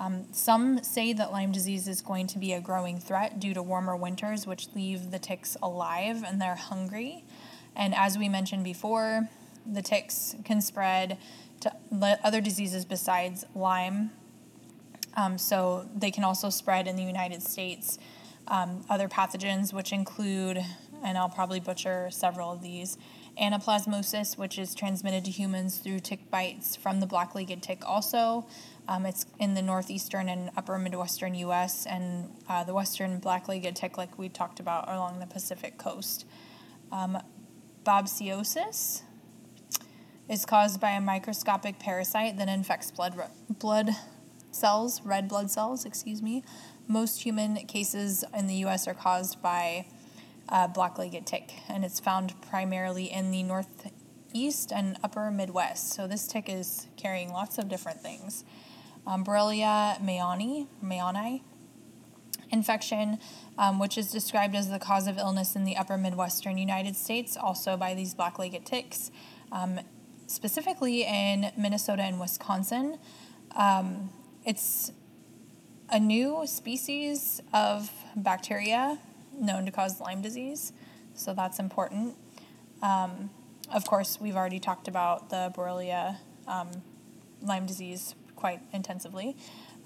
Um, 0.00 0.26
some 0.32 0.82
say 0.82 1.12
that 1.12 1.30
Lyme 1.30 1.52
disease 1.52 1.86
is 1.86 2.02
going 2.02 2.26
to 2.26 2.38
be 2.38 2.52
a 2.52 2.60
growing 2.60 2.98
threat 2.98 3.38
due 3.38 3.54
to 3.54 3.62
warmer 3.62 3.94
winters, 3.96 4.46
which 4.46 4.68
leave 4.74 5.12
the 5.12 5.20
ticks 5.20 5.56
alive 5.62 6.24
and 6.26 6.42
they're 6.42 6.56
hungry. 6.56 7.24
And 7.76 7.94
as 7.94 8.16
we 8.18 8.28
mentioned 8.28 8.64
before, 8.64 9.28
the 9.66 9.82
ticks 9.82 10.36
can 10.44 10.60
spread 10.60 11.18
to 11.60 11.72
other 12.22 12.40
diseases 12.40 12.84
besides 12.84 13.44
Lyme. 13.54 14.10
Um, 15.16 15.38
so 15.38 15.88
they 15.94 16.10
can 16.10 16.24
also 16.24 16.50
spread 16.50 16.86
in 16.86 16.96
the 16.96 17.02
United 17.02 17.42
States. 17.42 17.98
Um, 18.48 18.84
other 18.90 19.08
pathogens, 19.08 19.72
which 19.72 19.92
include, 19.92 20.62
and 21.02 21.16
I'll 21.16 21.30
probably 21.30 21.60
butcher 21.60 22.08
several 22.10 22.52
of 22.52 22.62
these, 22.62 22.98
anaplasmosis, 23.40 24.36
which 24.36 24.58
is 24.58 24.74
transmitted 24.74 25.24
to 25.24 25.30
humans 25.30 25.78
through 25.78 26.00
tick 26.00 26.30
bites 26.30 26.76
from 26.76 27.00
the 27.00 27.06
black 27.06 27.34
legged 27.34 27.62
tick, 27.62 27.82
also. 27.88 28.46
Um, 28.86 29.06
it's 29.06 29.24
in 29.38 29.54
the 29.54 29.62
northeastern 29.62 30.28
and 30.28 30.50
upper 30.56 30.78
Midwestern 30.78 31.34
US, 31.36 31.86
and 31.86 32.30
uh, 32.48 32.64
the 32.64 32.74
western 32.74 33.18
black 33.18 33.48
legged 33.48 33.76
tick, 33.76 33.96
like 33.96 34.18
we 34.18 34.28
talked 34.28 34.60
about, 34.60 34.88
along 34.88 35.20
the 35.20 35.26
Pacific 35.26 35.78
coast. 35.78 36.26
Um, 36.92 37.18
Babesiosis 37.84 39.02
is 40.28 40.46
caused 40.46 40.80
by 40.80 40.92
a 40.92 41.00
microscopic 41.00 41.78
parasite 41.78 42.38
that 42.38 42.48
infects 42.48 42.90
blood, 42.90 43.14
blood 43.48 43.90
cells, 44.50 45.02
red 45.04 45.28
blood 45.28 45.50
cells, 45.50 45.84
excuse 45.84 46.22
me. 46.22 46.42
Most 46.88 47.22
human 47.22 47.56
cases 47.66 48.24
in 48.36 48.46
the 48.46 48.54
US 48.66 48.88
are 48.88 48.94
caused 48.94 49.42
by 49.42 49.86
uh, 50.48 50.66
black 50.68 50.98
legged 50.98 51.26
tick, 51.26 51.52
and 51.68 51.84
it's 51.84 52.00
found 52.00 52.40
primarily 52.40 53.12
in 53.12 53.30
the 53.30 53.42
northeast 53.42 54.72
and 54.72 54.96
upper 55.04 55.30
Midwest. 55.30 55.92
So 55.92 56.06
this 56.06 56.26
tick 56.26 56.48
is 56.48 56.86
carrying 56.96 57.32
lots 57.32 57.58
of 57.58 57.68
different 57.68 58.00
things. 58.00 58.44
Um, 59.06 59.24
Borrelia 59.24 60.00
mayani, 60.00 60.66
mayani 60.82 61.42
infection, 62.54 63.18
um, 63.58 63.78
which 63.78 63.98
is 63.98 64.10
described 64.10 64.54
as 64.54 64.70
the 64.70 64.78
cause 64.78 65.06
of 65.06 65.18
illness 65.18 65.54
in 65.56 65.64
the 65.64 65.76
upper 65.76 65.98
Midwestern 65.98 66.56
United 66.56 66.96
States, 66.96 67.36
also 67.36 67.76
by 67.76 67.92
these 67.94 68.14
black 68.14 68.38
legged 68.38 68.64
ticks, 68.64 69.10
um, 69.52 69.80
specifically 70.26 71.04
in 71.04 71.50
Minnesota 71.58 72.02
and 72.02 72.18
Wisconsin. 72.18 72.98
Um, 73.56 74.10
it's 74.46 74.92
a 75.90 75.98
new 76.00 76.46
species 76.46 77.42
of 77.52 77.90
bacteria 78.16 78.98
known 79.38 79.66
to 79.66 79.72
cause 79.72 80.00
Lyme 80.00 80.22
disease, 80.22 80.72
so 81.14 81.34
that's 81.34 81.58
important. 81.58 82.14
Um, 82.82 83.30
of 83.72 83.84
course, 83.84 84.20
we've 84.20 84.36
already 84.36 84.60
talked 84.60 84.86
about 84.88 85.30
the 85.30 85.52
Borrelia 85.56 86.18
um, 86.46 86.70
Lyme 87.42 87.66
disease 87.66 88.14
quite 88.36 88.60
intensively 88.72 89.36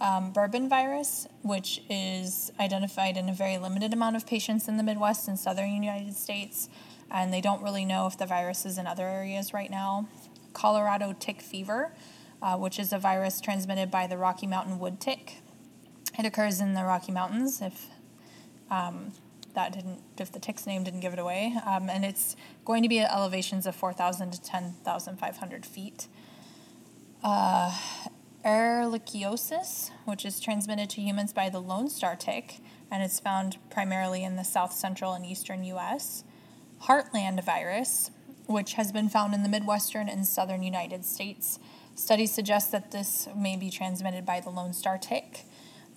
um, 0.00 0.32
bourbon 0.32 0.68
virus, 0.68 1.26
which 1.42 1.82
is 1.90 2.52
identified 2.60 3.16
in 3.16 3.28
a 3.28 3.32
very 3.32 3.58
limited 3.58 3.92
amount 3.92 4.16
of 4.16 4.26
patients 4.26 4.68
in 4.68 4.76
the 4.76 4.82
Midwest 4.82 5.28
and 5.28 5.38
southern 5.38 5.70
United 5.70 6.14
States, 6.14 6.68
and 7.10 7.32
they 7.32 7.40
don't 7.40 7.62
really 7.62 7.84
know 7.84 8.06
if 8.06 8.16
the 8.16 8.26
virus 8.26 8.64
is 8.64 8.78
in 8.78 8.86
other 8.86 9.06
areas 9.06 9.52
right 9.52 9.70
now. 9.70 10.08
Colorado 10.52 11.14
tick 11.18 11.40
fever, 11.40 11.92
uh, 12.42 12.56
which 12.56 12.78
is 12.78 12.92
a 12.92 12.98
virus 12.98 13.40
transmitted 13.40 13.90
by 13.90 14.06
the 14.06 14.16
Rocky 14.16 14.46
Mountain 14.46 14.78
wood 14.78 15.00
tick. 15.00 15.38
It 16.18 16.24
occurs 16.24 16.60
in 16.60 16.74
the 16.74 16.84
Rocky 16.84 17.12
Mountains. 17.12 17.60
If 17.60 17.86
um, 18.70 19.12
that 19.54 19.72
didn't, 19.72 20.00
if 20.18 20.30
the 20.30 20.38
tick's 20.38 20.66
name 20.66 20.84
didn't 20.84 21.00
give 21.00 21.12
it 21.12 21.18
away, 21.18 21.54
um, 21.66 21.88
and 21.88 22.04
it's 22.04 22.36
going 22.64 22.82
to 22.82 22.88
be 22.88 23.00
at 23.00 23.10
elevations 23.12 23.66
of 23.66 23.74
4,000 23.74 24.32
to 24.32 24.42
10,500 24.42 25.66
feet. 25.66 26.06
Uh, 27.24 27.76
Ehrlichiosis, 28.44 29.90
which 30.04 30.24
is 30.24 30.38
transmitted 30.38 30.88
to 30.90 31.00
humans 31.00 31.32
by 31.32 31.48
the 31.48 31.60
Lone 31.60 31.90
Star 31.90 32.14
tick, 32.14 32.58
and 32.90 33.02
it's 33.02 33.18
found 33.18 33.58
primarily 33.68 34.22
in 34.22 34.36
the 34.36 34.44
south 34.44 34.72
central 34.72 35.12
and 35.12 35.26
eastern 35.26 35.64
U.S. 35.64 36.22
Heartland 36.84 37.42
virus, 37.44 38.12
which 38.46 38.74
has 38.74 38.92
been 38.92 39.08
found 39.08 39.34
in 39.34 39.42
the 39.42 39.48
Midwestern 39.48 40.08
and 40.08 40.24
southern 40.24 40.62
United 40.62 41.04
States. 41.04 41.58
Studies 41.96 42.32
suggest 42.32 42.70
that 42.70 42.92
this 42.92 43.28
may 43.36 43.56
be 43.56 43.70
transmitted 43.70 44.24
by 44.24 44.40
the 44.40 44.50
Lone 44.50 44.72
Star 44.72 44.98
tick. 44.98 45.44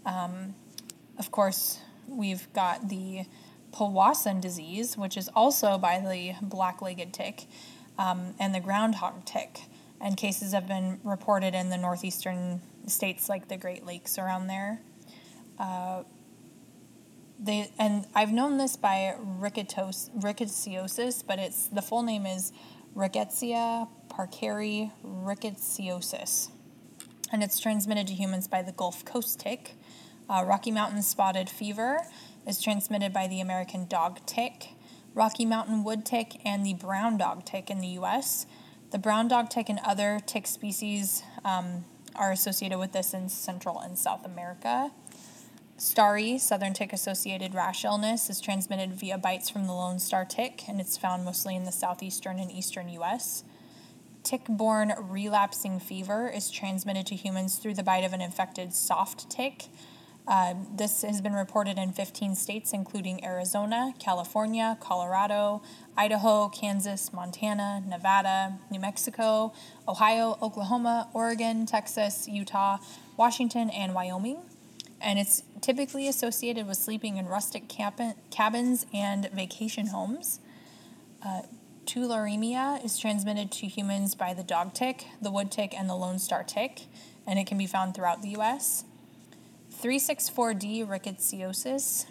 Um, 0.04 0.56
of 1.20 1.32
course, 1.32 1.80
we've 2.08 2.52
got 2.54 2.90
the 2.90 3.26
Powassan 3.72 4.42
disease, 4.42 4.98
which 4.98 5.16
is 5.16 5.30
also 5.36 5.78
by 5.78 6.00
the 6.00 6.34
black 6.42 6.82
legged 6.82 7.14
tick, 7.14 7.46
um, 8.00 8.34
and 8.40 8.56
the 8.56 8.60
groundhog 8.60 9.26
tick 9.26 9.62
and 10.02 10.18
cases 10.18 10.54
have 10.54 10.68
been 10.68 11.00
reported 11.04 11.54
in 11.54 11.70
the 11.70 11.78
northeastern 11.78 12.62
states 12.88 13.30
like 13.30 13.48
the 13.48 13.58
Great 13.58 13.86
Lakes 13.86 14.18
around 14.18 14.48
there. 14.48 14.82
Uh, 15.60 16.04
they 17.40 17.72
and 17.80 18.06
I've 18.14 18.32
known 18.32 18.58
this 18.58 18.76
by 18.76 19.16
ricketos, 19.24 20.10
rickettsiosis, 20.20 21.24
but 21.26 21.40
it's 21.40 21.68
the 21.68 21.82
full 21.82 22.04
name 22.04 22.26
is 22.26 22.52
Rickettsia 22.96 23.88
parkeri 24.10 24.92
rickettsiosis, 25.06 26.50
and 27.32 27.42
it's 27.42 27.60
transmitted 27.60 28.08
to 28.08 28.14
humans 28.14 28.48
by 28.48 28.62
the 28.62 28.72
Gulf 28.72 29.06
Coast 29.06 29.40
tick. 29.40 29.76
Uh, 30.30 30.44
Rocky 30.46 30.72
Mountain 30.72 31.02
spotted 31.02 31.50
fever 31.50 32.02
is 32.48 32.62
transmitted 32.62 33.14
by 33.14 33.28
the 33.28 33.40
American 33.40 33.88
dog 33.88 34.20
tick, 34.26 34.70
Rocky 35.14 35.46
Mountain 35.46 35.84
wood 35.84 36.06
tick, 36.06 36.40
and 36.46 36.66
the 36.66 36.74
brown 36.74 37.18
dog 37.18 37.46
tick 37.46 37.70
in 37.70 37.80
the 37.80 37.88
U.S. 37.88 38.46
The 38.92 39.00
brown 39.00 39.30
dog 39.30 39.50
tick 39.50 39.70
and 39.70 39.80
other 39.86 40.20
tick 40.26 40.46
species 40.46 41.24
um, 41.46 41.86
are 42.14 42.34
associated 42.34 42.78
with 42.78 42.92
this 42.92 43.14
in 43.14 43.30
Central 43.30 43.80
and 43.80 43.98
South 43.98 44.26
America. 44.26 44.92
STARI, 45.78 46.38
southern 46.38 46.74
tick 46.74 46.92
associated 46.92 47.56
rash 47.56 47.86
illness, 47.86 48.30
is 48.30 48.42
transmitted 48.42 48.94
via 48.94 49.18
bites 49.18 49.50
from 49.50 49.66
the 49.66 49.72
Lone 49.72 49.98
Star 49.98 50.26
tick, 50.26 50.68
and 50.68 50.82
it's 50.82 50.98
found 50.98 51.24
mostly 51.24 51.56
in 51.56 51.64
the 51.64 51.72
southeastern 51.72 52.38
and 52.38 52.52
eastern 52.52 52.90
U.S. 52.90 53.46
Tick 54.24 54.42
borne 54.50 54.94
relapsing 55.00 55.80
fever 55.80 56.28
is 56.28 56.52
transmitted 56.52 57.08
to 57.08 57.16
humans 57.16 57.56
through 57.56 57.76
the 57.76 57.84
bite 57.84 58.04
of 58.04 58.12
an 58.12 58.20
infected 58.20 58.74
soft 58.74 59.30
tick. 59.30 59.68
Uh, 60.28 60.54
this 60.76 61.02
has 61.02 61.20
been 61.20 61.34
reported 61.34 61.78
in 61.78 61.92
15 61.92 62.36
states, 62.36 62.74
including 62.74 63.24
Arizona, 63.26 63.94
California, 64.00 64.78
Colorado, 64.80 65.62
Idaho, 65.98 66.48
Kansas, 66.50 67.12
Montana, 67.12 67.84
Nevada, 67.88 68.60
New 68.70 68.80
Mexico, 68.80 69.52
Ohio, 69.88 70.38
Oklahoma, 70.42 71.10
Oregon, 71.14 71.66
Texas, 71.66 72.28
Utah, 72.28 72.78
Washington, 73.18 73.70
and 73.72 73.96
Wyoming. 73.96 74.38
And 75.02 75.18
it's 75.18 75.42
typically 75.62 76.08
associated 76.08 76.68
with 76.68 76.78
sleeping 76.78 77.18
in 77.18 77.26
rustic 77.26 77.68
cabins 77.68 78.86
and 78.94 79.30
vacation 79.32 79.88
homes. 79.88 80.40
Uh, 81.26 81.42
tularemia 81.86 82.84
is 82.86 83.00
transmitted 83.00 83.52
to 83.52 83.68
humans 83.68 84.14
by 84.14 84.36
the 84.36 84.44
dog 84.44 84.76
tick, 84.76 85.08
the 85.20 85.32
wood 85.32 85.52
tick, 85.52 85.74
and 85.78 85.90
the 85.90 85.96
Lone 85.96 86.20
Star 86.20 86.44
tick, 86.44 86.84
and 87.26 87.40
it 87.40 87.48
can 87.48 87.58
be 87.58 87.66
found 87.66 87.96
throughout 87.96 88.22
the 88.22 88.30
U.S. 88.30 88.86
364D 89.82 90.86
rickettsiosis. 90.86 92.06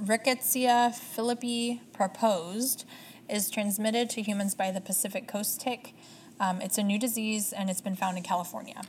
Rickettsia 0.00 0.94
philipii 0.94 1.80
proposed 1.92 2.84
is 3.28 3.50
transmitted 3.50 4.08
to 4.10 4.22
humans 4.22 4.54
by 4.54 4.70
the 4.70 4.80
Pacific 4.80 5.26
coast 5.26 5.60
tick. 5.60 5.94
Um, 6.38 6.60
it's 6.60 6.78
a 6.78 6.84
new 6.84 6.96
disease 6.96 7.52
and 7.52 7.68
it's 7.68 7.80
been 7.80 7.96
found 7.96 8.16
in 8.16 8.22
California. 8.22 8.82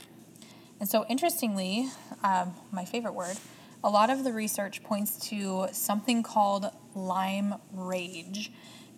And 0.79 0.87
so, 0.87 1.07
interestingly, 1.09 1.89
um, 2.23 2.53
my 2.71 2.85
favorite 2.85 3.15
word, 3.15 3.37
a 3.83 3.89
lot 3.89 4.11
of 4.11 4.23
the 4.23 4.31
research 4.31 4.83
points 4.83 5.17
to 5.29 5.69
something 5.71 6.21
called 6.21 6.69
Lyme 6.93 7.55
rage. 7.73 8.51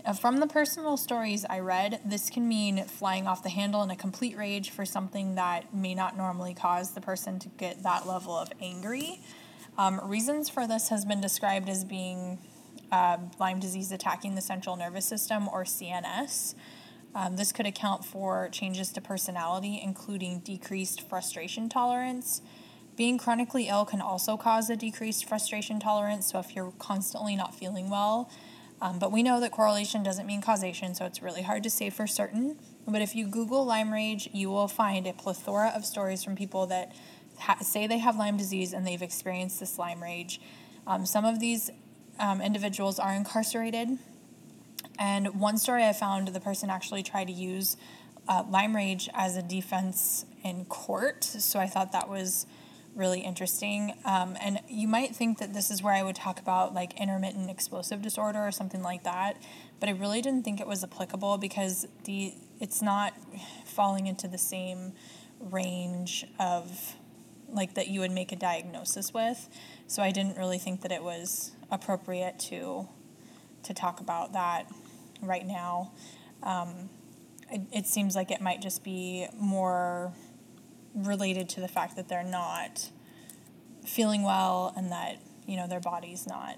Uh, 0.06 0.14
from 0.14 0.38
the 0.38 0.48
personal 0.48 0.96
stories 0.96 1.46
I 1.50 1.60
read, 1.60 2.00
this 2.06 2.30
can 2.30 2.48
mean 2.48 2.84
flying 2.86 3.28
off 3.28 3.44
the 3.44 3.50
handle 3.50 3.84
in 3.84 3.92
a 3.92 3.98
complete 3.98 4.38
rage 4.38 4.70
for 4.70 4.86
something 4.86 5.36
that 5.36 5.74
may 5.74 5.94
not 5.94 6.16
normally 6.16 6.54
cause 6.54 6.92
the 6.92 7.02
person 7.02 7.38
to 7.40 7.50
get 7.50 7.84
that 7.84 8.08
level 8.08 8.34
of 8.34 8.50
angry. 8.62 9.20
Um, 9.78 10.00
reasons 10.04 10.50
for 10.50 10.68
this 10.68 10.88
has 10.90 11.04
been 11.04 11.20
described 11.20 11.68
as 11.68 11.84
being 11.84 12.40
uh, 12.92 13.18
Lyme 13.40 13.60
disease 13.60 13.92
attacking 13.92 14.36
the 14.36 14.42
central 14.42 14.78
nervous 14.78 15.06
system 15.06 15.50
or 15.50 15.64
CNS. 15.64 16.56
Um, 17.14 17.36
this 17.36 17.52
could 17.52 17.66
account 17.66 18.06
for 18.06 18.50
changes 18.50 18.94
to 18.94 19.02
personality, 19.02 19.82
including 19.84 20.40
decreased 20.40 21.08
frustration 21.10 21.68
tolerance. 21.68 22.42
Being 22.96 23.18
chronically 23.18 23.68
ill 23.68 23.86
can 23.86 24.00
also 24.00 24.38
cause 24.38 24.70
a 24.70 24.76
decreased 24.76 25.28
frustration 25.28 25.80
tolerance. 25.80 26.32
So, 26.32 26.40
if 26.40 26.56
you're 26.56 26.74
constantly 26.78 27.36
not 27.36 27.56
feeling 27.56 27.90
well, 27.90 28.30
um, 28.82 29.00
but 29.00 29.12
we 29.12 29.24
know 29.24 29.40
that 29.40 29.52
correlation 29.52 30.04
doesn't 30.04 30.26
mean 30.26 30.42
causation, 30.42 30.96
so 30.96 31.06
it's 31.06 31.22
really 31.22 31.42
hard 31.42 31.64
to 31.64 31.70
say 31.70 31.90
for 31.90 32.08
certain. 32.08 32.58
But 32.88 33.02
if 33.02 33.16
you 33.16 33.28
Google 33.28 33.66
Lyme 33.66 33.92
rage, 33.92 34.30
you 34.34 34.50
will 34.50 34.68
find 34.68 35.06
a 35.06 35.14
plethora 35.14 35.72
of 35.76 35.86
stories 35.86 36.24
from 36.24 36.36
people 36.36 36.66
that 36.68 36.94
ha- 37.38 37.60
say 37.62 37.88
they 37.88 38.00
have 38.00 38.18
Lyme 38.18 38.38
disease 38.38 38.74
and 38.74 38.86
they've 38.88 39.02
experienced 39.02 39.60
this 39.60 39.78
Lyme 39.78 40.02
rage. 40.02 40.42
Um, 40.88 41.06
some 41.06 41.26
of 41.26 41.40
these 41.40 41.70
um, 42.20 42.42
individuals 42.42 43.00
are 43.00 43.14
incarcerated 43.14 44.00
and 45.00 45.40
one 45.40 45.58
story 45.58 45.86
I 45.86 45.94
found, 45.94 46.28
the 46.28 46.42
person 46.42 46.70
actually 46.70 47.04
tried 47.04 47.28
to 47.28 47.34
use 47.34 47.78
uh, 48.28 48.44
Lyme 48.48 48.76
Rage 48.76 49.10
as 49.14 49.38
a 49.38 49.42
defense 49.42 50.26
in 50.44 50.66
court. 50.66 51.24
So 51.24 51.58
I 51.58 51.68
thought 51.68 51.94
that 51.94 52.10
was 52.10 52.46
really 53.00 53.22
interesting. 53.22 53.94
Um, 54.06 54.38
and 54.42 54.60
you 54.68 54.88
might 54.88 55.16
think 55.16 55.40
that 55.40 55.54
this 55.54 55.72
is 55.72 55.82
where 55.82 55.94
I 55.94 56.04
would 56.04 56.16
talk 56.16 56.40
about 56.40 56.74
like 56.74 57.00
intermittent 57.00 57.50
explosive 57.50 58.02
disorder 58.02 58.40
or 58.40 58.52
something 58.52 58.84
like 58.84 59.04
that, 59.04 59.42
but 59.80 59.90
I 59.90 59.94
really 59.94 60.22
didn't 60.22 60.44
think 60.44 60.60
it 60.60 60.68
was 60.68 60.84
applicable 60.84 61.38
because 61.38 61.88
the 62.04 62.34
it's 62.60 62.82
not 62.82 63.14
falling 63.66 64.08
into 64.08 64.28
the 64.28 64.38
same 64.38 64.92
range 65.40 66.26
of 66.40 66.96
like 67.48 67.74
that 67.76 67.88
you 67.88 68.02
would 68.02 68.12
make 68.12 68.32
a 68.32 68.36
diagnosis 68.36 69.14
with. 69.14 69.50
So 69.88 70.04
I 70.04 70.12
didn't 70.12 70.38
really 70.38 70.60
think 70.60 70.82
that 70.82 70.92
it 70.92 71.02
was 71.02 71.52
appropriate 71.72 72.38
to 72.50 72.88
to 73.64 73.74
talk 73.74 74.00
about 74.02 74.34
that 74.34 74.66
right 75.22 75.46
now. 75.46 75.92
Um, 76.44 76.90
it, 77.52 77.62
it 77.72 77.86
seems 77.88 78.16
like 78.16 78.30
it 78.30 78.42
might 78.42 78.62
just 78.62 78.84
be 78.84 79.28
more 79.38 80.14
related 80.94 81.50
to 81.50 81.62
the 81.62 81.68
fact 81.68 81.96
that 81.96 82.08
they're 82.08 82.24
not 82.24 82.90
feeling 83.86 84.24
well 84.24 84.74
and 84.76 84.92
that 84.92 85.18
you 85.48 85.58
know 85.58 85.68
their 85.68 85.80
body's 85.80 86.28
not 86.28 86.58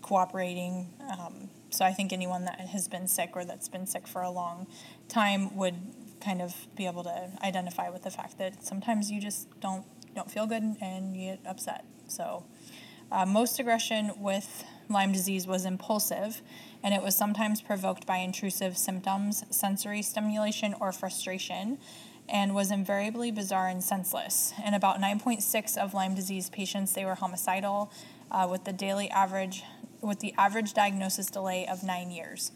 cooperating. 0.00 0.88
Um, 1.10 1.50
so 1.70 1.84
I 1.84 1.92
think 1.92 2.12
anyone 2.12 2.44
that 2.46 2.60
has 2.60 2.88
been 2.88 3.06
sick 3.06 3.30
or 3.34 3.44
that's 3.44 3.68
been 3.68 3.86
sick 3.86 4.08
for 4.08 4.22
a 4.22 4.30
long 4.30 4.66
time 5.08 5.56
would 5.56 5.76
kind 6.20 6.42
of 6.42 6.54
be 6.76 6.86
able 6.86 7.04
to 7.04 7.30
identify 7.42 7.88
with 7.90 8.02
the 8.02 8.10
fact 8.10 8.38
that 8.38 8.64
sometimes 8.64 9.10
you 9.10 9.20
just 9.20 9.48
don't 9.60 9.84
don't 10.14 10.30
feel 10.30 10.46
good 10.46 10.76
and 10.80 11.16
you 11.16 11.30
get 11.30 11.40
upset. 11.46 11.84
So 12.08 12.44
uh, 13.12 13.26
most 13.26 13.58
aggression 13.58 14.12
with 14.18 14.64
Lyme 14.88 15.12
disease 15.12 15.46
was 15.46 15.64
impulsive, 15.64 16.42
and 16.82 16.94
it 16.94 17.02
was 17.02 17.14
sometimes 17.14 17.60
provoked 17.60 18.06
by 18.06 18.16
intrusive 18.16 18.76
symptoms, 18.76 19.44
sensory 19.50 20.02
stimulation, 20.02 20.74
or 20.80 20.92
frustration, 20.92 21.78
and 22.30 22.54
was 22.54 22.70
invariably 22.70 23.30
bizarre 23.30 23.68
and 23.68 23.82
senseless. 23.82 24.52
In 24.64 24.74
about 24.74 25.00
9.6 25.00 25.76
of 25.76 25.94
Lyme 25.94 26.14
disease 26.14 26.48
patients, 26.48 26.92
they 26.92 27.04
were 27.04 27.16
homicidal, 27.16 27.90
uh, 28.30 28.46
with 28.50 28.64
the 28.64 28.72
daily 28.72 29.10
average 29.10 29.64
with 30.02 30.20
the 30.20 30.32
average 30.38 30.72
diagnosis 30.72 31.26
delay 31.26 31.66
of 31.66 31.82
nine 31.82 32.10
years. 32.10 32.52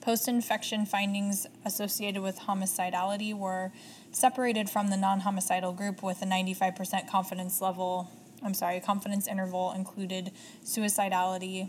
Post-infection 0.00 0.84
findings 0.84 1.46
associated 1.64 2.22
with 2.22 2.40
homicidality 2.40 3.32
were 3.32 3.70
separated 4.10 4.68
from 4.68 4.90
the 4.90 4.96
non-homicidal 4.96 5.72
group 5.72 6.02
with 6.02 6.22
a 6.22 6.24
95% 6.24 7.08
confidence 7.08 7.60
level 7.60 8.10
I'm 8.42 8.54
sorry, 8.54 8.80
confidence 8.80 9.26
interval 9.26 9.72
included 9.72 10.30
suicidality, 10.64 11.68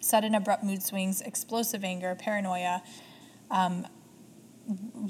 sudden 0.00 0.34
abrupt 0.34 0.64
mood 0.64 0.82
swings, 0.82 1.20
explosive 1.20 1.84
anger, 1.84 2.14
paranoia, 2.14 2.82
um, 3.50 3.86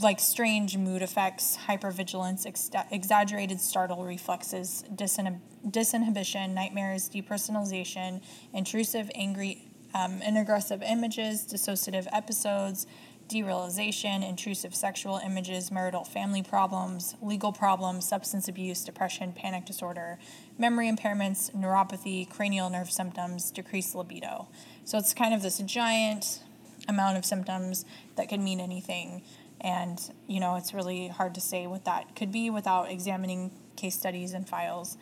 like 0.00 0.18
strange 0.18 0.76
mood 0.76 1.02
effects, 1.02 1.58
hypervigilance, 1.66 2.46
ex- 2.46 2.70
exaggerated 2.90 3.60
startle 3.60 4.04
reflexes, 4.04 4.84
disinhib- 4.94 5.40
disinhibition, 5.66 6.54
nightmares, 6.54 7.08
depersonalization, 7.10 8.22
intrusive, 8.54 9.10
angry, 9.14 9.68
um, 9.94 10.20
and 10.24 10.38
aggressive 10.38 10.82
images, 10.82 11.46
dissociative 11.46 12.06
episodes, 12.12 12.86
derealization, 13.28 14.26
intrusive 14.26 14.74
sexual 14.74 15.18
images, 15.24 15.70
marital 15.70 16.04
family 16.04 16.42
problems, 16.42 17.14
legal 17.22 17.52
problems, 17.52 18.06
substance 18.06 18.48
abuse, 18.48 18.84
depression, 18.84 19.32
panic 19.32 19.64
disorder, 19.64 20.18
memory 20.58 20.90
impairments, 20.90 21.54
neuropathy, 21.54 22.28
cranial 22.28 22.68
nerve 22.68 22.90
symptoms, 22.90 23.50
decreased 23.50 23.94
libido. 23.94 24.48
So 24.84 24.98
it's 24.98 25.14
kind 25.14 25.32
of 25.34 25.42
this 25.42 25.58
giant 25.58 26.40
amount 26.88 27.16
of 27.16 27.24
symptoms 27.24 27.84
that 28.16 28.28
could 28.28 28.40
mean 28.40 28.60
anything. 28.60 29.22
And, 29.62 29.98
you 30.26 30.40
know, 30.40 30.56
it's 30.56 30.74
really 30.74 31.08
hard 31.08 31.34
to 31.36 31.40
say 31.40 31.66
what 31.66 31.84
that 31.84 32.16
could 32.16 32.32
be 32.32 32.50
without 32.50 32.90
examining 32.90 33.52
case 33.76 33.94
studies 33.94 34.32
and 34.32 34.48
files. 34.48 34.98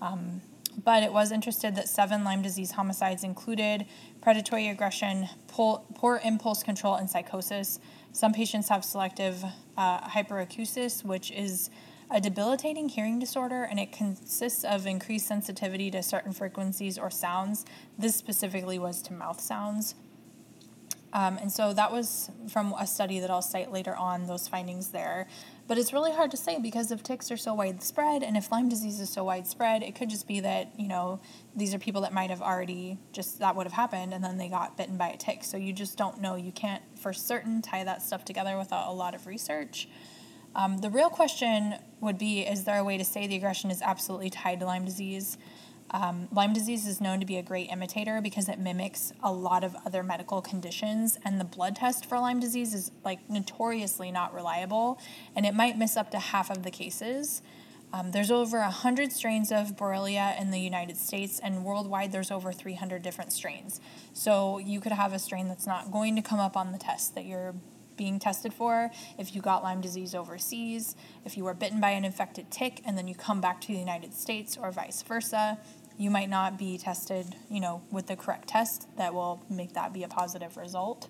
Um, 0.00 0.42
but 0.84 1.02
it 1.02 1.12
was 1.12 1.32
interested 1.32 1.74
that 1.76 1.88
seven 1.88 2.24
Lyme 2.24 2.42
disease 2.42 2.72
homicides 2.72 3.24
included 3.24 3.86
predatory 4.20 4.68
aggression, 4.68 5.28
poor 5.48 6.20
impulse 6.24 6.62
control, 6.62 6.94
and 6.94 7.08
psychosis. 7.08 7.78
Some 8.12 8.32
patients 8.32 8.68
have 8.68 8.84
selective 8.84 9.42
uh, 9.76 10.00
hyperacusis, 10.08 11.04
which 11.04 11.30
is 11.30 11.70
a 12.10 12.20
debilitating 12.20 12.90
hearing 12.90 13.18
disorder, 13.18 13.62
and 13.64 13.80
it 13.80 13.92
consists 13.92 14.64
of 14.64 14.86
increased 14.86 15.26
sensitivity 15.26 15.90
to 15.90 16.02
certain 16.02 16.32
frequencies 16.32 16.98
or 16.98 17.10
sounds. 17.10 17.64
This 17.98 18.14
specifically 18.14 18.78
was 18.78 19.00
to 19.02 19.14
mouth 19.14 19.40
sounds. 19.40 19.94
Um, 21.12 21.36
and 21.38 21.52
so 21.52 21.74
that 21.74 21.92
was 21.92 22.30
from 22.48 22.74
a 22.78 22.86
study 22.86 23.20
that 23.20 23.30
I'll 23.30 23.42
cite 23.42 23.70
later 23.70 23.94
on, 23.94 24.26
those 24.26 24.48
findings 24.48 24.88
there. 24.88 25.26
But 25.68 25.78
it's 25.78 25.92
really 25.92 26.12
hard 26.12 26.30
to 26.30 26.36
say 26.36 26.58
because 26.58 26.90
if 26.90 27.02
ticks 27.02 27.30
are 27.30 27.36
so 27.36 27.54
widespread 27.54 28.22
and 28.22 28.36
if 28.36 28.50
Lyme 28.50 28.68
disease 28.68 28.98
is 28.98 29.10
so 29.10 29.24
widespread, 29.24 29.82
it 29.82 29.94
could 29.94 30.08
just 30.08 30.26
be 30.26 30.40
that, 30.40 30.72
you 30.78 30.88
know, 30.88 31.20
these 31.54 31.74
are 31.74 31.78
people 31.78 32.02
that 32.02 32.12
might 32.12 32.30
have 32.30 32.40
already 32.40 32.98
just 33.12 33.38
that 33.40 33.54
would 33.56 33.66
have 33.66 33.72
happened 33.72 34.14
and 34.14 34.24
then 34.24 34.38
they 34.38 34.48
got 34.48 34.76
bitten 34.76 34.96
by 34.96 35.08
a 35.08 35.16
tick. 35.16 35.44
So 35.44 35.56
you 35.56 35.72
just 35.72 35.98
don't 35.98 36.20
know. 36.20 36.34
You 36.34 36.52
can't 36.52 36.82
for 36.98 37.12
certain 37.12 37.62
tie 37.62 37.84
that 37.84 38.02
stuff 38.02 38.24
together 38.24 38.56
without 38.56 38.88
a 38.88 38.92
lot 38.92 39.14
of 39.14 39.26
research. 39.26 39.88
Um, 40.54 40.78
the 40.78 40.90
real 40.90 41.08
question 41.08 41.74
would 42.00 42.18
be 42.18 42.40
is 42.40 42.64
there 42.64 42.78
a 42.78 42.84
way 42.84 42.98
to 42.98 43.04
say 43.04 43.26
the 43.26 43.36
aggression 43.36 43.70
is 43.70 43.80
absolutely 43.80 44.30
tied 44.30 44.60
to 44.60 44.66
Lyme 44.66 44.84
disease? 44.84 45.38
Um, 45.92 46.28
Lyme 46.32 46.54
disease 46.54 46.86
is 46.86 47.00
known 47.00 47.20
to 47.20 47.26
be 47.26 47.36
a 47.36 47.42
great 47.42 47.70
imitator 47.70 48.20
because 48.22 48.48
it 48.48 48.58
mimics 48.58 49.12
a 49.22 49.30
lot 49.30 49.62
of 49.62 49.76
other 49.84 50.02
medical 50.02 50.40
conditions, 50.40 51.18
and 51.24 51.38
the 51.38 51.44
blood 51.44 51.76
test 51.76 52.06
for 52.06 52.18
Lyme 52.18 52.40
disease 52.40 52.72
is 52.72 52.90
like 53.04 53.28
notoriously 53.28 54.10
not 54.10 54.34
reliable, 54.34 54.98
and 55.36 55.44
it 55.44 55.54
might 55.54 55.76
miss 55.76 55.96
up 55.96 56.10
to 56.12 56.18
half 56.18 56.50
of 56.50 56.62
the 56.62 56.70
cases. 56.70 57.42
Um, 57.92 58.12
there's 58.12 58.30
over 58.30 58.58
100 58.60 59.12
strains 59.12 59.52
of 59.52 59.76
Borrelia 59.76 60.40
in 60.40 60.50
the 60.50 60.58
United 60.58 60.96
States, 60.96 61.38
and 61.38 61.62
worldwide 61.62 62.10
there's 62.10 62.30
over 62.30 62.52
300 62.52 63.02
different 63.02 63.34
strains. 63.34 63.80
So 64.14 64.56
you 64.56 64.80
could 64.80 64.92
have 64.92 65.12
a 65.12 65.18
strain 65.18 65.48
that's 65.48 65.66
not 65.66 65.90
going 65.92 66.16
to 66.16 66.22
come 66.22 66.40
up 66.40 66.56
on 66.56 66.72
the 66.72 66.78
test 66.78 67.14
that 67.16 67.26
you're 67.26 67.54
being 67.98 68.18
tested 68.18 68.54
for 68.54 68.90
if 69.18 69.34
you 69.34 69.42
got 69.42 69.62
Lyme 69.62 69.82
disease 69.82 70.14
overseas, 70.14 70.96
if 71.26 71.36
you 71.36 71.44
were 71.44 71.52
bitten 71.52 71.80
by 71.80 71.90
an 71.90 72.06
infected 72.06 72.50
tick 72.50 72.80
and 72.86 72.96
then 72.96 73.06
you 73.06 73.14
come 73.14 73.42
back 73.42 73.60
to 73.60 73.68
the 73.68 73.78
United 73.78 74.14
States, 74.14 74.56
or 74.56 74.72
vice 74.72 75.02
versa 75.02 75.58
you 75.98 76.10
might 76.10 76.28
not 76.28 76.58
be 76.58 76.78
tested, 76.78 77.36
you 77.50 77.60
know, 77.60 77.82
with 77.90 78.06
the 78.06 78.16
correct 78.16 78.48
test 78.48 78.88
that 78.96 79.14
will 79.14 79.42
make 79.48 79.74
that 79.74 79.92
be 79.92 80.02
a 80.02 80.08
positive 80.08 80.56
result. 80.56 81.08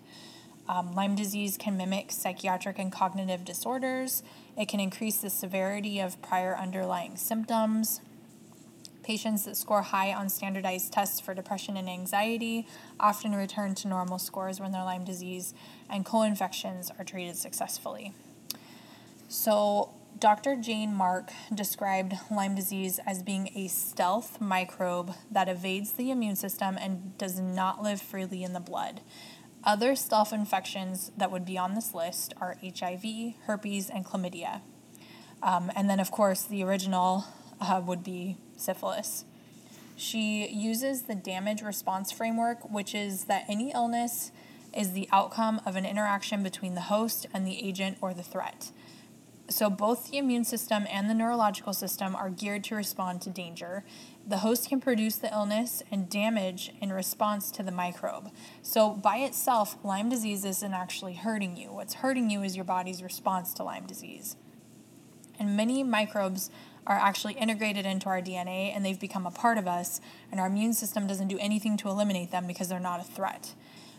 Um, 0.69 0.95
Lyme 0.95 1.17
disease 1.17 1.57
can 1.57 1.77
mimic 1.77 2.13
psychiatric 2.13 2.79
and 2.79 2.93
cognitive 2.93 3.45
disorders. 3.45 4.23
It 4.57 4.69
can 4.69 4.81
increase 4.81 5.17
the 5.19 5.31
severity 5.31 5.99
of 5.99 6.21
prior 6.23 6.57
underlying 6.57 7.17
symptoms. 7.17 8.01
Patients 9.03 9.45
that 9.47 9.57
score 9.57 9.83
high 9.83 10.13
on 10.13 10.29
standardized 10.29 10.93
tests 10.93 11.19
for 11.19 11.35
depression 11.35 11.77
and 11.77 11.89
anxiety 11.89 12.69
often 13.01 13.35
return 13.35 13.75
to 13.77 13.89
normal 13.89 14.19
scores 14.19 14.61
when 14.61 14.71
their 14.71 14.85
Lyme 14.85 15.05
disease 15.05 15.55
and 15.91 16.05
co 16.05 16.23
infections 16.23 16.93
are 16.97 17.05
treated 17.05 17.37
successfully. 17.37 18.13
So, 19.29 19.91
Dr. 20.19 20.57
Jane 20.57 20.95
Marke 20.95 21.33
described 21.53 22.15
Lyme 22.31 22.55
disease 22.55 23.01
as 23.07 23.23
being 23.23 23.51
a 23.57 23.69
stealth 23.69 24.41
microbe 24.41 25.15
that 25.31 25.49
evades 25.49 25.93
the 25.93 26.11
immune 26.11 26.37
system 26.37 26.79
and 26.81 27.17
does 27.19 27.41
not 27.41 27.83
live 27.83 28.01
freely 28.01 28.45
in 28.45 28.53
the 28.53 28.61
blood. 28.61 29.01
Other 29.65 29.95
stealth 29.97 30.33
infections 30.33 31.13
that 31.17 31.31
would 31.31 31.45
be 31.45 31.57
on 31.59 31.75
this 31.75 31.95
list 31.95 32.35
are 32.41 32.57
HIV, 32.63 33.35
herpes, 33.47 33.91
and 33.91 34.05
chlamydia. 34.05 34.61
Um, 35.43 35.71
and 35.75 35.91
then, 35.91 36.01
of 36.01 36.11
course, 36.11 36.43
the 36.43 36.63
original 36.63 37.25
uh, 37.61 37.81
would 37.85 38.05
be 38.05 38.37
syphilis. 38.57 39.25
She 39.97 40.49
uses 40.49 41.03
the 41.03 41.15
damage 41.15 41.63
response 41.63 42.11
framework, 42.11 42.71
which 42.71 42.95
is 42.95 43.25
that 43.25 43.45
any 43.49 43.73
illness 43.73 44.33
is 44.77 44.93
the 44.93 45.09
outcome 45.13 45.61
of 45.67 45.77
an 45.77 45.85
interaction 45.85 46.43
between 46.43 46.75
the 46.75 46.83
host 46.83 47.27
and 47.33 47.47
the 47.47 47.63
agent 47.63 47.99
or 48.01 48.15
the 48.15 48.23
threat. 48.23 48.71
So, 49.53 49.69
both 49.69 50.11
the 50.11 50.17
immune 50.17 50.45
system 50.45 50.87
and 50.91 51.11
the 51.11 51.15
neurological 51.15 51.75
system 51.75 52.17
are 52.17 52.31
geared 52.31 52.65
to 52.65 52.75
respond 52.75 53.21
to 53.23 53.31
danger. 53.31 53.85
The 54.27 54.39
host 54.39 54.71
can 54.71 54.81
produce 54.81 55.17
the 55.17 55.31
illness 55.31 55.83
and 55.91 56.09
damage 56.09 56.73
in 56.81 56.91
response 56.91 57.51
to 57.53 57.63
the 57.63 57.71
microbe. 57.71 58.31
So, 58.63 58.91
by 58.91 59.19
itself, 59.19 59.77
Lyme 59.85 60.09
disease 60.09 60.47
isn't 60.47 60.73
actually 60.73 61.15
hurting 61.15 61.59
you. 61.59 61.67
What's 61.67 61.95
hurting 61.95 62.31
you 62.31 62.43
is 62.43 62.57
your 62.57 62.65
body's 62.65 63.03
response 63.03 63.53
to 63.55 63.63
Lyme 63.63 63.87
disease. 63.87 64.37
And 65.39 65.55
many 65.55 65.83
microbes 65.83 66.51
are 66.87 66.97
actually 66.97 67.35
integrated 67.35 67.85
into 67.85 68.09
our 68.09 68.23
DNA 68.23 68.75
and 68.75 68.85
they've 68.85 68.99
become 68.99 69.27
a 69.27 69.31
part 69.31 69.59
of 69.59 69.69
us, 69.69 70.01
and 70.31 70.41
our 70.41 70.47
immune 70.47 70.73
system 70.73 71.07
doesn't 71.07 71.29
do 71.29 71.39
anything 71.39 71.77
to 71.77 71.89
eliminate 71.91 72.31
them 72.31 72.47
because 72.47 72.71
they're 72.71 72.81
not 72.81 73.01
a 73.01 73.05
threat. 73.05 73.55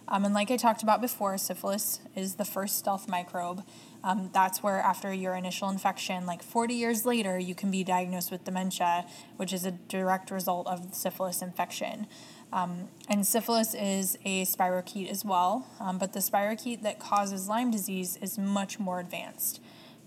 Um, 0.08 0.26
and 0.26 0.34
like 0.34 0.52
I 0.52 0.58
talked 0.58 0.84
about 0.84 1.02
before, 1.02 1.38
syphilis 1.38 2.00
is 2.16 2.36
the 2.36 2.46
first 2.46 2.78
stealth 2.78 3.08
microbe. 3.08 3.63
Um, 4.04 4.30
that's 4.34 4.62
where, 4.62 4.80
after 4.80 5.13
your 5.13 5.34
initial 5.36 5.70
infection, 5.70 6.26
like 6.26 6.44
40 6.44 6.74
years 6.74 7.06
later, 7.06 7.39
you 7.39 7.56
can 7.56 7.72
be 7.72 7.84
diagnosed 7.86 8.32
with 8.32 8.44
dementia, 8.44 9.06
which 9.38 9.54
is 9.54 9.66
a 9.66 9.72
direct 9.72 10.30
result 10.30 10.68
of 10.68 10.94
syphilis 10.94 11.42
infection. 11.42 12.08
Um, 12.52 12.89
and 13.10 13.26
syphilis 13.26 13.74
is 13.74 14.18
a 14.26 14.46
spirochete 14.46 15.10
as 15.10 15.24
well, 15.24 15.68
um, 15.80 15.98
but 15.98 16.13
the 16.13 16.20
spirochete 16.20 16.84
that 16.84 17.00
causes 17.00 17.48
Lyme 17.48 17.72
disease 17.72 18.18
is 18.22 18.38
much 18.38 18.80
more 18.80 19.00
advanced. 19.00 19.60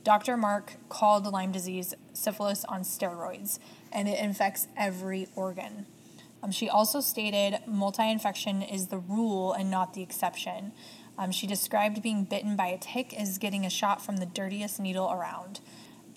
Dr. 0.04 0.36
Marke 0.36 0.74
called 0.88 1.26
Lyme 1.26 1.50
disease 1.50 1.94
syphilis 2.12 2.64
on 2.66 2.82
steroids, 2.82 3.58
and 3.92 4.08
it 4.08 4.20
infects 4.20 4.68
every 4.76 5.26
organ. 5.34 5.86
Um, 6.42 6.50
she 6.50 6.68
also 6.68 7.00
stated 7.00 7.60
multi 7.66 8.08
infection 8.08 8.62
is 8.62 8.88
the 8.88 8.98
rule 8.98 9.52
and 9.52 9.70
not 9.70 9.94
the 9.94 10.02
exception. 10.02 10.72
Um, 11.18 11.32
she 11.32 11.46
described 11.46 12.02
being 12.02 12.24
bitten 12.24 12.56
by 12.56 12.66
a 12.66 12.78
tick 12.78 13.18
as 13.18 13.38
getting 13.38 13.64
a 13.64 13.70
shot 13.70 14.04
from 14.04 14.18
the 14.18 14.26
dirtiest 14.26 14.78
needle 14.78 15.10
around. 15.10 15.60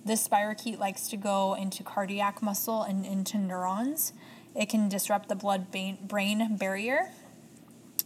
This 0.06 0.28
spirochete 0.28 0.80
likes 0.80 1.08
to 1.10 1.18
go 1.18 1.56
into 1.56 1.84
cardiac 1.84 2.42
muscle 2.42 2.84
and 2.84 3.06
into 3.06 3.38
neurons. 3.38 4.14
It 4.56 4.68
can 4.70 4.90
disrupt 4.90 5.30
the 5.30 5.36
blood 5.36 5.68
brain 5.72 6.58
barrier. 6.58 7.12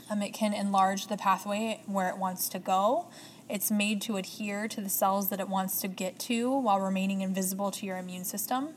Um, 0.09 0.21
it 0.21 0.33
can 0.33 0.53
enlarge 0.53 1.07
the 1.07 1.17
pathway 1.17 1.81
where 1.85 2.09
it 2.09 2.17
wants 2.17 2.49
to 2.49 2.59
go. 2.59 3.07
It's 3.49 3.71
made 3.71 4.01
to 4.03 4.17
adhere 4.17 4.67
to 4.67 4.81
the 4.81 4.89
cells 4.89 5.29
that 5.29 5.39
it 5.39 5.49
wants 5.49 5.81
to 5.81 5.87
get 5.87 6.19
to 6.19 6.51
while 6.51 6.79
remaining 6.79 7.21
invisible 7.21 7.71
to 7.71 7.85
your 7.85 7.97
immune 7.97 8.25
system. 8.25 8.69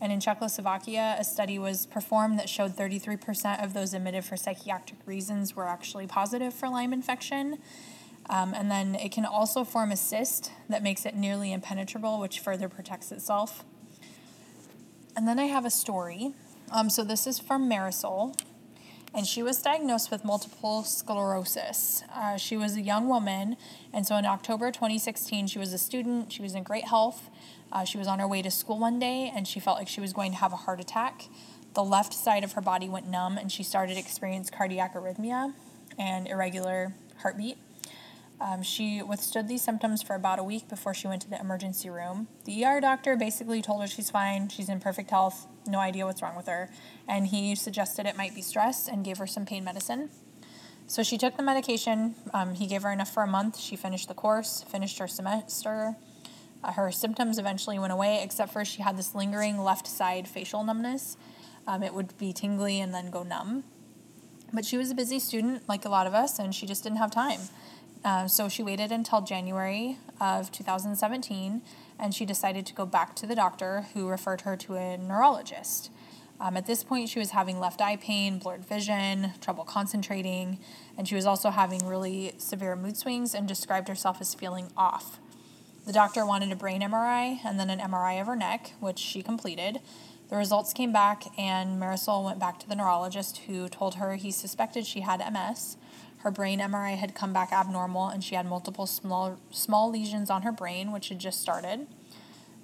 And 0.00 0.12
in 0.12 0.20
Czechoslovakia, 0.20 1.16
a 1.18 1.24
study 1.24 1.58
was 1.58 1.86
performed 1.86 2.38
that 2.38 2.48
showed 2.48 2.76
33% 2.76 3.64
of 3.64 3.72
those 3.72 3.94
admitted 3.94 4.24
for 4.24 4.36
psychiatric 4.36 5.00
reasons 5.06 5.56
were 5.56 5.66
actually 5.66 6.06
positive 6.06 6.52
for 6.52 6.68
Lyme 6.68 6.92
infection. 6.92 7.58
Um, 8.28 8.54
and 8.54 8.70
then 8.70 8.94
it 8.96 9.12
can 9.12 9.24
also 9.24 9.64
form 9.64 9.92
a 9.92 9.96
cyst 9.96 10.50
that 10.68 10.82
makes 10.82 11.06
it 11.06 11.14
nearly 11.14 11.52
impenetrable, 11.52 12.20
which 12.20 12.40
further 12.40 12.68
protects 12.68 13.10
itself. 13.10 13.64
And 15.16 15.26
then 15.26 15.38
I 15.38 15.44
have 15.44 15.64
a 15.64 15.70
story. 15.70 16.34
Um, 16.70 16.90
so 16.90 17.04
this 17.04 17.26
is 17.26 17.38
from 17.38 17.70
Marisol, 17.70 18.38
and 19.16 19.26
she 19.26 19.42
was 19.42 19.60
diagnosed 19.62 20.10
with 20.10 20.24
multiple 20.24 20.84
sclerosis. 20.84 22.04
Uh, 22.14 22.36
she 22.36 22.56
was 22.56 22.76
a 22.76 22.82
young 22.82 23.08
woman, 23.08 23.56
and 23.92 24.06
so 24.06 24.14
in 24.16 24.26
October 24.26 24.70
2016, 24.70 25.46
she 25.46 25.58
was 25.58 25.72
a 25.72 25.78
student. 25.78 26.30
She 26.30 26.42
was 26.42 26.54
in 26.54 26.62
great 26.62 26.84
health. 26.84 27.30
Uh, 27.72 27.84
she 27.84 27.98
was 27.98 28.06
on 28.06 28.18
her 28.18 28.28
way 28.28 28.42
to 28.42 28.50
school 28.50 28.78
one 28.78 28.98
day 28.98 29.32
and 29.34 29.46
she 29.46 29.60
felt 29.60 29.78
like 29.78 29.88
she 29.88 30.00
was 30.00 30.12
going 30.12 30.30
to 30.30 30.38
have 30.38 30.52
a 30.52 30.56
heart 30.56 30.80
attack. 30.80 31.28
The 31.74 31.82
left 31.82 32.14
side 32.14 32.44
of 32.44 32.52
her 32.52 32.60
body 32.60 32.88
went 32.88 33.08
numb 33.08 33.38
and 33.38 33.50
she 33.50 33.62
started 33.62 33.94
to 33.94 34.00
experience 34.00 34.50
cardiac 34.50 34.94
arrhythmia 34.94 35.52
and 35.98 36.26
irregular 36.26 36.94
heartbeat. 37.18 37.58
Um, 38.40 38.62
she 38.62 39.02
withstood 39.02 39.48
these 39.48 39.62
symptoms 39.62 40.02
for 40.02 40.14
about 40.14 40.38
a 40.38 40.44
week 40.44 40.68
before 40.68 40.92
she 40.92 41.08
went 41.08 41.22
to 41.22 41.30
the 41.30 41.40
emergency 41.40 41.88
room. 41.88 42.28
The 42.44 42.64
ER 42.64 42.80
doctor 42.80 43.16
basically 43.16 43.62
told 43.62 43.80
her 43.80 43.86
she's 43.86 44.10
fine, 44.10 44.48
she's 44.48 44.68
in 44.68 44.78
perfect 44.78 45.10
health, 45.10 45.46
no 45.66 45.78
idea 45.78 46.04
what's 46.04 46.20
wrong 46.20 46.36
with 46.36 46.46
her, 46.46 46.68
and 47.08 47.26
he 47.28 47.54
suggested 47.54 48.04
it 48.04 48.16
might 48.16 48.34
be 48.34 48.42
stress 48.42 48.88
and 48.88 49.04
gave 49.04 49.16
her 49.18 49.26
some 49.26 49.46
pain 49.46 49.64
medicine. 49.64 50.10
So 50.86 51.02
she 51.02 51.18
took 51.18 51.36
the 51.36 51.42
medication. 51.42 52.14
Um, 52.32 52.54
he 52.54 52.66
gave 52.66 52.82
her 52.82 52.92
enough 52.92 53.12
for 53.12 53.22
a 53.22 53.26
month. 53.26 53.58
She 53.58 53.74
finished 53.74 54.06
the 54.06 54.14
course, 54.14 54.64
finished 54.68 54.98
her 54.98 55.08
semester, 55.08 55.96
uh, 56.62 56.72
her 56.72 56.90
symptoms 56.90 57.38
eventually 57.38 57.78
went 57.78 57.92
away, 57.92 58.20
except 58.22 58.52
for 58.52 58.64
she 58.64 58.82
had 58.82 58.96
this 58.96 59.14
lingering 59.14 59.58
left 59.58 59.86
side 59.86 60.26
facial 60.26 60.64
numbness. 60.64 61.16
Um, 61.66 61.82
it 61.82 61.94
would 61.94 62.16
be 62.18 62.32
tingly 62.32 62.80
and 62.80 62.92
then 62.92 63.10
go 63.10 63.22
numb. 63.22 63.64
But 64.52 64.64
she 64.64 64.76
was 64.76 64.90
a 64.90 64.94
busy 64.94 65.18
student, 65.18 65.68
like 65.68 65.84
a 65.84 65.88
lot 65.88 66.06
of 66.06 66.14
us, 66.14 66.38
and 66.38 66.54
she 66.54 66.66
just 66.66 66.82
didn't 66.82 66.98
have 66.98 67.10
time. 67.10 67.40
Uh, 68.06 68.28
so 68.28 68.48
she 68.48 68.62
waited 68.62 68.92
until 68.92 69.20
January 69.20 69.98
of 70.20 70.52
2017, 70.52 71.60
and 71.98 72.14
she 72.14 72.24
decided 72.24 72.64
to 72.64 72.72
go 72.72 72.86
back 72.86 73.16
to 73.16 73.26
the 73.26 73.34
doctor 73.34 73.86
who 73.94 74.08
referred 74.08 74.42
her 74.42 74.56
to 74.56 74.76
a 74.76 74.96
neurologist. 74.96 75.90
Um, 76.38 76.56
at 76.56 76.66
this 76.66 76.84
point, 76.84 77.08
she 77.08 77.18
was 77.18 77.30
having 77.30 77.58
left 77.58 77.80
eye 77.80 77.96
pain, 77.96 78.38
blurred 78.38 78.64
vision, 78.64 79.32
trouble 79.40 79.64
concentrating, 79.64 80.60
and 80.96 81.08
she 81.08 81.16
was 81.16 81.26
also 81.26 81.50
having 81.50 81.84
really 81.84 82.32
severe 82.38 82.76
mood 82.76 82.96
swings 82.96 83.34
and 83.34 83.48
described 83.48 83.88
herself 83.88 84.18
as 84.20 84.34
feeling 84.34 84.70
off. 84.76 85.18
The 85.84 85.92
doctor 85.92 86.24
wanted 86.24 86.52
a 86.52 86.56
brain 86.56 86.82
MRI 86.82 87.40
and 87.44 87.58
then 87.58 87.70
an 87.70 87.80
MRI 87.80 88.20
of 88.20 88.28
her 88.28 88.36
neck, 88.36 88.74
which 88.78 89.00
she 89.00 89.20
completed. 89.20 89.80
The 90.30 90.36
results 90.36 90.72
came 90.72 90.92
back, 90.92 91.24
and 91.36 91.82
Marisol 91.82 92.24
went 92.24 92.38
back 92.38 92.60
to 92.60 92.68
the 92.68 92.76
neurologist 92.76 93.38
who 93.48 93.68
told 93.68 93.96
her 93.96 94.14
he 94.14 94.30
suspected 94.30 94.86
she 94.86 95.00
had 95.00 95.18
MS. 95.32 95.76
Her 96.26 96.32
brain 96.32 96.58
MRI 96.58 96.96
had 96.96 97.14
come 97.14 97.32
back 97.32 97.52
abnormal, 97.52 98.08
and 98.08 98.24
she 98.24 98.34
had 98.34 98.46
multiple 98.46 98.88
small, 98.88 99.38
small 99.52 99.88
lesions 99.88 100.28
on 100.28 100.42
her 100.42 100.50
brain, 100.50 100.90
which 100.90 101.08
had 101.08 101.20
just 101.20 101.40
started. 101.40 101.86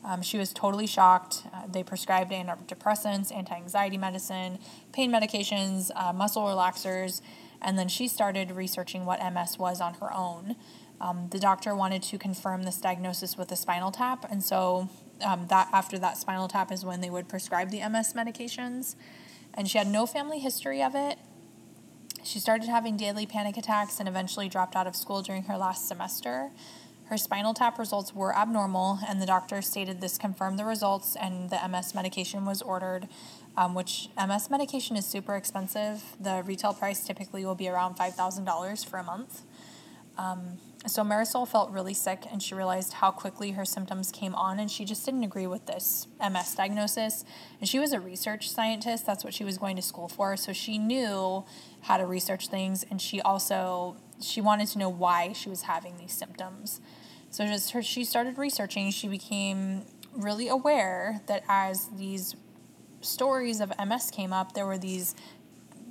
Um, 0.05 0.21
she 0.21 0.37
was 0.37 0.53
totally 0.53 0.89
shocked. 0.89 1.45
Uh, 1.55 1.69
they 1.71 1.85
prescribed 1.85 2.33
antidepressants, 2.33 3.33
anti 3.33 3.55
anxiety 3.55 3.97
medicine, 3.97 4.59
pain 4.93 5.13
medications, 5.13 5.93
uh, 5.95 6.13
muscle 6.13 6.43
relaxers, 6.43 7.21
and 7.61 7.79
then 7.79 7.87
she 7.87 8.09
started 8.09 8.51
researching 8.51 9.05
what 9.05 9.21
MS 9.33 9.61
was 9.61 9.81
on 9.81 9.95
her 9.95 10.13
own. 10.13 10.57
Um, 11.01 11.29
the 11.31 11.39
doctor 11.39 11.73
wanted 11.77 12.03
to 12.03 12.19
confirm 12.19 12.65
this 12.65 12.79
diagnosis 12.79 13.39
with 13.39 13.53
a 13.53 13.57
spinal 13.57 13.93
tap, 13.93 14.27
and 14.29 14.43
so 14.43 14.89
um, 15.25 15.47
that 15.51 15.69
after 15.73 16.01
that 16.01 16.17
spinal 16.17 16.49
tap 16.49 16.73
is 16.73 16.85
when 16.85 17.01
they 17.01 17.11
would 17.11 17.29
prescribe 17.29 17.71
the 17.71 17.89
MS 17.89 18.15
medications. 18.15 18.97
And 19.55 19.71
she 19.71 19.79
had 19.79 19.87
no 19.87 20.05
family 20.05 20.41
history 20.41 20.83
of 20.83 20.97
it. 20.97 21.17
She 22.25 22.39
started 22.39 22.69
having 22.69 22.97
daily 22.97 23.27
panic 23.27 23.57
attacks 23.57 23.99
and 23.99 24.09
eventually 24.09 24.49
dropped 24.49 24.77
out 24.77 24.87
of 24.87 24.95
school 24.95 25.23
during 25.23 25.45
her 25.45 25.57
last 25.57 25.89
semester. 25.89 26.51
Her 27.07 27.19
spinal 27.19 27.53
tap 27.53 27.79
results 27.79 28.15
were 28.15 28.35
abnormal, 28.35 29.01
and 29.07 29.21
the 29.21 29.27
doctor 29.27 29.61
stated 29.61 30.01
this 30.01 30.17
confirmed 30.17 30.59
the 30.59 30.65
results, 30.65 31.17
and 31.17 31.51
the 31.51 31.59
MS 31.69 31.95
medication 31.95 32.47
was 32.47 32.63
ordered 32.63 33.09
um, 33.57 33.75
which 33.75 34.09
MS 34.17 34.51
medication 34.51 34.97
is 34.97 35.05
super 35.05 35.37
expensive. 35.37 36.03
The 36.21 36.43
retail 36.47 36.73
price 36.73 37.05
typically 37.05 37.45
will 37.45 37.55
be 37.55 37.69
around 37.69 37.97
$5,000 37.97 38.87
for 38.87 38.99
a 38.99 39.05
month. 39.05 39.43
Um, 40.17 40.59
so 40.87 41.05
Marisol 41.05 41.47
felt 41.47 41.71
really 41.71 41.95
sick 41.95 42.25
and 42.31 42.43
she 42.43 42.55
realized 42.55 42.95
how 42.95 43.13
quickly 43.13 43.53
her 43.53 43.65
symptoms 43.65 44.11
came 44.11 44.35
on 44.35 44.59
and 44.59 44.69
she 44.69 44.85
just 44.85 45.05
didn't 45.05 45.23
agree 45.23 45.47
with 45.47 45.67
this 45.67 46.09
MS 46.19 46.57
diagnosis. 46.57 47.25
And 47.61 47.69
she 47.69 47.79
was 47.79 47.93
a 47.93 48.01
research 48.01 48.51
scientist, 48.51 49.07
that's 49.07 49.23
what 49.23 49.33
she 49.33 49.45
was 49.45 49.59
going 49.59 49.77
to 49.77 49.83
school 49.83 50.09
for. 50.09 50.37
So 50.37 50.53
she 50.53 50.79
knew 50.79 51.45
how 51.83 51.99
to 51.99 52.07
research 52.07 52.49
things 52.49 52.85
and 52.91 53.01
she 53.01 53.21
also 53.21 53.97
she 54.21 54.41
wanted 54.41 54.69
to 54.69 54.79
know 54.79 54.89
why 54.89 55.33
she 55.33 55.49
was 55.49 55.63
having 55.63 55.99
these 55.99 56.13
symptoms. 56.13 56.81
So 57.31 57.47
just 57.47 57.71
her 57.71 57.83
she 57.83 58.05
started 58.05 58.37
researching, 58.37 58.91
she 58.91 59.07
became 59.07 59.85
really 60.13 60.49
aware 60.49 61.21
that 61.27 61.45
as 61.49 61.89
these 61.97 62.35
stories 63.03 63.61
of 63.61 63.73
MS 63.79 64.11
came 64.11 64.33
up, 64.33 64.55
there 64.55 64.67
were 64.67 64.79
these 64.79 65.15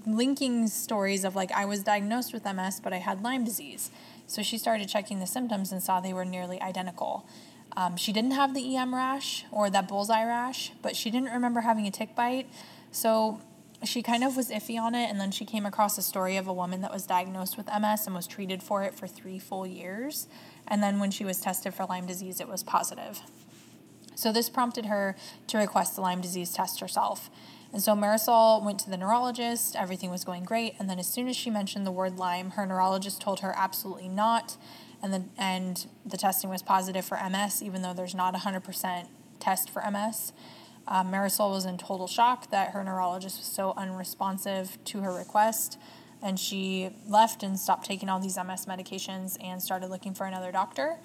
linking 0.05 0.67
stories 0.67 1.23
of 1.23 1.35
like 1.35 1.51
I 1.51 1.63
was 1.63 1.83
diagnosed 1.83 2.33
with 2.33 2.43
MS 2.43 2.79
but 2.81 2.91
I 2.91 2.97
had 2.97 3.23
Lyme 3.23 3.45
disease. 3.45 3.89
So 4.31 4.41
she 4.41 4.57
started 4.57 4.87
checking 4.87 5.19
the 5.19 5.27
symptoms 5.27 5.73
and 5.73 5.83
saw 5.83 5.99
they 5.99 6.13
were 6.13 6.23
nearly 6.23 6.61
identical. 6.61 7.27
Um, 7.75 7.97
she 7.97 8.13
didn't 8.13 8.31
have 8.31 8.53
the 8.53 8.77
EM 8.77 8.95
rash 8.95 9.43
or 9.51 9.69
that 9.69 9.89
bullseye 9.89 10.23
rash, 10.23 10.71
but 10.81 10.95
she 10.95 11.11
didn't 11.11 11.33
remember 11.33 11.59
having 11.59 11.85
a 11.85 11.91
tick 11.91 12.15
bite. 12.15 12.47
So 12.93 13.41
she 13.83 14.01
kind 14.01 14.23
of 14.23 14.37
was 14.37 14.49
iffy 14.49 14.79
on 14.79 14.95
it. 14.95 15.09
And 15.09 15.19
then 15.19 15.31
she 15.31 15.43
came 15.43 15.65
across 15.65 15.97
a 15.97 16.01
story 16.01 16.37
of 16.37 16.47
a 16.47 16.53
woman 16.53 16.79
that 16.79 16.93
was 16.93 17.05
diagnosed 17.05 17.57
with 17.57 17.67
MS 17.67 18.05
and 18.05 18.15
was 18.15 18.25
treated 18.25 18.63
for 18.63 18.83
it 18.83 18.95
for 18.95 19.05
three 19.05 19.37
full 19.37 19.67
years. 19.67 20.29
And 20.65 20.81
then 20.81 21.01
when 21.01 21.11
she 21.11 21.25
was 21.25 21.41
tested 21.41 21.73
for 21.73 21.85
Lyme 21.85 22.05
disease, 22.05 22.39
it 22.39 22.47
was 22.47 22.63
positive. 22.63 23.19
So 24.15 24.31
this 24.31 24.49
prompted 24.49 24.85
her 24.85 25.17
to 25.47 25.57
request 25.57 25.95
the 25.95 26.01
Lyme 26.01 26.21
disease 26.21 26.53
test 26.53 26.79
herself. 26.79 27.29
And 27.73 27.81
so 27.81 27.95
Marisol 27.95 28.63
went 28.63 28.79
to 28.79 28.89
the 28.89 28.97
neurologist, 28.97 29.75
everything 29.77 30.11
was 30.11 30.25
going 30.25 30.43
great, 30.43 30.75
and 30.77 30.89
then 30.89 30.99
as 30.99 31.07
soon 31.07 31.29
as 31.29 31.37
she 31.37 31.49
mentioned 31.49 31.85
the 31.85 31.91
word 31.91 32.17
Lyme, 32.17 32.51
her 32.51 32.65
neurologist 32.65 33.21
told 33.21 33.39
her 33.39 33.53
absolutely 33.55 34.09
not, 34.09 34.57
and 35.01 35.13
the, 35.13 35.23
and 35.37 35.87
the 36.05 36.17
testing 36.17 36.49
was 36.49 36.61
positive 36.61 37.05
for 37.05 37.17
MS, 37.17 37.63
even 37.63 37.81
though 37.81 37.93
there's 37.93 38.13
not 38.13 38.35
a 38.35 38.39
100% 38.39 39.07
test 39.39 39.69
for 39.69 39.81
MS. 39.89 40.33
Um, 40.87 41.11
Marisol 41.11 41.51
was 41.51 41.65
in 41.65 41.77
total 41.77 42.07
shock 42.07 42.49
that 42.51 42.71
her 42.71 42.83
neurologist 42.83 43.37
was 43.37 43.47
so 43.47 43.73
unresponsive 43.77 44.77
to 44.85 45.01
her 45.01 45.13
request, 45.13 45.79
and 46.21 46.39
she 46.39 46.89
left 47.07 47.43
and 47.43 47.59
stopped 47.59 47.85
taking 47.85 48.09
all 48.09 48.19
these 48.19 48.37
MS 48.37 48.65
medications 48.65 49.37
and 49.43 49.61
started 49.61 49.89
looking 49.89 50.13
for 50.13 50.25
another 50.25 50.51
doctor. 50.51 50.97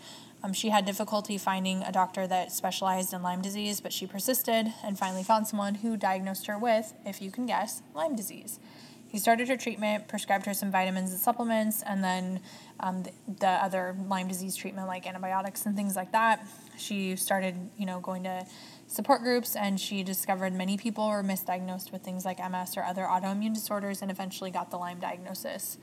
Um, 0.43 0.53
she 0.53 0.69
had 0.69 0.85
difficulty 0.85 1.39
finding 1.39 1.83
a 1.83 1.91
doctor 1.91 2.27
that 2.27 2.53
specialized 2.53 3.13
in 3.13 3.23
Lyme 3.23 3.43
disease, 3.43 3.81
but 3.81 3.93
she 3.93 4.07
persisted 4.07 4.73
and 4.85 4.99
finally 4.99 5.23
found 5.23 5.47
someone 5.47 5.77
who 5.77 5.97
diagnosed 5.97 6.47
her 6.47 6.59
with, 6.59 6.93
if 7.05 7.23
you 7.23 7.31
can 7.31 7.47
guess, 7.47 7.83
Lyme 7.95 8.15
disease. 8.15 8.61
He 9.09 9.19
started 9.19 9.49
her 9.49 9.57
treatment, 9.57 10.09
prescribed 10.09 10.47
her 10.47 10.55
some 10.55 10.71
vitamins 10.71 11.11
and 11.13 11.21
supplements, 11.21 11.83
and 11.87 12.03
then 12.03 12.41
um, 12.81 13.03
the, 13.03 13.13
the 13.41 13.49
other 13.49 13.97
Lyme 14.09 14.29
disease 14.29 14.57
treatment 14.57 14.89
like 14.89 15.07
antibiotics 15.07 15.65
and 15.65 15.77
things 15.77 15.97
like 15.97 16.13
that. 16.13 16.47
She 16.77 17.17
started, 17.17 17.55
you 17.79 17.87
know, 17.87 18.01
going 18.01 18.25
to 18.25 18.45
support 18.89 19.23
groups, 19.23 19.57
and 19.57 19.81
she 19.81 20.03
discovered 20.03 20.53
many 20.53 20.77
people 20.77 21.09
were 21.09 21.23
misdiagnosed 21.23 21.93
with 21.93 22.03
things 22.03 22.25
like 22.25 22.39
MS 22.39 22.77
or 22.77 22.83
other 22.83 23.03
autoimmune 23.03 23.55
disorders, 23.55 24.03
and 24.03 24.11
eventually 24.11 24.51
got 24.51 24.71
the 24.71 24.77
Lyme 24.77 25.01
diagnosis. 25.01 25.79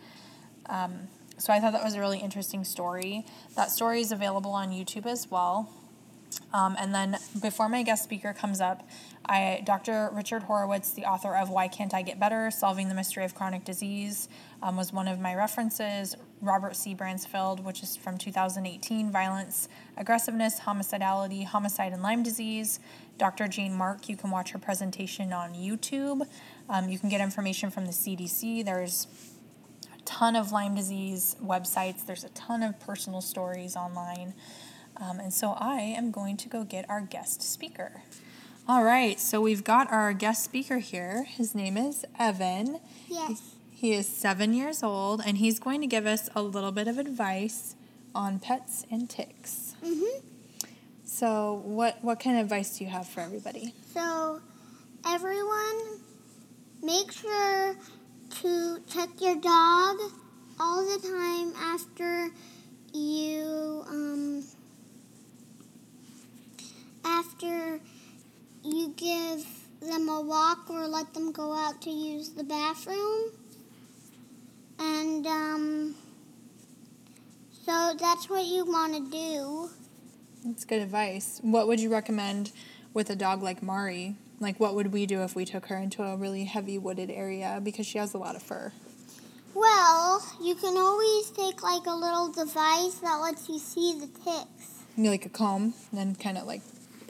Um, 0.68 1.08
so 1.38 1.52
I 1.52 1.60
thought 1.60 1.74
that 1.74 1.84
was 1.84 1.96
a 1.96 2.00
really 2.00 2.20
interesting 2.20 2.64
story. 2.64 3.26
That 3.56 3.72
story 3.72 4.02
is 4.02 4.12
available 4.12 4.52
on 4.52 4.70
YouTube 4.70 5.06
as 5.06 5.30
well. 5.32 5.70
Um, 6.54 6.76
and 6.80 6.94
then 6.94 7.18
before 7.42 7.68
my 7.68 7.82
guest 7.82 8.04
speaker 8.04 8.32
comes 8.32 8.62
up, 8.62 8.88
I 9.26 9.64
Dr. 9.66 10.10
Richard 10.14 10.44
Horowitz, 10.44 10.92
the 10.92 11.06
author 11.06 11.36
of 11.36 11.50
Why 11.50 11.68
Can't 11.68 11.94
I 11.94 12.04
Get 12.04 12.20
Better? 12.20 12.52
Solving 12.52 12.90
the 12.90 12.96
Mystery 12.96 13.26
of 13.26 13.34
Chronic 13.34 13.66
Disease, 13.66 14.30
um, 14.62 14.78
was 14.78 14.94
one 14.94 15.08
of 15.08 15.20
my 15.20 15.34
references. 15.34 16.16
Robert 16.42 16.76
C. 16.76 16.94
Bransfield, 16.94 17.64
which 17.64 17.82
is 17.82 17.96
from 17.96 18.18
2018, 18.18 19.12
Violence, 19.12 19.70
Aggressiveness, 19.98 20.60
Homicidality, 20.60 21.46
Homicide, 21.46 21.94
and 21.94 22.04
Lyme 22.04 22.22
Disease. 22.22 22.80
Dr. 23.18 23.48
Jane 23.48 23.74
Marke, 23.74 24.10
you 24.10 24.18
can 24.18 24.30
watch 24.30 24.52
her 24.52 24.60
presentation 24.60 25.32
on 25.32 25.54
YouTube. 25.54 26.28
Um, 26.70 26.90
you 26.90 27.00
can 27.00 27.10
get 27.10 27.22
information 27.22 27.72
from 27.72 27.86
the 27.86 27.92
CDC. 27.92 28.66
There's 28.66 29.08
a 29.98 30.02
ton 30.04 30.36
of 30.36 30.52
Lyme 30.52 30.76
disease 30.76 31.36
websites, 31.42 32.06
there's 32.06 32.24
a 32.24 32.30
ton 32.30 32.62
of 32.62 32.80
personal 32.80 33.22
stories 33.22 33.76
online. 33.76 34.34
Um, 34.98 35.20
and 35.20 35.34
so 35.34 35.52
I 35.60 35.80
am 35.80 36.12
going 36.12 36.38
to 36.38 36.50
go 36.50 36.64
get 36.64 36.90
our 36.90 37.02
guest 37.02 37.42
speaker. 37.42 38.02
All 38.68 38.84
right, 38.84 39.20
so 39.20 39.42
we've 39.42 39.64
got 39.64 39.92
our 39.92 40.14
guest 40.14 40.44
speaker 40.44 40.78
here. 40.78 41.24
His 41.24 41.54
name 41.54 41.76
is 41.76 42.06
Evan. 42.18 42.80
Yes. 43.10 43.56
He 43.72 43.92
is 43.94 44.08
seven 44.08 44.54
years 44.54 44.82
old, 44.84 45.22
and 45.26 45.38
he's 45.38 45.60
going 45.60 45.82
to 45.82 45.88
give 45.88 46.06
us 46.06 46.30
a 46.36 46.42
little 46.42 46.72
bit 46.72 46.88
of 46.88 46.98
advice 46.98 47.76
on 48.16 48.40
pets 48.40 48.86
and 48.90 49.10
ticks. 49.10 49.76
Mhm. 49.84 50.22
So, 51.04 51.62
what 51.66 52.02
what 52.04 52.20
kind 52.20 52.38
of 52.38 52.44
advice 52.46 52.78
do 52.78 52.86
you 52.86 52.90
have 52.92 53.08
for 53.08 53.20
everybody? 53.20 53.74
So, 53.94 54.40
everyone, 55.06 56.00
make 56.82 57.12
sure 57.12 57.76
to 58.42 58.80
check 58.88 59.10
your 59.20 59.36
dog 59.36 59.98
all 60.60 60.86
the 60.86 61.00
time 61.06 61.54
after 61.58 62.30
you 62.94 63.84
um 63.90 64.44
after 67.06 67.80
you 68.64 68.94
give 68.96 69.46
them 69.82 70.08
a 70.10 70.22
walk 70.22 70.70
or 70.70 70.88
let 70.88 71.14
them 71.14 71.32
go 71.32 71.54
out 71.54 71.82
to 71.82 71.90
use 71.90 72.30
the 72.30 72.44
bathroom. 72.44 73.32
And 74.80 75.28
um 75.28 75.96
so 77.66 77.94
that's 77.98 78.30
what 78.30 78.46
you 78.46 78.66
want 78.66 78.94
to 78.94 79.10
do. 79.10 79.70
That's 80.44 80.66
good 80.66 80.82
advice. 80.82 81.40
What 81.42 81.68
would 81.68 81.80
you 81.80 81.90
recommend 81.90 82.52
with 82.94 83.10
a 83.10 83.16
dog 83.16 83.42
like 83.42 83.64
Mari? 83.64 84.16
Like, 84.42 84.60
what 84.60 84.76
would 84.76 84.92
we 84.92 85.06
do 85.06 85.22
if 85.22 85.36
we 85.36 85.46
took 85.46 85.68
her 85.68 85.78
into 85.78 86.04
a 86.04 86.18
really 86.18 86.44
heavy 86.44 86.78
wooded 86.78 87.10
area 87.10 87.62
because 87.64 87.86
she 87.86 87.98
has 87.98 88.14
a 88.14 88.18
lot 88.18 88.36
of 88.36 88.44
fur? 88.44 88.74
Well, 89.56 90.22
you 90.42 90.56
can 90.56 90.76
always 90.76 91.30
take 91.30 91.64
like 91.64 91.86
a 91.86 91.96
little 91.96 92.30
device 92.30 92.96
that 92.96 93.16
lets 93.22 93.48
you 93.48 93.60
see 93.60 93.98
the 93.98 94.08
ticks. 94.08 94.84
Maybe 94.98 95.10
like 95.10 95.26
a 95.26 95.30
comb, 95.30 95.74
and 95.92 96.00
then 96.00 96.16
kind 96.16 96.38
of 96.38 96.46
like 96.46 96.62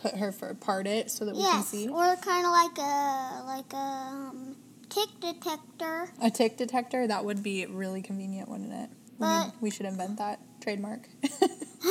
put 0.04 0.16
her 0.16 0.32
for 0.32 0.54
part 0.54 0.86
it 0.86 1.10
so 1.10 1.26
that 1.26 1.36
we 1.36 1.42
can 1.44 1.56
Yes, 1.58 1.68
see. 1.70 1.88
or 1.90 2.16
kind 2.18 2.46
of 2.46 2.52
like 2.52 2.78
a 2.78 3.44
like 3.48 3.74
a 3.74 3.78
um, 3.78 4.56
tick 4.90 5.10
detector. 5.20 6.10
A 6.22 6.30
tick 6.30 6.58
detector 6.58 7.08
that 7.08 7.26
would 7.26 7.42
be 7.42 7.66
really 7.66 8.02
convenient, 8.02 8.50
wouldn't 8.50 8.74
it? 8.74 8.90
We, 9.18 9.28
need- 9.28 9.46
But- 9.46 9.54
we 9.62 9.70
should 9.72 9.86
invent 9.88 10.18
that 10.18 10.40
trademark. 10.62 11.08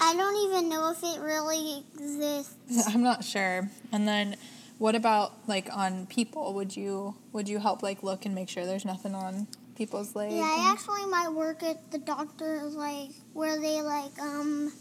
I 0.00 0.14
don't 0.16 0.50
even 0.50 0.68
know 0.68 0.90
if 0.92 1.02
it 1.02 1.20
really 1.20 1.84
exists. 1.94 2.86
I'm 2.88 3.02
not 3.02 3.24
sure. 3.24 3.68
And 3.92 4.06
then, 4.08 4.36
what 4.78 4.94
about 4.94 5.32
like 5.46 5.68
on 5.74 6.06
people? 6.06 6.52
Would 6.54 6.76
you 6.76 7.14
would 7.32 7.48
you 7.48 7.58
help 7.58 7.82
like 7.82 8.02
look 8.02 8.24
and 8.26 8.34
make 8.34 8.48
sure 8.48 8.66
there's 8.66 8.84
nothing 8.84 9.14
on 9.14 9.46
people's 9.76 10.14
legs? 10.16 10.34
Yeah, 10.34 10.42
I 10.42 10.70
actually 10.72 11.06
might 11.06 11.28
work 11.30 11.62
at 11.62 11.90
the 11.90 11.98
doctor's 11.98 12.74
like 12.74 13.10
where 13.32 13.60
they 13.60 13.82
like 13.82 14.18
um 14.20 14.72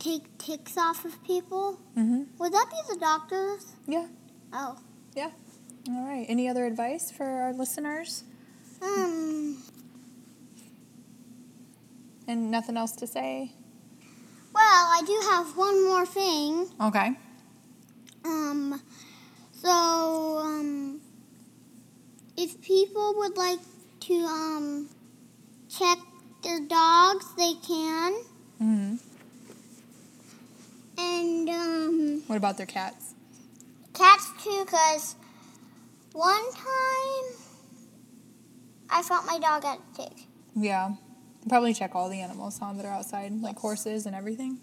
take 0.00 0.38
ticks 0.38 0.76
off 0.76 1.04
of 1.04 1.22
people. 1.22 1.78
Mm-hmm. 1.96 2.22
Would 2.38 2.52
that 2.52 2.66
be 2.70 2.94
the 2.94 2.98
doctor's? 2.98 3.76
Yeah. 3.86 4.08
Oh. 4.52 4.78
Yeah. 5.14 5.30
All 5.88 6.04
right. 6.04 6.26
Any 6.28 6.48
other 6.48 6.66
advice 6.66 7.10
for 7.10 7.24
our 7.24 7.52
listeners? 7.52 8.24
Um. 8.82 9.62
And 12.26 12.50
nothing 12.50 12.76
else 12.76 12.92
to 12.92 13.06
say? 13.06 13.52
Well, 14.54 14.62
I 14.64 15.02
do 15.06 15.20
have 15.30 15.56
one 15.56 15.84
more 15.84 16.06
thing. 16.06 16.68
Okay. 16.80 17.10
Um, 18.24 18.80
so, 19.52 20.38
um, 20.38 21.00
if 22.36 22.60
people 22.60 23.14
would 23.18 23.36
like 23.36 23.58
to, 24.00 24.14
um, 24.14 24.88
check 25.68 25.98
their 26.42 26.60
dogs, 26.60 27.26
they 27.36 27.54
can. 27.54 28.12
Mm-hmm. 28.60 28.96
And, 31.04 31.48
um, 31.48 32.22
What 32.26 32.36
about 32.36 32.56
their 32.58 32.66
cats? 32.66 33.14
cats 33.94 34.28
too, 34.42 34.62
because 34.64 35.16
one 36.12 36.52
time 36.52 37.24
I 38.90 39.02
thought 39.02 39.24
my 39.26 39.38
dog 39.38 39.64
had 39.64 39.78
a 39.78 39.96
tick. 39.96 40.26
Yeah. 40.54 40.90
Probably 41.48 41.72
check 41.74 41.94
all 41.94 42.08
the 42.10 42.20
animals 42.20 42.58
huh, 42.60 42.72
that 42.74 42.84
are 42.84 42.92
outside, 42.92 43.32
like 43.40 43.58
horses 43.58 44.04
and 44.06 44.14
everything. 44.14 44.58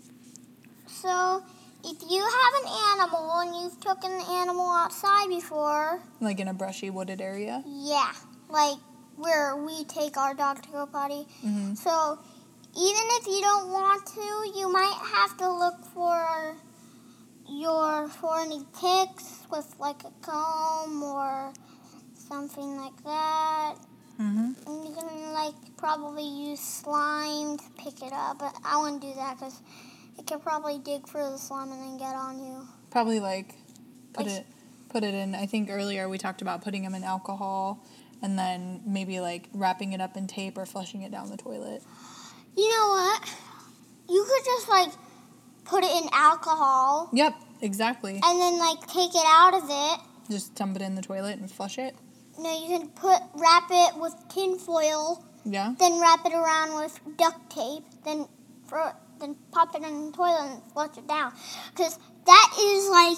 So, 0.88 1.44
if 1.84 1.98
you 2.10 2.22
have 2.22 2.54
an 2.64 2.70
animal 3.00 3.40
and 3.42 3.56
you've 3.56 3.80
taken 3.80 4.18
the 4.18 4.26
animal 4.32 4.70
outside 4.70 5.28
before, 5.30 6.00
Like 6.22 6.40
in 6.40 6.48
a 6.48 6.54
brushy 6.54 6.90
wooded 6.90 7.20
area. 7.22 7.64
yeah, 7.66 8.12
like 8.50 8.78
where 9.16 9.56
we 9.58 9.84
take 9.86 10.18
our 10.18 10.34
dog 10.36 10.62
to 10.64 10.70
go 10.70 10.86
potty. 10.86 11.26
Mm-hmm. 11.46 11.74
So 11.76 12.20
even 12.78 13.04
if 13.20 13.26
you 13.26 13.42
don't 13.42 13.72
want 13.72 14.06
to, 14.06 14.60
you 14.60 14.72
might 14.72 15.00
have 15.16 15.36
to 15.38 15.52
look 15.52 15.84
for 15.94 16.56
your 17.50 18.08
for 18.10 18.40
any 18.40 18.62
ticks 18.80 19.42
with 19.50 19.74
like 19.80 20.04
a 20.04 20.12
comb 20.22 21.02
or 21.02 21.54
something 22.14 22.78
like 22.78 23.04
that. 23.04 23.76
Mm-hmm. 24.22 24.52
And 24.68 24.88
you 24.88 24.94
can 24.94 25.34
like 25.34 25.56
probably 25.78 26.28
use 26.28 26.60
slime 26.60 27.58
to 27.58 27.64
pick 27.78 28.02
it 28.04 28.14
up, 28.14 28.40
but 28.40 28.56
I 28.64 28.80
wouldn't 28.82 29.02
do 29.02 29.14
that 29.16 29.38
because 29.40 29.60
it 30.20 30.28
could 30.28 30.44
probably 30.44 30.78
dig 30.78 31.08
through 31.08 31.32
the 31.32 31.38
slime 31.38 31.72
and 31.72 31.82
then 31.82 31.98
get 31.98 32.14
on 32.16 32.40
you. 32.40 32.68
Probably 32.92 33.20
like 33.20 33.56
put 34.14 34.28
Like- 34.28 34.36
it 34.36 34.46
put 34.90 35.04
it 35.04 35.14
in. 35.14 35.34
I 35.36 35.48
think 35.48 35.70
earlier 35.72 36.08
we 36.08 36.18
talked 36.18 36.42
about 36.42 36.64
putting 36.64 36.84
them 36.84 36.94
in 36.96 37.04
alcohol 37.04 37.84
and 38.22 38.38
then 38.38 38.82
maybe 38.86 39.20
like 39.20 39.50
wrapping 39.54 39.94
it 39.94 40.02
up 40.02 40.16
in 40.16 40.28
tape 40.28 40.58
or 40.58 40.66
flushing 40.66 41.02
it 41.02 41.12
down 41.12 41.30
the 41.30 41.38
toilet. 41.38 41.82
You 42.58 42.70
know 42.70 42.88
what? 42.90 43.30
You 44.10 44.26
could 44.28 44.46
just 44.46 44.68
like 44.70 44.90
put 45.66 45.84
it 45.84 45.92
in 46.04 46.10
alcohol 46.14 47.10
Yep, 47.14 47.36
exactly. 47.62 48.20
and 48.24 48.42
then 48.42 48.58
like 48.58 48.80
take 48.88 49.14
it 49.14 49.26
out 49.26 49.54
of 49.54 49.64
it. 49.70 50.00
Just 50.32 50.56
dump 50.56 50.76
it 50.76 50.82
in 50.82 50.96
the 50.96 51.02
toilet 51.02 51.40
and 51.40 51.50
flush 51.52 51.78
it. 51.78 51.96
No, 52.40 52.52
you 52.52 52.68
can 52.78 52.90
put 52.90 53.20
wrap 53.36 53.70
it 53.70 53.98
with 53.98 54.14
tin 54.30 54.58
foil, 54.60 55.24
Yeah. 55.46 55.74
then 55.80 56.00
wrap 56.00 56.26
it 56.26 56.34
around 56.34 56.76
with 56.76 57.00
duct 57.18 57.50
tape, 57.50 57.84
then 58.04 58.28
throw 58.68 58.88
it, 58.90 58.96
then 59.20 59.36
pop 59.52 59.76
it 59.76 59.84
in 59.84 60.08
the 60.08 60.12
toilet 60.18 60.52
and 60.52 60.62
flush 60.74 60.98
it 60.98 61.08
down. 61.08 61.34
Because 61.76 61.98
that 62.26 62.54
is 62.60 62.90
like 62.90 63.18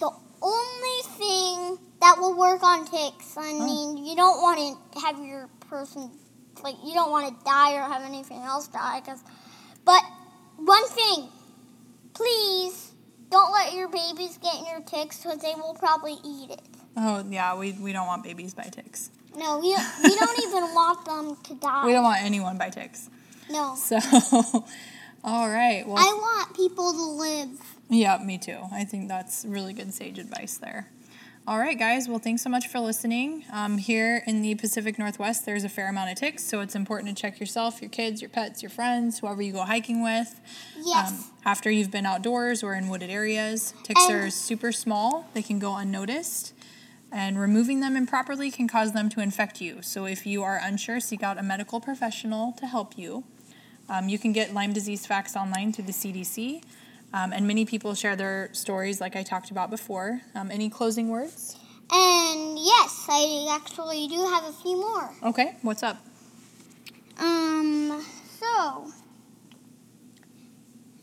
the 0.00 0.10
only 0.42 1.02
thing 1.18 1.78
that 2.00 2.18
will 2.18 2.34
work 2.34 2.62
on 2.62 2.84
ticks. 2.86 3.36
I 3.36 3.50
Oh. 3.52 3.64
mean, 3.64 4.04
you 4.04 4.14
don't 4.16 4.40
want 4.42 4.58
to 4.92 5.00
have 5.00 5.18
your 5.18 5.48
person 5.68 6.10
like 6.64 6.76
you 6.82 6.94
don't 6.94 7.10
want 7.10 7.28
to 7.28 7.44
die 7.44 7.74
or 7.74 7.82
have 7.82 8.02
anything 8.02 8.38
else 8.38 8.66
die. 8.66 9.00
Cause, 9.04 9.22
but 9.84 10.02
one 10.56 10.88
thing, 10.88 11.28
please 12.14 12.92
don't 13.30 13.52
let 13.52 13.74
your 13.74 13.88
babies 13.88 14.38
get 14.38 14.56
in 14.58 14.66
your 14.66 14.80
ticks 14.80 15.22
because 15.22 15.40
they 15.40 15.54
will 15.54 15.74
probably 15.74 16.16
eat 16.24 16.50
it. 16.50 16.62
Oh 16.96 17.24
yeah, 17.28 17.56
we, 17.56 17.72
we 17.72 17.92
don't 17.92 18.06
want 18.06 18.24
babies 18.24 18.54
by 18.54 18.64
ticks. 18.64 19.10
No, 19.36 19.58
we, 19.58 19.76
we 20.02 20.16
don't 20.16 20.38
even 20.46 20.62
want 20.74 21.04
them 21.04 21.36
to 21.44 21.54
die. 21.56 21.86
We 21.86 21.92
don't 21.92 22.04
want 22.04 22.22
anyone 22.22 22.56
by 22.56 22.70
ticks. 22.70 23.10
No. 23.50 23.74
So, 23.76 23.96
all 25.24 25.48
right. 25.48 25.84
Well, 25.86 25.98
I 25.98 26.12
want 26.14 26.56
people 26.56 26.92
to 26.92 27.02
live. 27.02 27.48
yeah, 27.90 28.18
me 28.24 28.38
too. 28.38 28.58
I 28.72 28.84
think 28.84 29.08
that's 29.08 29.44
really 29.46 29.72
good 29.72 29.92
sage 29.92 30.18
advice 30.18 30.56
there. 30.56 30.88
All 31.46 31.58
right, 31.58 31.78
guys. 31.78 32.08
Well, 32.08 32.18
thanks 32.18 32.40
so 32.40 32.48
much 32.48 32.68
for 32.68 32.80
listening. 32.80 33.44
Um, 33.52 33.76
here 33.76 34.22
in 34.26 34.40
the 34.40 34.54
Pacific 34.54 34.98
Northwest, 34.98 35.44
there's 35.44 35.62
a 35.62 35.68
fair 35.68 35.90
amount 35.90 36.10
of 36.10 36.16
ticks, 36.16 36.42
so 36.42 36.60
it's 36.60 36.74
important 36.74 37.14
to 37.14 37.20
check 37.20 37.38
yourself, 37.38 37.82
your 37.82 37.90
kids, 37.90 38.22
your 38.22 38.30
pets, 38.30 38.62
your 38.62 38.70
friends, 38.70 39.18
whoever 39.18 39.42
you 39.42 39.52
go 39.52 39.60
hiking 39.62 40.02
with. 40.02 40.40
Yes. 40.82 41.10
Um, 41.12 41.24
after 41.44 41.70
you've 41.70 41.90
been 41.90 42.06
outdoors 42.06 42.62
or 42.62 42.74
in 42.74 42.88
wooded 42.88 43.10
areas, 43.10 43.74
ticks 43.82 44.00
And- 44.08 44.14
are 44.14 44.30
super 44.30 44.72
small. 44.72 45.28
They 45.34 45.42
can 45.42 45.58
go 45.58 45.76
unnoticed, 45.76 46.54
and 47.12 47.38
removing 47.38 47.80
them 47.80 47.94
improperly 47.94 48.50
can 48.50 48.66
cause 48.66 48.92
them 48.92 49.10
to 49.10 49.20
infect 49.20 49.60
you. 49.60 49.82
So 49.82 50.06
if 50.06 50.24
you 50.24 50.42
are 50.42 50.58
unsure, 50.62 50.98
seek 50.98 51.22
out 51.22 51.36
a 51.36 51.42
medical 51.42 51.78
professional 51.78 52.52
to 52.52 52.66
help 52.66 52.96
you. 52.96 53.22
Um, 53.90 54.08
you 54.08 54.18
can 54.18 54.32
get 54.32 54.54
Lyme 54.54 54.72
disease 54.72 55.04
facts 55.04 55.36
online 55.36 55.74
through 55.74 55.84
the 55.84 55.92
CDC, 55.92 56.62
um, 57.14 57.32
and 57.32 57.46
many 57.46 57.64
people 57.64 57.94
share 57.94 58.16
their 58.16 58.50
stories, 58.52 59.00
like 59.00 59.16
I 59.16 59.22
talked 59.22 59.50
about 59.50 59.70
before. 59.70 60.20
Um, 60.34 60.50
any 60.50 60.68
closing 60.68 61.08
words? 61.08 61.56
and 61.90 62.58
yes, 62.58 63.06
I 63.08 63.46
actually 63.54 64.08
do 64.08 64.16
have 64.26 64.44
a 64.44 64.52
few 64.52 64.76
more. 64.80 65.14
Okay, 65.22 65.56
what's 65.62 65.82
up? 65.82 66.04
Um, 67.18 68.04
so 68.40 68.90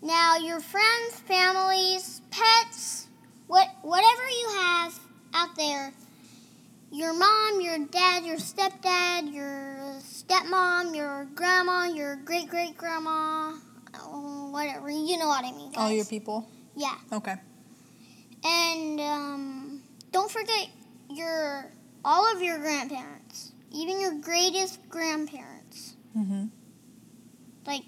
now 0.01 0.37
your 0.37 0.59
friends, 0.59 1.19
families, 1.25 2.21
pets, 2.29 3.07
what 3.47 3.67
whatever 3.81 4.27
you 4.27 4.49
have 4.59 4.99
out 5.33 5.55
there, 5.55 5.93
your 6.91 7.13
mom, 7.13 7.61
your 7.61 7.77
dad, 7.87 8.25
your 8.25 8.37
stepdad, 8.37 9.33
your 9.33 9.77
stepmom, 10.01 10.95
your 10.95 11.27
grandma, 11.35 11.85
your 11.85 12.17
great 12.17 12.49
great 12.49 12.75
grandma, 12.75 13.53
whatever, 13.99 14.89
you 14.89 15.17
know 15.17 15.27
what 15.27 15.45
I 15.45 15.51
mean. 15.51 15.71
Guys. 15.71 15.77
All 15.77 15.91
your 15.91 16.05
people? 16.05 16.49
Yeah. 16.75 16.95
Okay. 17.11 17.35
And 18.43 18.99
um, 18.99 19.83
don't 20.11 20.31
forget 20.31 20.67
your 21.09 21.71
all 22.03 22.31
of 22.35 22.41
your 22.41 22.57
grandparents, 22.57 23.51
even 23.71 23.99
your 23.99 24.19
greatest 24.19 24.79
grandparents. 24.89 25.95
Mm-hmm. 26.17 26.45
Like, 27.65 27.83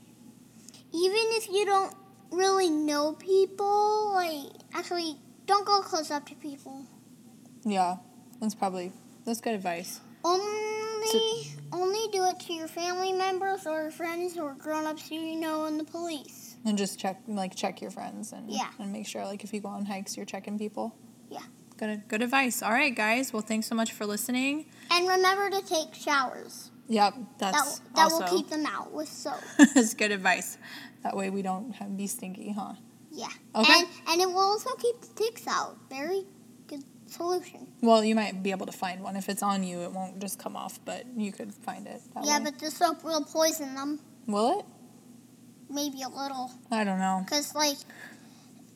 even 0.92 1.26
if 1.32 1.50
you 1.50 1.66
don't 1.66 1.96
really 2.32 2.70
know 2.70 3.14
people, 3.14 4.14
like, 4.14 4.52
actually, 4.74 5.18
don't 5.46 5.66
go 5.66 5.82
close 5.82 6.12
up 6.12 6.28
to 6.28 6.36
people. 6.36 6.86
Yeah, 7.66 7.98
that's 8.40 8.56
probably 8.56 8.92
that's 9.26 9.42
good 9.42 9.56
advice. 9.56 10.00
Only, 10.24 11.52
only 11.74 12.08
do 12.12 12.24
it 12.26 12.40
to 12.42 12.54
your 12.54 12.68
family 12.68 13.12
members 13.12 13.66
or 13.66 13.90
friends 13.92 14.38
or 14.38 14.54
grown-ups 14.56 15.10
who 15.10 15.16
you 15.16 15.36
know 15.40 15.66
and 15.66 15.80
the 15.80 15.84
police. 15.84 16.56
And 16.66 16.78
just 16.78 17.00
check, 17.00 17.22
like, 17.28 17.56
check 17.56 17.82
your 17.82 17.92
friends 17.92 18.32
and 18.32 18.50
Yeah. 18.50 18.70
and 18.80 18.92
make 18.92 19.08
sure, 19.08 19.26
like, 19.26 19.44
if 19.44 19.54
you 19.54 19.60
go 19.60 19.70
on 19.70 19.86
hikes, 19.86 20.16
you're 20.16 20.26
checking 20.26 20.58
people. 20.58 20.96
Yeah. 21.30 21.42
Good, 21.78 22.04
good 22.08 22.22
advice. 22.22 22.62
All 22.62 22.72
right, 22.72 22.96
guys. 22.96 23.34
Well, 23.34 23.42
thanks 23.42 23.68
so 23.68 23.76
much 23.76 23.92
for 23.92 24.06
listening. 24.06 24.66
And 24.92 25.08
remember 25.08 25.50
to 25.50 25.66
take 25.66 25.94
showers. 25.94 26.70
Yep, 26.88 27.14
That, 27.40 27.54
that's 27.54 27.80
that 27.80 28.04
also 28.04 28.20
will 28.20 28.30
keep 28.38 28.50
them 28.50 28.66
out 28.66 28.92
with 28.92 29.08
soap. 29.10 29.40
that's 29.74 29.94
good 29.94 30.12
advice. 30.12 30.58
That 31.04 31.16
way 31.18 31.30
we 31.30 31.42
don't 31.42 31.72
have, 31.74 31.98
be 31.98 32.08
stinky, 32.08 32.52
huh? 32.52 32.74
Yeah. 33.12 33.28
Okay. 33.56 33.74
And, 33.80 33.88
and 34.08 34.22
it 34.22 34.28
will 34.28 34.40
also 34.40 34.70
keep 34.76 35.00
the 35.02 35.08
ticks 35.16 35.48
out. 35.48 35.78
Very 35.90 36.26
solution. 37.14 37.68
Well, 37.82 38.04
you 38.04 38.16
might 38.16 38.44
be 38.44 38.52
able 38.52 38.66
to 38.66 38.72
find 38.72 39.02
one. 39.02 39.16
If 39.16 39.30
it's 39.30 39.44
on 39.44 39.64
you, 39.64 39.82
it 39.82 39.92
won't 39.92 40.20
just 40.20 40.40
come 40.40 40.56
off, 40.56 40.80
but 40.86 41.06
you 41.16 41.32
could 41.32 41.54
find 41.54 41.88
it. 41.88 42.02
That 42.16 42.26
Yeah, 42.26 42.40
way. 42.40 42.46
but 42.46 42.60
the 42.60 42.72
soap 42.72 43.04
will 43.04 43.24
poison 43.24 43.76
them. 43.76 44.00
will 44.28 44.60
it? 44.60 44.66
Maybe 45.70 46.02
a 46.04 46.10
little. 46.10 46.52
I 46.72 46.84
don't 46.84 47.00
know. 47.00 47.22
Because, 47.26 47.56
like, 47.56 47.78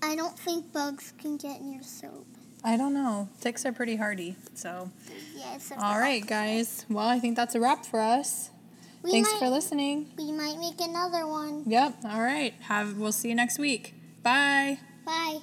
I 0.02 0.16
don't 0.16 0.38
think 0.38 0.72
bugs 0.74 1.14
can 1.18 1.38
get 1.38 1.60
in 1.60 1.72
your 1.74 1.84
soap. 1.84 2.26
I 2.64 2.76
don't 2.76 2.94
know. 2.94 3.30
Ticks 3.40 3.66
are 3.66 3.72
pretty 3.72 3.96
hardy. 3.98 4.36
So, 4.56 4.92
Yeah, 5.36 5.58
all 5.80 6.00
right, 6.00 6.26
guys. 6.26 6.86
Well, 6.90 7.08
I 7.08 7.20
think 7.20 7.36
that's 7.36 7.54
a 7.56 7.60
wrap 7.60 7.86
for 7.86 8.00
us. 8.00 8.50
We 9.04 9.12
Thanks 9.12 9.32
might, 9.32 9.40
for 9.40 9.50
listening. 9.50 10.08
We 10.18 10.32
might 10.32 10.58
make 10.60 10.82
another 10.82 11.28
one. 11.28 11.64
Yep. 11.68 11.98
All 12.06 12.22
right. 12.22 12.54
Have 12.62 12.98
we'll 12.98 13.12
see 13.12 13.30
you 13.30 13.36
next 13.36 13.60
week. 13.60 13.94
Bye. 14.24 14.80
Bye. 15.06 15.40